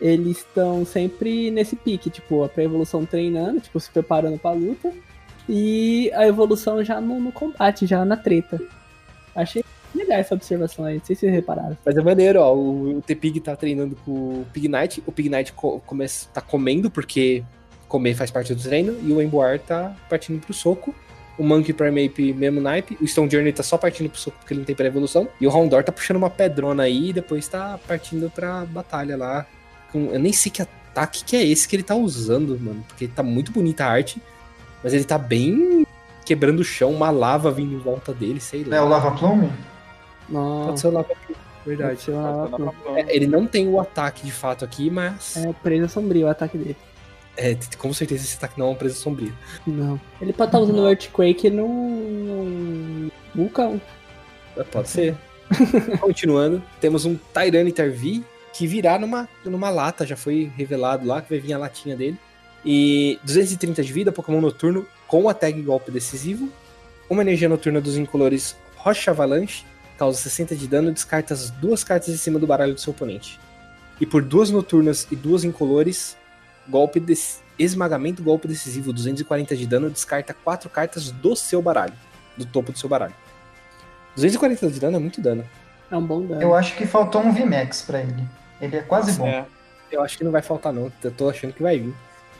[0.00, 4.92] eles estão sempre nesse pique, tipo, a pré-evolução treinando, tipo, se preparando pra luta,
[5.48, 8.60] e a evolução já no, no combate, já na treta.
[9.34, 11.76] Achei legal essa observação aí, não sei se vocês repararam.
[11.84, 12.54] Mas é maneiro, ó.
[12.54, 15.02] O, o T-Pig tá treinando com o Pignite.
[15.06, 17.44] O Pignite co começa, tá comendo, porque
[17.88, 18.96] comer faz parte do treino.
[19.02, 20.94] E o Emboar tá partindo pro soco.
[21.36, 22.96] O Monkey Primeape, mesmo naipe.
[23.00, 25.28] O Stone Journey tá só partindo pro soco porque ele não tem pré-evolução.
[25.40, 29.46] E o Houndour tá puxando uma pedrona aí e depois tá partindo pra batalha lá.
[29.90, 32.84] Com- eu nem sei que ataque que é esse que ele tá usando, mano.
[32.86, 34.22] Porque tá muito bonita a arte.
[34.82, 35.84] Mas ele tá bem
[36.24, 38.76] quebrando o chão, uma lava vindo em volta dele, sei lá.
[38.76, 39.50] É o Lava Plume?
[40.28, 41.08] Não, Pode ser o lava
[41.66, 42.06] Verdade.
[42.06, 42.74] Tá na mão.
[42.94, 46.56] É, ele não tem o ataque de fato aqui, mas É presa sombria o ataque
[46.58, 46.76] dele.
[47.36, 49.32] É, com certeza esse ataque não é uma presa sombria.
[49.66, 50.00] Não.
[50.20, 53.10] Ele pode estar usando o Earthquake num.
[53.34, 53.80] vulcão.
[54.56, 55.16] É, Pode ser.
[56.00, 58.22] Continuando, temos um Tyranitar V,
[58.52, 62.18] que virá numa, numa lata, já foi revelado lá, que vai vir a latinha dele.
[62.64, 66.48] E 230 de vida, Pokémon noturno com a tag golpe decisivo.
[67.10, 69.64] Uma energia noturna dos incolores Rocha Avalanche,
[69.98, 73.38] causa 60 de dano, descarta as duas cartas em cima do baralho do seu oponente.
[74.00, 76.16] E por duas noturnas e duas incolores,
[76.68, 77.14] golpe de
[77.58, 81.94] esmagamento, golpe decisivo, 240 de dano, descarta quatro cartas do seu baralho,
[82.36, 83.14] do topo do seu baralho.
[84.16, 85.44] 240 de dano é muito dano.
[85.90, 86.42] É um bom dano.
[86.42, 88.24] Eu acho que faltou um VMAX pra ele.
[88.60, 89.26] Ele é quase bom.
[89.26, 89.44] É,
[89.90, 91.94] Eu acho que não vai faltar não, eu tô achando que vai vir.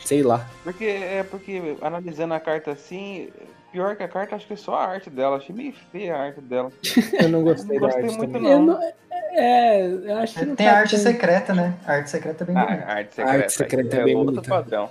[0.04, 0.46] Sei lá.
[0.62, 3.28] porque é porque analisando a carta assim,
[3.74, 5.36] pior que a carta, acho que é só a arte dela.
[5.36, 6.70] Achei meio feia a arte dela.
[7.20, 8.52] Eu não gostei Não da gostei arte muito, também.
[8.52, 8.66] Eu não.
[8.80, 8.92] não-
[9.36, 11.74] é, eu acho que não Tem tá a arte secreta, né?
[11.84, 12.84] A arte secreta é bem Ah, bonita.
[12.84, 14.48] a arte secreta, arte secreta é é bem outro bonita.
[14.48, 14.90] padrão.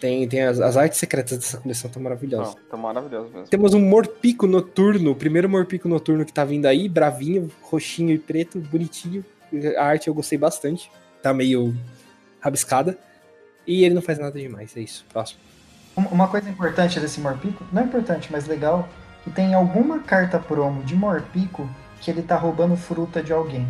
[0.00, 2.54] Tem, tem as, as artes secretas dessa coleção estão maravilhosas.
[2.54, 3.48] Não, tá maravilhoso mesmo.
[3.48, 8.18] Temos um Morpico noturno, o primeiro Morpico noturno que tá vindo aí, bravinho, roxinho e
[8.18, 9.24] preto, bonitinho.
[9.76, 10.88] A arte eu gostei bastante.
[11.20, 11.74] Tá meio
[12.40, 12.96] rabiscada.
[13.66, 15.04] E ele não faz nada demais, é isso.
[15.12, 15.40] Próximo.
[15.98, 18.88] Um- Uma coisa importante desse Morpico, não é importante, mas legal,
[19.24, 21.68] que tem alguma carta promo de Morpico
[22.00, 23.68] que ele tá roubando fruta de alguém.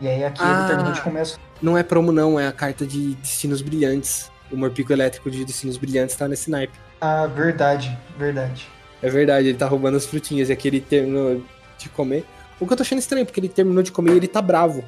[0.00, 0.58] E aí aqui Ah.
[0.60, 4.30] ele termina de comer as Não é promo, não, é a carta de Destinos Brilhantes.
[4.52, 6.78] O Morpico elétrico de Destinos Brilhantes tá nesse naipe.
[7.00, 8.68] Ah, verdade, verdade.
[9.02, 11.42] É verdade, ele tá roubando as frutinhas e aqui ele terminou
[11.78, 12.26] de comer.
[12.58, 14.84] O que eu tô achando estranho, porque ele terminou de comer e ele tá bravo.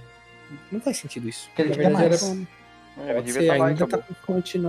[0.71, 1.47] Não faz sentido isso.
[1.49, 2.23] Porque ele quer verdade, mais.
[2.23, 2.37] era-
[2.99, 3.99] É, Ele devia ser, estar lá e ainda tá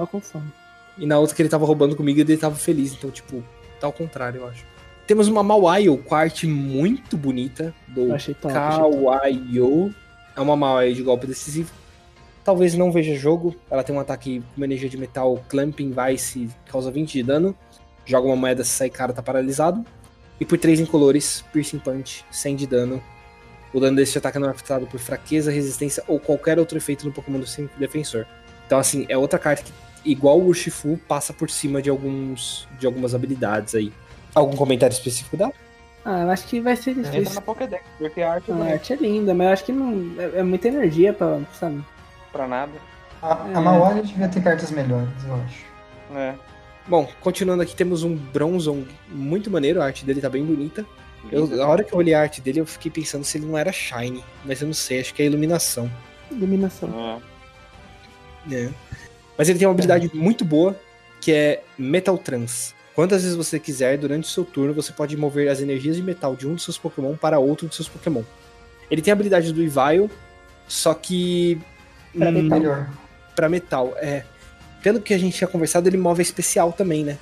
[0.07, 0.53] com fome.
[0.98, 2.94] E na outra que ele tava roubando comigo, ele tava feliz.
[2.94, 3.44] Então, tipo,
[3.80, 4.66] tá ao contrário, eu acho.
[5.06, 8.08] Temos uma Mawile com arte muito bonita do.
[8.41, 9.94] Kawaio.
[10.36, 11.72] É uma Mawile de golpe decisivo.
[12.44, 13.56] Talvez não veja jogo.
[13.70, 17.56] Ela tem um ataque com uma energia de metal Clamping Vice, causa 20 de dano.
[18.06, 19.86] Joga uma moeda, se sai cara, tá paralisado.
[20.39, 23.04] E por 3 incolores, Piercing Punch, 100 de dano.
[23.74, 27.14] O dano desse ataque não é afetado por fraqueza, resistência ou qualquer outro efeito no
[27.14, 27.48] Pokémon do
[27.80, 28.26] defensor.
[28.66, 29.72] Então, assim, é outra carta que,
[30.06, 33.91] igual o Urshifu, passa por cima de, alguns, de algumas habilidades aí.
[34.36, 35.54] Algum comentário específico dela?
[36.06, 37.36] Ah, eu acho que vai ser Entra difícil.
[37.36, 39.72] na Pokédex, porque a arte A não é arte é linda, mas eu acho que
[39.72, 40.16] não.
[40.20, 41.39] É, é muita energia pra.
[41.58, 41.84] Sabe?
[42.32, 42.72] pra nada.
[43.22, 43.56] A, É.
[43.56, 45.64] a Mawali devia ter cartas melhores, eu acho.
[46.16, 46.34] É.
[46.88, 50.86] Bom, continuando aqui, temos um Bronzong muito maneiro, a arte dele tá bem bonita.
[51.32, 53.58] Eu, a hora que eu olhei a arte dele, eu fiquei pensando se ele não
[53.58, 55.89] era Shine, mas eu não sei, acho que é a iluminação.
[56.30, 57.22] Iluminação.
[58.49, 58.56] É.
[58.56, 58.70] É.
[59.38, 60.76] Mas ele tem uma habilidade muito boa,
[61.20, 62.74] que é Metal Trans.
[62.96, 66.36] Quantas vezes você quiser, durante o seu turno, você pode mover as energias de metal
[66.36, 68.22] de um dos seus Pokémon para outro dos seus Pokémon.
[68.92, 70.10] Ele tem a habilidade do Evile,
[70.68, 71.60] só que.
[72.16, 72.60] Pra hum, metal.
[72.60, 72.90] Melhor.
[73.36, 73.94] pra metal.
[73.98, 74.24] É.
[74.84, 77.18] Pelo que a gente tinha conversado, ele move a especial também, né?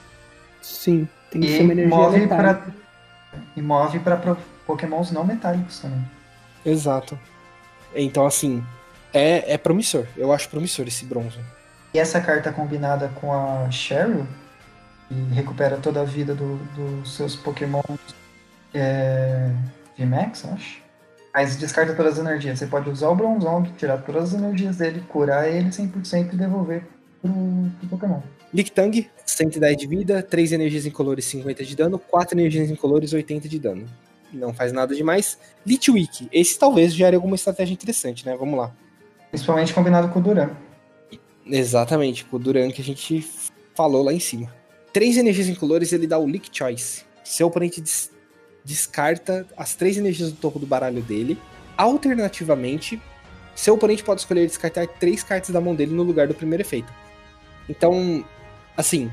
[0.61, 2.67] Sim, tem que ser E uma energia move pra,
[3.55, 4.37] e move pra pro-
[4.67, 6.03] pokémons não metálicos também.
[6.65, 7.17] Exato.
[7.95, 8.63] Então, assim,
[9.13, 10.05] é, é promissor.
[10.17, 11.37] Eu acho promissor esse bronze.
[11.93, 14.25] E essa carta combinada com a Cheryl,
[15.09, 17.81] que recupera toda a vida do- dos seus Pokémon
[18.73, 19.49] é,
[19.97, 20.81] VMAX, acho.
[21.33, 22.59] Mas descarta todas as energias.
[22.59, 26.83] Você pode usar o Bronzong, tirar todas as energias dele, curar ele 100% e devolver
[27.21, 27.31] pro,
[27.79, 28.21] pro Pokémon.
[28.53, 33.59] Lictang, 110 de vida, 3 energias incolores, 50 de dano, 4 energias incolores, 80 de
[33.59, 33.85] dano.
[34.33, 35.37] Não faz nada demais.
[35.65, 38.35] Litwick, esse talvez gere alguma estratégia interessante, né?
[38.37, 38.71] Vamos lá.
[39.29, 40.49] Principalmente combinado com o Duran.
[41.45, 43.27] Exatamente, com o Duran que a gente
[43.75, 44.53] falou lá em cima.
[44.93, 47.03] Três energias incolores, ele dá o Lick Choice.
[47.23, 48.11] Seu oponente des-
[48.63, 51.37] descarta as três energias do topo do baralho dele.
[51.77, 53.01] Alternativamente,
[53.55, 56.91] seu oponente pode escolher descartar três cartas da mão dele no lugar do primeiro efeito.
[57.69, 58.25] Então,
[58.75, 59.11] assim,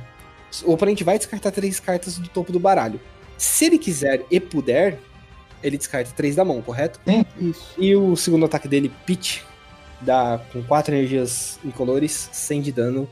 [0.65, 3.01] o oponente vai descartar três cartas do topo do baralho.
[3.37, 4.99] Se ele quiser e puder,
[5.63, 7.01] ele descarta três da mão, correto?
[7.41, 7.75] Isso.
[7.79, 9.43] E o segundo ataque dele, Pitch,
[10.01, 13.09] dá com 4 energias incolores, 100 de dano.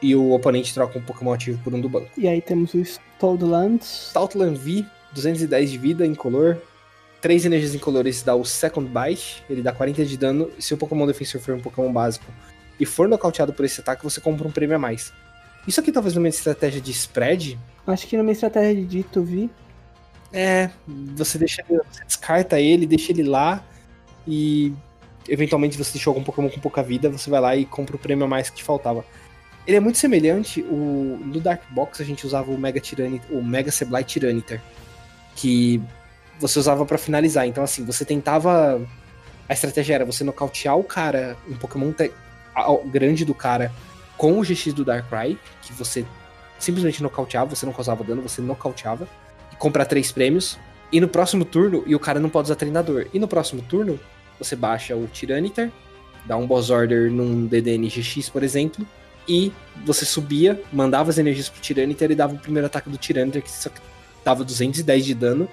[0.00, 2.08] E o oponente troca um Pokémon ativo por um do banco.
[2.16, 4.08] E aí temos o Stoutlands.
[4.10, 6.56] Stoutland V, 210 de vida incolor.
[7.20, 10.50] 3 energias incolores dá o Second Bite, ele dá 40 de dano.
[10.58, 12.26] Se o Pokémon defensor for um Pokémon básico
[12.78, 15.12] e for nocauteado por esse ataque, você compra um prêmio a mais.
[15.66, 19.50] Isso aqui talvez numa estratégia de spread, Acho que numa estratégia de dito vi.
[20.32, 23.64] É, você deixa ele- você descarta ele, deixa ele lá
[24.26, 24.72] e
[25.28, 28.24] eventualmente você deixou algum Pokémon com pouca vida, você vai lá e compra o prêmio
[28.24, 29.04] a mais que te faltava.
[29.66, 33.42] Ele é muito semelhante, o, no Dark Box a gente usava o Mega Tyranitar, o
[33.42, 34.62] Mega Sableye Tyranitar,
[35.36, 35.80] que
[36.40, 37.46] você usava pra finalizar.
[37.46, 38.80] Então assim, você tentava
[39.48, 41.92] a estratégia era você nocautear o cara, um Pokémon
[42.86, 43.72] grande do cara
[44.16, 46.04] com o GX do Darkrai, que você
[46.58, 49.08] simplesmente nocauteava, você não causava dano, você nocauteava
[49.58, 50.58] comprar três prêmios.
[50.90, 53.06] E no próximo turno, e o cara não pode usar treinador.
[53.12, 54.00] E no próximo turno,
[54.38, 55.70] você baixa o Tyranitar
[56.28, 58.86] dar um boss order num DDNGX, por exemplo,
[59.26, 59.50] e
[59.84, 63.42] você subia, mandava as energias pro Tyranitar e ele dava o primeiro ataque do Tyranitar,
[63.42, 63.80] que só que
[64.22, 65.48] dava 210 de dano,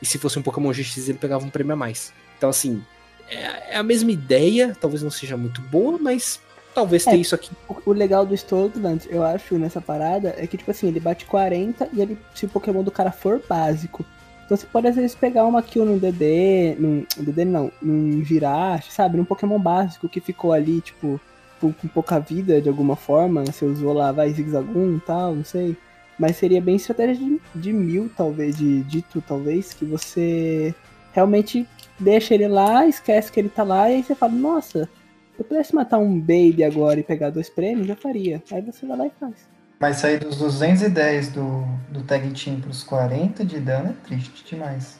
[0.00, 2.12] e se fosse um Pokémon GX ele pegava um prêmio a mais.
[2.38, 2.82] Então assim,
[3.28, 6.40] é, é a mesma ideia, talvez não seja muito boa, mas
[6.74, 7.10] talvez É.
[7.10, 7.50] tenha isso aqui.
[7.68, 11.24] O, o legal do Stoutland, eu acho, nessa parada, é que, tipo assim, ele bate
[11.24, 14.04] 40 e ele, se o Pokémon do cara for básico.
[14.44, 18.92] Então você pode, às vezes, pegar uma kill num DD, num DD não, num Jirachi,
[18.92, 19.16] sabe?
[19.16, 21.18] Num Pokémon básico que ficou ali, tipo,
[21.60, 23.44] com, pouca vida de alguma forma.
[23.44, 25.76] Você usou lá, vai, zigzagum e tal, não sei.
[26.18, 30.74] Mas seria bem estratégia de, de mil, talvez, de dito, talvez, que você
[31.12, 31.66] realmente
[31.98, 34.88] deixa ele lá, esquece que ele tá lá, e aí você fala, nossa,
[35.34, 38.42] se eu pudesse matar um Baby agora e pegar dois prêmios, eu faria.
[38.52, 39.53] Aí você vai lá e faz.
[39.84, 44.98] Mas sair dos 210 do, do Tag Team pros 40 de dano é triste demais.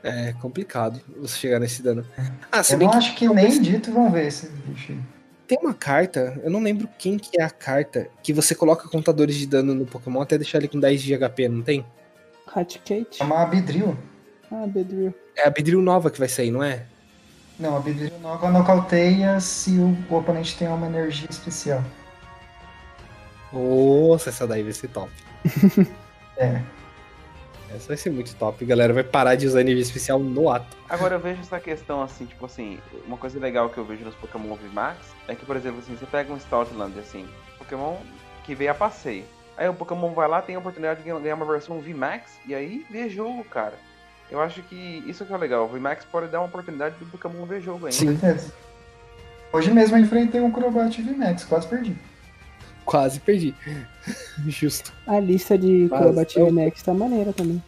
[0.00, 2.06] É complicado você chegar nesse dano.
[2.52, 4.92] Ah, se Eu bem não que acho que nem dito vão ver esse bicho.
[4.92, 4.98] aí.
[5.48, 9.34] tem uma carta, eu não lembro quem que é a carta, que você coloca contadores
[9.34, 11.84] de dano no Pokémon até deixar ele com 10 de HP, não tem?
[12.46, 13.20] Hatkate?
[13.20, 13.98] É uma Abidril.
[14.52, 15.12] Ah, Bedrill.
[15.34, 16.84] É a Bedrill nova que vai sair, não é?
[17.58, 21.82] Não, a Abidril nova nocauteia se o, o oponente tem uma energia especial.
[23.52, 25.10] Nossa, essa daí vai ser top.
[26.34, 26.62] É.
[27.74, 28.64] Essa vai ser muito top.
[28.64, 30.76] Galera vai parar de usar energia especial no ato.
[30.88, 34.14] Agora eu vejo essa questão assim, tipo assim, uma coisa legal que eu vejo nos
[34.14, 34.98] Pokémon VMAX
[35.28, 37.26] é que, por exemplo, assim, você pega um Stoutland, assim,
[37.58, 37.96] Pokémon
[38.44, 39.24] que veio a passeio.
[39.56, 42.84] Aí o Pokémon vai lá, tem a oportunidade de ganhar uma versão VMAX, e aí
[42.90, 43.74] vê jogo, cara.
[44.30, 45.64] Eu acho que isso que é legal.
[45.64, 47.96] O VMAX pode dar uma oportunidade do Pokémon ver jogo ainda.
[47.96, 48.16] Sim.
[48.16, 48.52] Certeza.
[49.52, 51.94] Hoje mesmo eu enfrentei um Crobat VMAX, quase perdi.
[52.84, 53.54] Quase perdi.
[54.46, 54.92] Justo.
[55.06, 55.88] A lista de
[56.36, 57.62] eu- Max tá maneira também.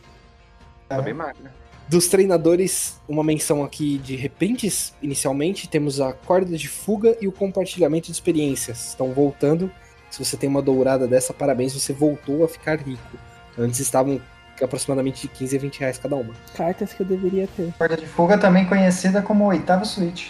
[0.88, 1.52] Tá bem máquina.
[1.88, 4.94] Dos treinadores, uma menção aqui de repentes.
[5.02, 8.88] Inicialmente, temos a corda de fuga e o compartilhamento de experiências.
[8.88, 9.70] Estão voltando.
[10.10, 13.18] Se você tem uma dourada dessa, parabéns, você voltou a ficar rico.
[13.58, 14.20] Antes estavam
[14.62, 16.32] aproximadamente de 15 a 20 reais cada uma.
[16.56, 17.72] Cartas que eu deveria ter.
[17.76, 20.28] Corda de fuga também conhecida como oitavo switch.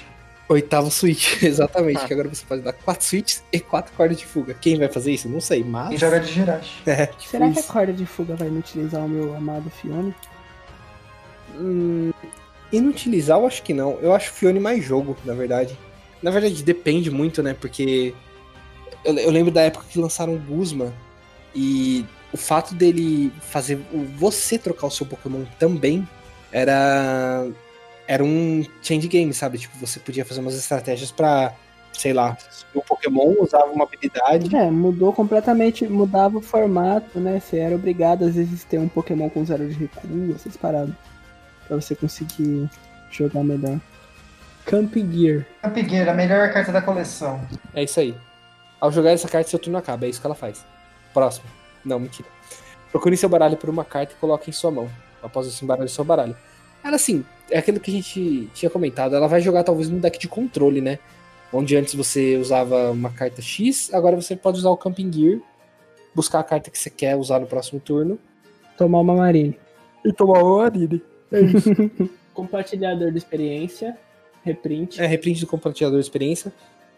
[0.48, 2.04] Oitavo switch, exatamente.
[2.06, 4.52] Que agora você pode dar quatro switches e quatro cordas de fuga.
[4.54, 5.28] Quem vai fazer isso?
[5.28, 5.88] Não sei, mas.
[5.88, 6.82] Quem joga de Jirachi.
[6.86, 7.72] É, tipo Será que a isso.
[7.72, 10.14] corda de fuga vai inutilizar o meu amado Fione?
[11.58, 12.12] Hum,
[12.72, 13.98] inutilizar, eu acho que não.
[14.00, 15.78] Eu acho o Fione mais jogo, na verdade.
[16.22, 17.54] Na verdade, depende muito, né?
[17.58, 18.14] Porque
[19.04, 20.92] eu, eu lembro da época que lançaram o Guzma
[21.54, 26.06] e o fato dele fazer o- você trocar o seu Pokémon também
[26.50, 27.46] era
[28.06, 29.58] era um change game, sabe?
[29.58, 31.54] Tipo, você podia fazer umas estratégias pra,
[31.92, 32.36] sei lá,
[32.74, 34.54] o Pokémon usava uma habilidade.
[34.54, 37.40] É, mudou completamente, mudava o formato, né?
[37.40, 40.94] Você era obrigado, às vezes, ter um Pokémon com zero de recuo, essas paradas.
[41.66, 42.68] Pra você conseguir
[43.10, 43.80] jogar melhor.
[44.66, 45.46] Camping Gear.
[45.62, 47.40] Campigueira, a melhor carta da coleção.
[47.74, 48.14] É isso aí.
[48.80, 50.06] Ao jogar essa carta, seu turno acaba.
[50.06, 50.64] É isso que ela faz.
[51.12, 51.46] Próximo.
[51.84, 52.28] Não, mentira.
[52.90, 54.90] Procure seu baralho por uma carta e coloque em sua mão.
[55.22, 56.36] Após isso, embaralhe seu baralho.
[56.84, 59.16] Ela, assim, é aquilo que a gente tinha comentado.
[59.16, 60.98] Ela vai jogar talvez num deck de controle, né?
[61.50, 65.40] Onde antes você usava uma carta X, agora você pode usar o Camping Gear,
[66.14, 68.18] buscar a carta que você quer usar no próximo turno.
[68.76, 69.58] Tomar uma Marine.
[70.04, 71.02] E tomar uma Arine.
[71.32, 71.70] É isso.
[72.34, 73.96] Compartilhador de experiência.
[74.42, 75.00] Reprint.
[75.00, 76.52] É, reprint do compartilhador de experiência.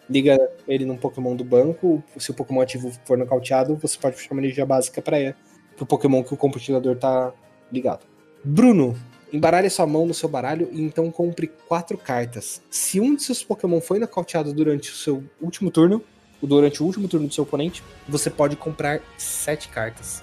[0.08, 0.36] Liga
[0.66, 2.02] ele num Pokémon do banco.
[2.16, 5.34] Se o Pokémon ativo for nocauteado, você pode puxar uma energia básica para ele.
[5.76, 7.32] Pro Pokémon que o compartilhador tá
[7.70, 8.06] ligado.
[8.42, 8.96] Bruno,
[9.32, 12.62] embaralhe sua mão no seu baralho e então compre quatro cartas.
[12.70, 16.02] Se um de seus Pokémon foi nocauteado durante o seu último turno,
[16.40, 20.22] ou durante o último turno do seu oponente, você pode comprar sete cartas.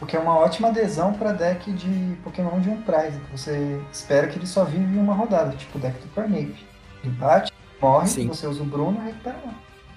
[0.00, 3.18] O que é uma ótima adesão para deck de Pokémon de um prize.
[3.18, 6.66] que Você espera que ele só vive em uma rodada, tipo o deck do Cornape.
[7.02, 8.28] Ele bate, morre, Sim.
[8.28, 9.54] você usa o Bruno e recupera lá.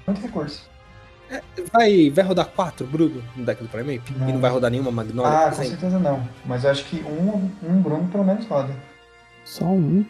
[0.08, 0.70] Muito recurso.
[1.72, 4.14] Vai, vai rodar quatro, Bruno, no deck do Primeape?
[4.14, 4.30] Não.
[4.30, 6.27] E não vai rodar nenhuma Magnolia, ah, com certeza não.
[6.45, 8.73] Mas eu acho que um, um Bruno pelo menos roda.
[9.45, 10.03] Só um.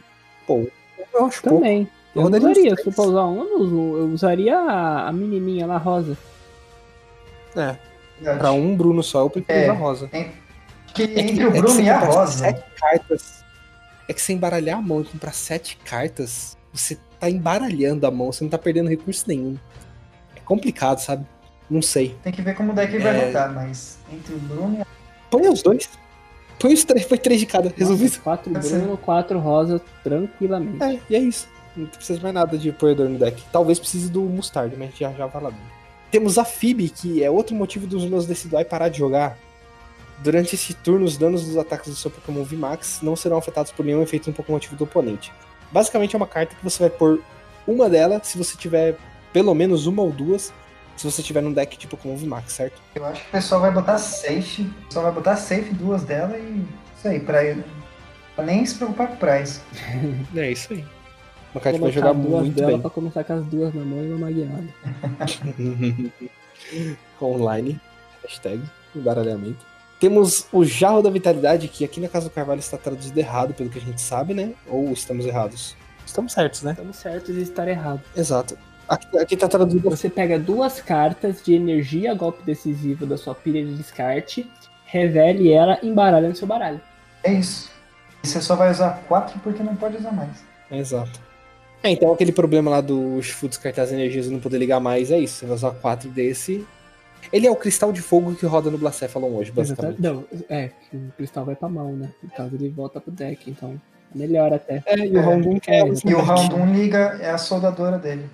[0.47, 1.57] Eu acho pouco.
[1.59, 1.87] Também.
[2.15, 2.75] Eu Eu uns usaria.
[2.77, 6.17] Se for pra usar um, eu, eu usaria a, a menininha lá, rosa.
[7.55, 7.75] É,
[8.17, 8.39] Verdade.
[8.39, 9.63] pra um Bruno só, eu prefiro É.
[9.65, 10.07] usar rosa.
[10.07, 10.31] Que É
[10.93, 12.37] que- entre é o Bruno você e a Rosa.
[12.39, 13.43] Sete cartas.
[14.07, 18.31] É que você embaralhar a mão e comprar sete cartas, você tá embaralhando a mão,
[18.31, 19.55] você não tá perdendo recurso nenhum.
[20.49, 21.25] É complicado, sabe?
[21.69, 22.15] Não sei.
[22.23, 23.25] Tem que ver como o deck vai É.
[23.27, 24.85] rodar, mas entre o Bruno e a
[25.29, 25.87] Põe os dois.
[26.57, 28.19] Põe os três, põe três de cada, resolvido.
[28.21, 28.79] Quatro ser.
[28.79, 30.83] Bruno, quatro rosa, tranquilamente.
[30.83, 31.47] É, e é isso.
[31.77, 33.41] Não precisa mais nada de apoiador no deck.
[33.51, 35.63] Talvez precise do Mustard, mas a gente já, já fala dele.
[36.09, 39.37] Temos a Phoebe, que é outro motivo dos meus Decidueye parar de jogar.
[40.23, 43.85] Durante esse turno, os danos dos ataques do seu Pokémon VMAX não serão afetados por
[43.85, 45.31] nenhum efeito no Pokémon ativo do oponente.
[45.71, 47.21] Basicamente é uma carta que você vai pôr
[47.67, 48.97] uma delas se você tiver
[49.33, 50.53] pelo menos uma ou duas,
[50.97, 52.81] se você tiver num deck tipo como o VMAX, certo?
[52.95, 54.63] Eu acho que o pessoal vai botar safe.
[54.63, 56.65] O pessoal vai botar safe duas dela e
[56.97, 57.39] isso aí, pra,
[58.35, 59.61] pra nem se preocupar com o price.
[60.35, 60.85] É isso aí.
[61.53, 62.81] Uma carta que Vou vai jogar botar duas muito dela bem.
[62.81, 64.67] pra começar com as duas na mão e uma magueada.
[67.21, 67.79] Online.
[68.23, 68.61] Hashtag
[68.95, 69.65] embaralhamento.
[69.99, 73.69] Temos o Jarro da Vitalidade, que aqui na Casa do Carvalho está traduzido errado, pelo
[73.69, 74.53] que a gente sabe, né?
[74.67, 75.75] Ou estamos errados?
[76.05, 76.71] Estamos certos, né?
[76.71, 78.01] Estamos certos de estar errado.
[78.15, 78.57] Exato.
[78.89, 79.89] Aqui, aqui tá traduzido.
[79.89, 84.49] Você pega duas cartas de energia golpe decisivo da sua pilha de descarte,
[84.85, 86.81] revele ela e embaralha no seu baralho.
[87.23, 87.69] É isso.
[88.23, 90.43] E você só vai usar quatro porque não pode usar mais.
[90.71, 91.19] Exato.
[91.83, 95.11] É, então aquele problema lá do Shifu descartar as energias e não poder ligar mais
[95.11, 95.35] é isso.
[95.39, 96.65] Você vai usar quatro desse.
[97.31, 100.01] Ele é o cristal de fogo que roda no Blacephalon hoje, basicamente.
[100.01, 102.09] Não, é, que o cristal vai pra mão, né?
[102.23, 103.79] No caso, ele volta pro deck, então
[104.13, 104.81] é melhor até.
[104.85, 105.21] É, e o É.
[105.21, 105.85] Rondon quer.
[106.05, 108.25] E o round 1 liga é a soldadora dele.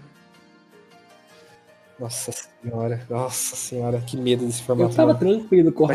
[1.98, 4.96] Nossa senhora, nossa senhora, que medo desse Eu formato.
[4.96, 5.92] tava tranquilo com o 1.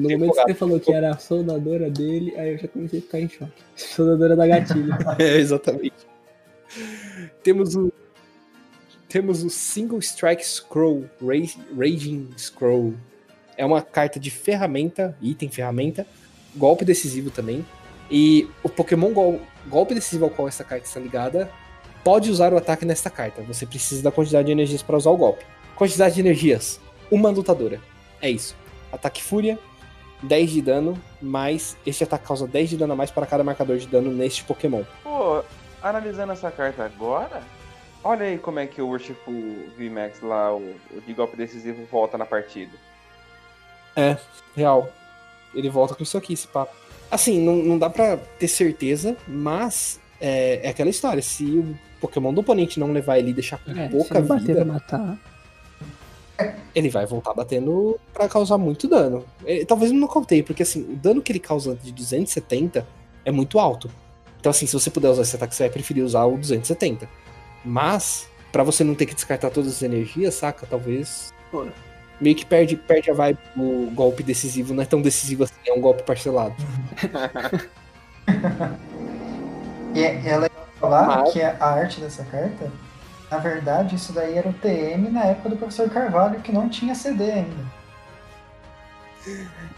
[0.00, 3.02] No momento que você falou que era a soldadora dele, aí eu já comecei a
[3.02, 3.52] ficar em choque.
[3.76, 4.92] Soldadora da gatilho.
[5.18, 5.94] É, exatamente.
[7.42, 7.92] Temos o.
[9.08, 12.94] Temos o Single Strike Scroll, Ra- Raging Scroll.
[13.56, 16.04] É uma carta de ferramenta, item ferramenta,
[16.56, 17.64] golpe decisivo também.
[18.10, 21.48] E o Pokémon gol- golpe decisivo ao qual essa carta está ligada
[22.04, 23.42] pode usar o ataque nesta carta.
[23.42, 25.44] Você precisa da quantidade de energias para usar o golpe.
[25.74, 26.78] Quantidade de energias:
[27.10, 27.80] uma lutadora.
[28.20, 28.54] É isso.
[28.92, 29.58] Ataque Fúria,
[30.22, 33.78] 10 de dano, mas este ataque causa 10 de dano a mais para cada marcador
[33.78, 34.84] de dano neste Pokémon.
[35.02, 35.42] Pô,
[35.82, 37.42] analisando essa carta agora,
[38.04, 39.32] olha aí como é que o Urshifu
[39.76, 42.72] VMAX lá, o, o de golpe decisivo, volta na partida.
[44.56, 44.88] Real.
[45.54, 46.74] Ele volta com isso aqui, esse papo.
[47.10, 51.22] Assim, não, não dá pra ter certeza, mas é, é aquela história.
[51.22, 51.76] Se o
[52.06, 54.54] Pokémon do oponente não levar ele e deixar com É, se pouca não bater pra
[54.54, 55.18] vida, matar.
[56.74, 59.24] ele vai voltar batendo pra causar muito dano.
[59.46, 62.86] É, talvez eu não contei, porque assim, o dano que ele causa de 270
[63.24, 63.90] é muito alto.
[64.38, 67.08] Então assim, se você puder usar esse ataque, você vai preferir usar o 270.
[67.64, 70.66] Mas, pra você não ter que descartar todas as energias, saca?
[70.66, 71.66] Talvez Pô.
[72.20, 74.74] meio que perde, perde a vibe do golpe decisivo.
[74.74, 76.54] Não é tão decisivo assim, é um golpe parcelado.
[79.94, 82.70] E é, é legal falar Mas- que a arte dessa carta,
[83.30, 86.94] na verdade, isso daí era o TM na época do professor Carvalho, que não tinha
[86.94, 87.74] CD ainda.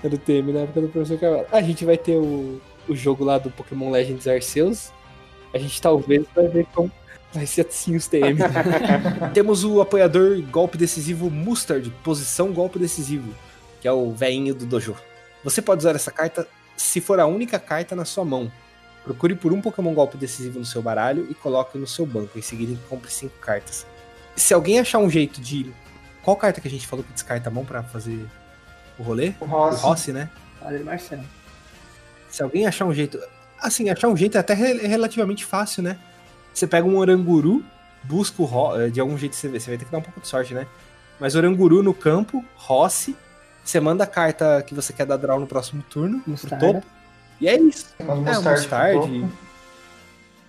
[0.03, 1.47] Era o TM na época do professor Carvalho.
[1.53, 4.91] A gente vai ter o, o jogo lá do Pokémon Legends Arceus.
[5.55, 6.91] A gente talvez vai ver como
[7.33, 8.39] vai ser assim os TM.
[9.33, 13.33] Temos o apoiador golpe decisivo Mustard, posição golpe decisivo,
[13.81, 14.97] que é o veinho do dojo.
[15.45, 16.47] Você pode usar essa carta
[16.77, 18.51] se for a única carta na sua mão.
[19.07, 22.37] Procure por um Pokémon golpe decisivo no seu baralho e coloque no seu banco.
[22.37, 23.87] Em seguida, compre cinco cartas.
[24.35, 25.73] Se alguém achar um jeito de.
[26.24, 28.27] Qual carta que a gente falou que descarta a mão pra fazer
[28.99, 29.33] o rolê?
[29.41, 30.28] O O Rossi, Rossi, né?
[30.61, 31.23] Olha, Marcelo.
[32.28, 33.16] Se alguém achar um jeito.
[33.61, 35.97] Assim, achar um jeito é até re- relativamente fácil, né?
[36.53, 37.65] Você pega um oranguru,
[38.03, 38.91] busca o Ro...
[38.91, 39.61] De algum jeito você vê.
[39.61, 40.66] Você vai ter que dar um pouco de sorte, né?
[41.20, 43.16] Mas oranguru no campo, Rossi.
[43.65, 46.20] Você manda a carta que você quer dar draw no próximo turno.
[46.20, 46.73] Pro Mostarda.
[46.74, 46.87] topo.
[47.40, 47.94] E é isso.
[48.04, 49.28] manda É, mostarde Mustard.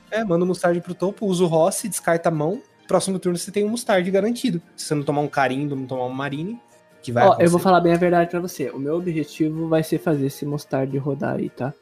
[0.09, 2.61] É, manda o Mustard pro topo, usa o Rossi, descarta a mão.
[2.88, 4.61] Próximo turno você tem um Mustard garantido.
[4.76, 6.59] Se você não tomar um carimbo, não tomar um Marine,
[7.03, 7.51] que vai Ó, eu acontecer.
[7.51, 8.69] vou falar bem a verdade pra você.
[8.69, 11.73] O meu objetivo vai ser fazer esse mostarde rodar aí, tá?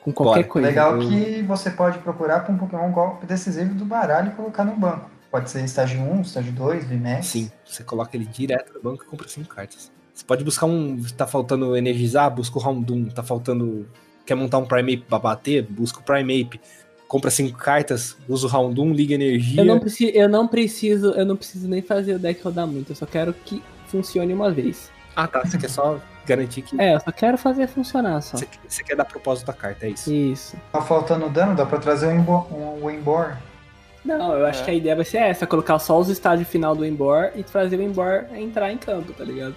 [0.00, 0.48] Com qualquer Bora.
[0.48, 0.68] coisa.
[0.68, 4.64] Legal eu- que você pode procurar para um Pokémon golpe decisivo do baralho e colocar
[4.64, 5.10] no banco.
[5.30, 7.26] Pode ser estágio 1, estágio 2, VMAX.
[7.26, 9.90] Sim, você coloca ele direto no banco e compra cinco cartas.
[10.18, 11.00] Você pode buscar um.
[11.16, 13.04] Tá faltando energizar, busca o Houndoom.
[13.04, 13.86] Tá faltando.
[14.26, 15.62] Quer montar um Primeape pra bater?
[15.62, 16.60] Busca o Primeape.
[17.06, 19.60] Compra cinco cartas, usa o Houndoom, liga energia.
[19.62, 22.90] Eu não, preciso, eu não preciso, eu não preciso nem fazer o deck rodar muito,
[22.92, 24.90] eu só quero que funcione uma vez.
[25.16, 25.40] Ah, tá.
[25.42, 26.78] Você quer só garantir que.
[26.78, 28.36] É, eu só quero fazer funcionar só.
[28.36, 30.12] Você, você quer dar propósito da carta, é isso.
[30.12, 30.56] Isso.
[30.72, 33.36] Tá faltando dano, dá pra trazer um, Imbo- um Wimbor.
[34.04, 34.64] Não, eu acho É.
[34.64, 37.78] que a ideia vai ser essa, colocar só os estágios final do Embor e fazer
[37.78, 39.56] o Embor entrar em campo, tá ligado?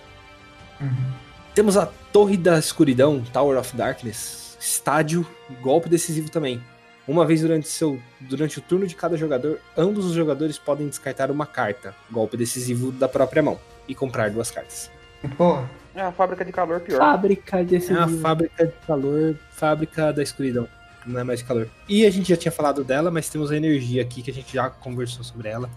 [1.53, 4.57] Temos a Torre da Escuridão, Tower of Darkness.
[4.59, 5.25] Estádio,
[5.61, 6.61] golpe decisivo também.
[7.07, 11.31] Uma vez durante, seu, durante o turno de cada jogador, ambos os jogadores podem descartar
[11.31, 14.89] uma carta, golpe decisivo da própria mão, e comprar duas cartas.
[15.37, 15.69] Boa.
[15.93, 16.99] É a fábrica de calor pior.
[16.99, 20.67] Fábrica desse É a fábrica de calor, fábrica da escuridão.
[21.05, 21.67] Não é mais de calor.
[21.89, 24.53] E a gente já tinha falado dela, mas temos a energia aqui que a gente
[24.53, 25.69] já conversou sobre ela.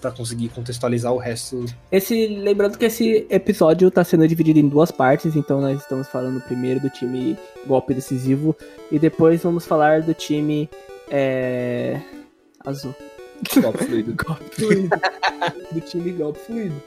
[0.00, 1.64] Pra conseguir contextualizar o resto.
[1.90, 6.40] Esse, lembrando que esse episódio tá sendo dividido em duas partes, então nós estamos falando
[6.42, 7.36] primeiro do time
[7.66, 8.54] golpe decisivo
[8.92, 10.68] e depois vamos falar do time
[11.10, 12.00] é,
[12.64, 12.94] azul.
[13.60, 14.14] Golpe fluido.
[14.22, 14.88] golpe fluido.
[15.72, 16.82] do time golpe fluido.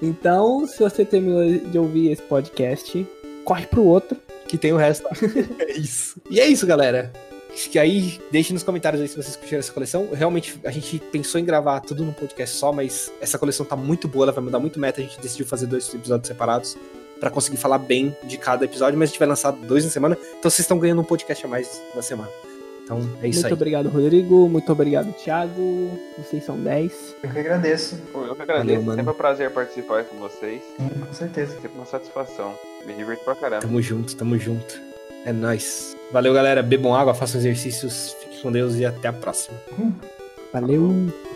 [0.00, 3.06] Então, se você terminou de ouvir esse podcast,
[3.44, 4.18] corre pro outro.
[4.48, 5.06] Que tem o resto.
[5.60, 6.20] é isso.
[6.28, 7.12] E é isso, galera.
[7.52, 10.08] Acho que aí, deixe nos comentários aí se vocês curtiram essa coleção.
[10.12, 14.08] Realmente, a gente pensou em gravar tudo num podcast só, mas essa coleção tá muito
[14.08, 15.00] boa, ela vai mudar muito meta.
[15.00, 16.76] A gente decidiu fazer dois episódios separados
[17.20, 20.16] pra conseguir falar bem de cada episódio, mas a gente vai lançar dois na semana.
[20.38, 22.30] Então vocês estão ganhando um podcast a mais na semana.
[22.84, 23.52] Então é isso Muito aí.
[23.52, 24.48] obrigado, Rodrigo.
[24.48, 25.90] Muito obrigado, Thiago.
[26.18, 26.92] Vocês são 10.
[27.22, 27.94] Eu que agradeço.
[27.94, 28.82] Eu que Valeu, agradeço.
[28.82, 28.96] mano.
[28.96, 30.60] Sempre é um prazer participar aí com vocês.
[30.76, 31.52] Sim, com certeza.
[31.54, 32.54] Sempre uma satisfação.
[32.84, 33.62] Me divirto pra caramba.
[33.62, 34.80] Tamo junto, tamo junto.
[35.24, 35.96] É nóis.
[36.12, 36.62] Valeu, galera.
[36.62, 38.14] Bebam água, façam exercícios.
[38.20, 39.56] Fiquem com Deus e até a próxima.
[40.52, 41.31] Valeu.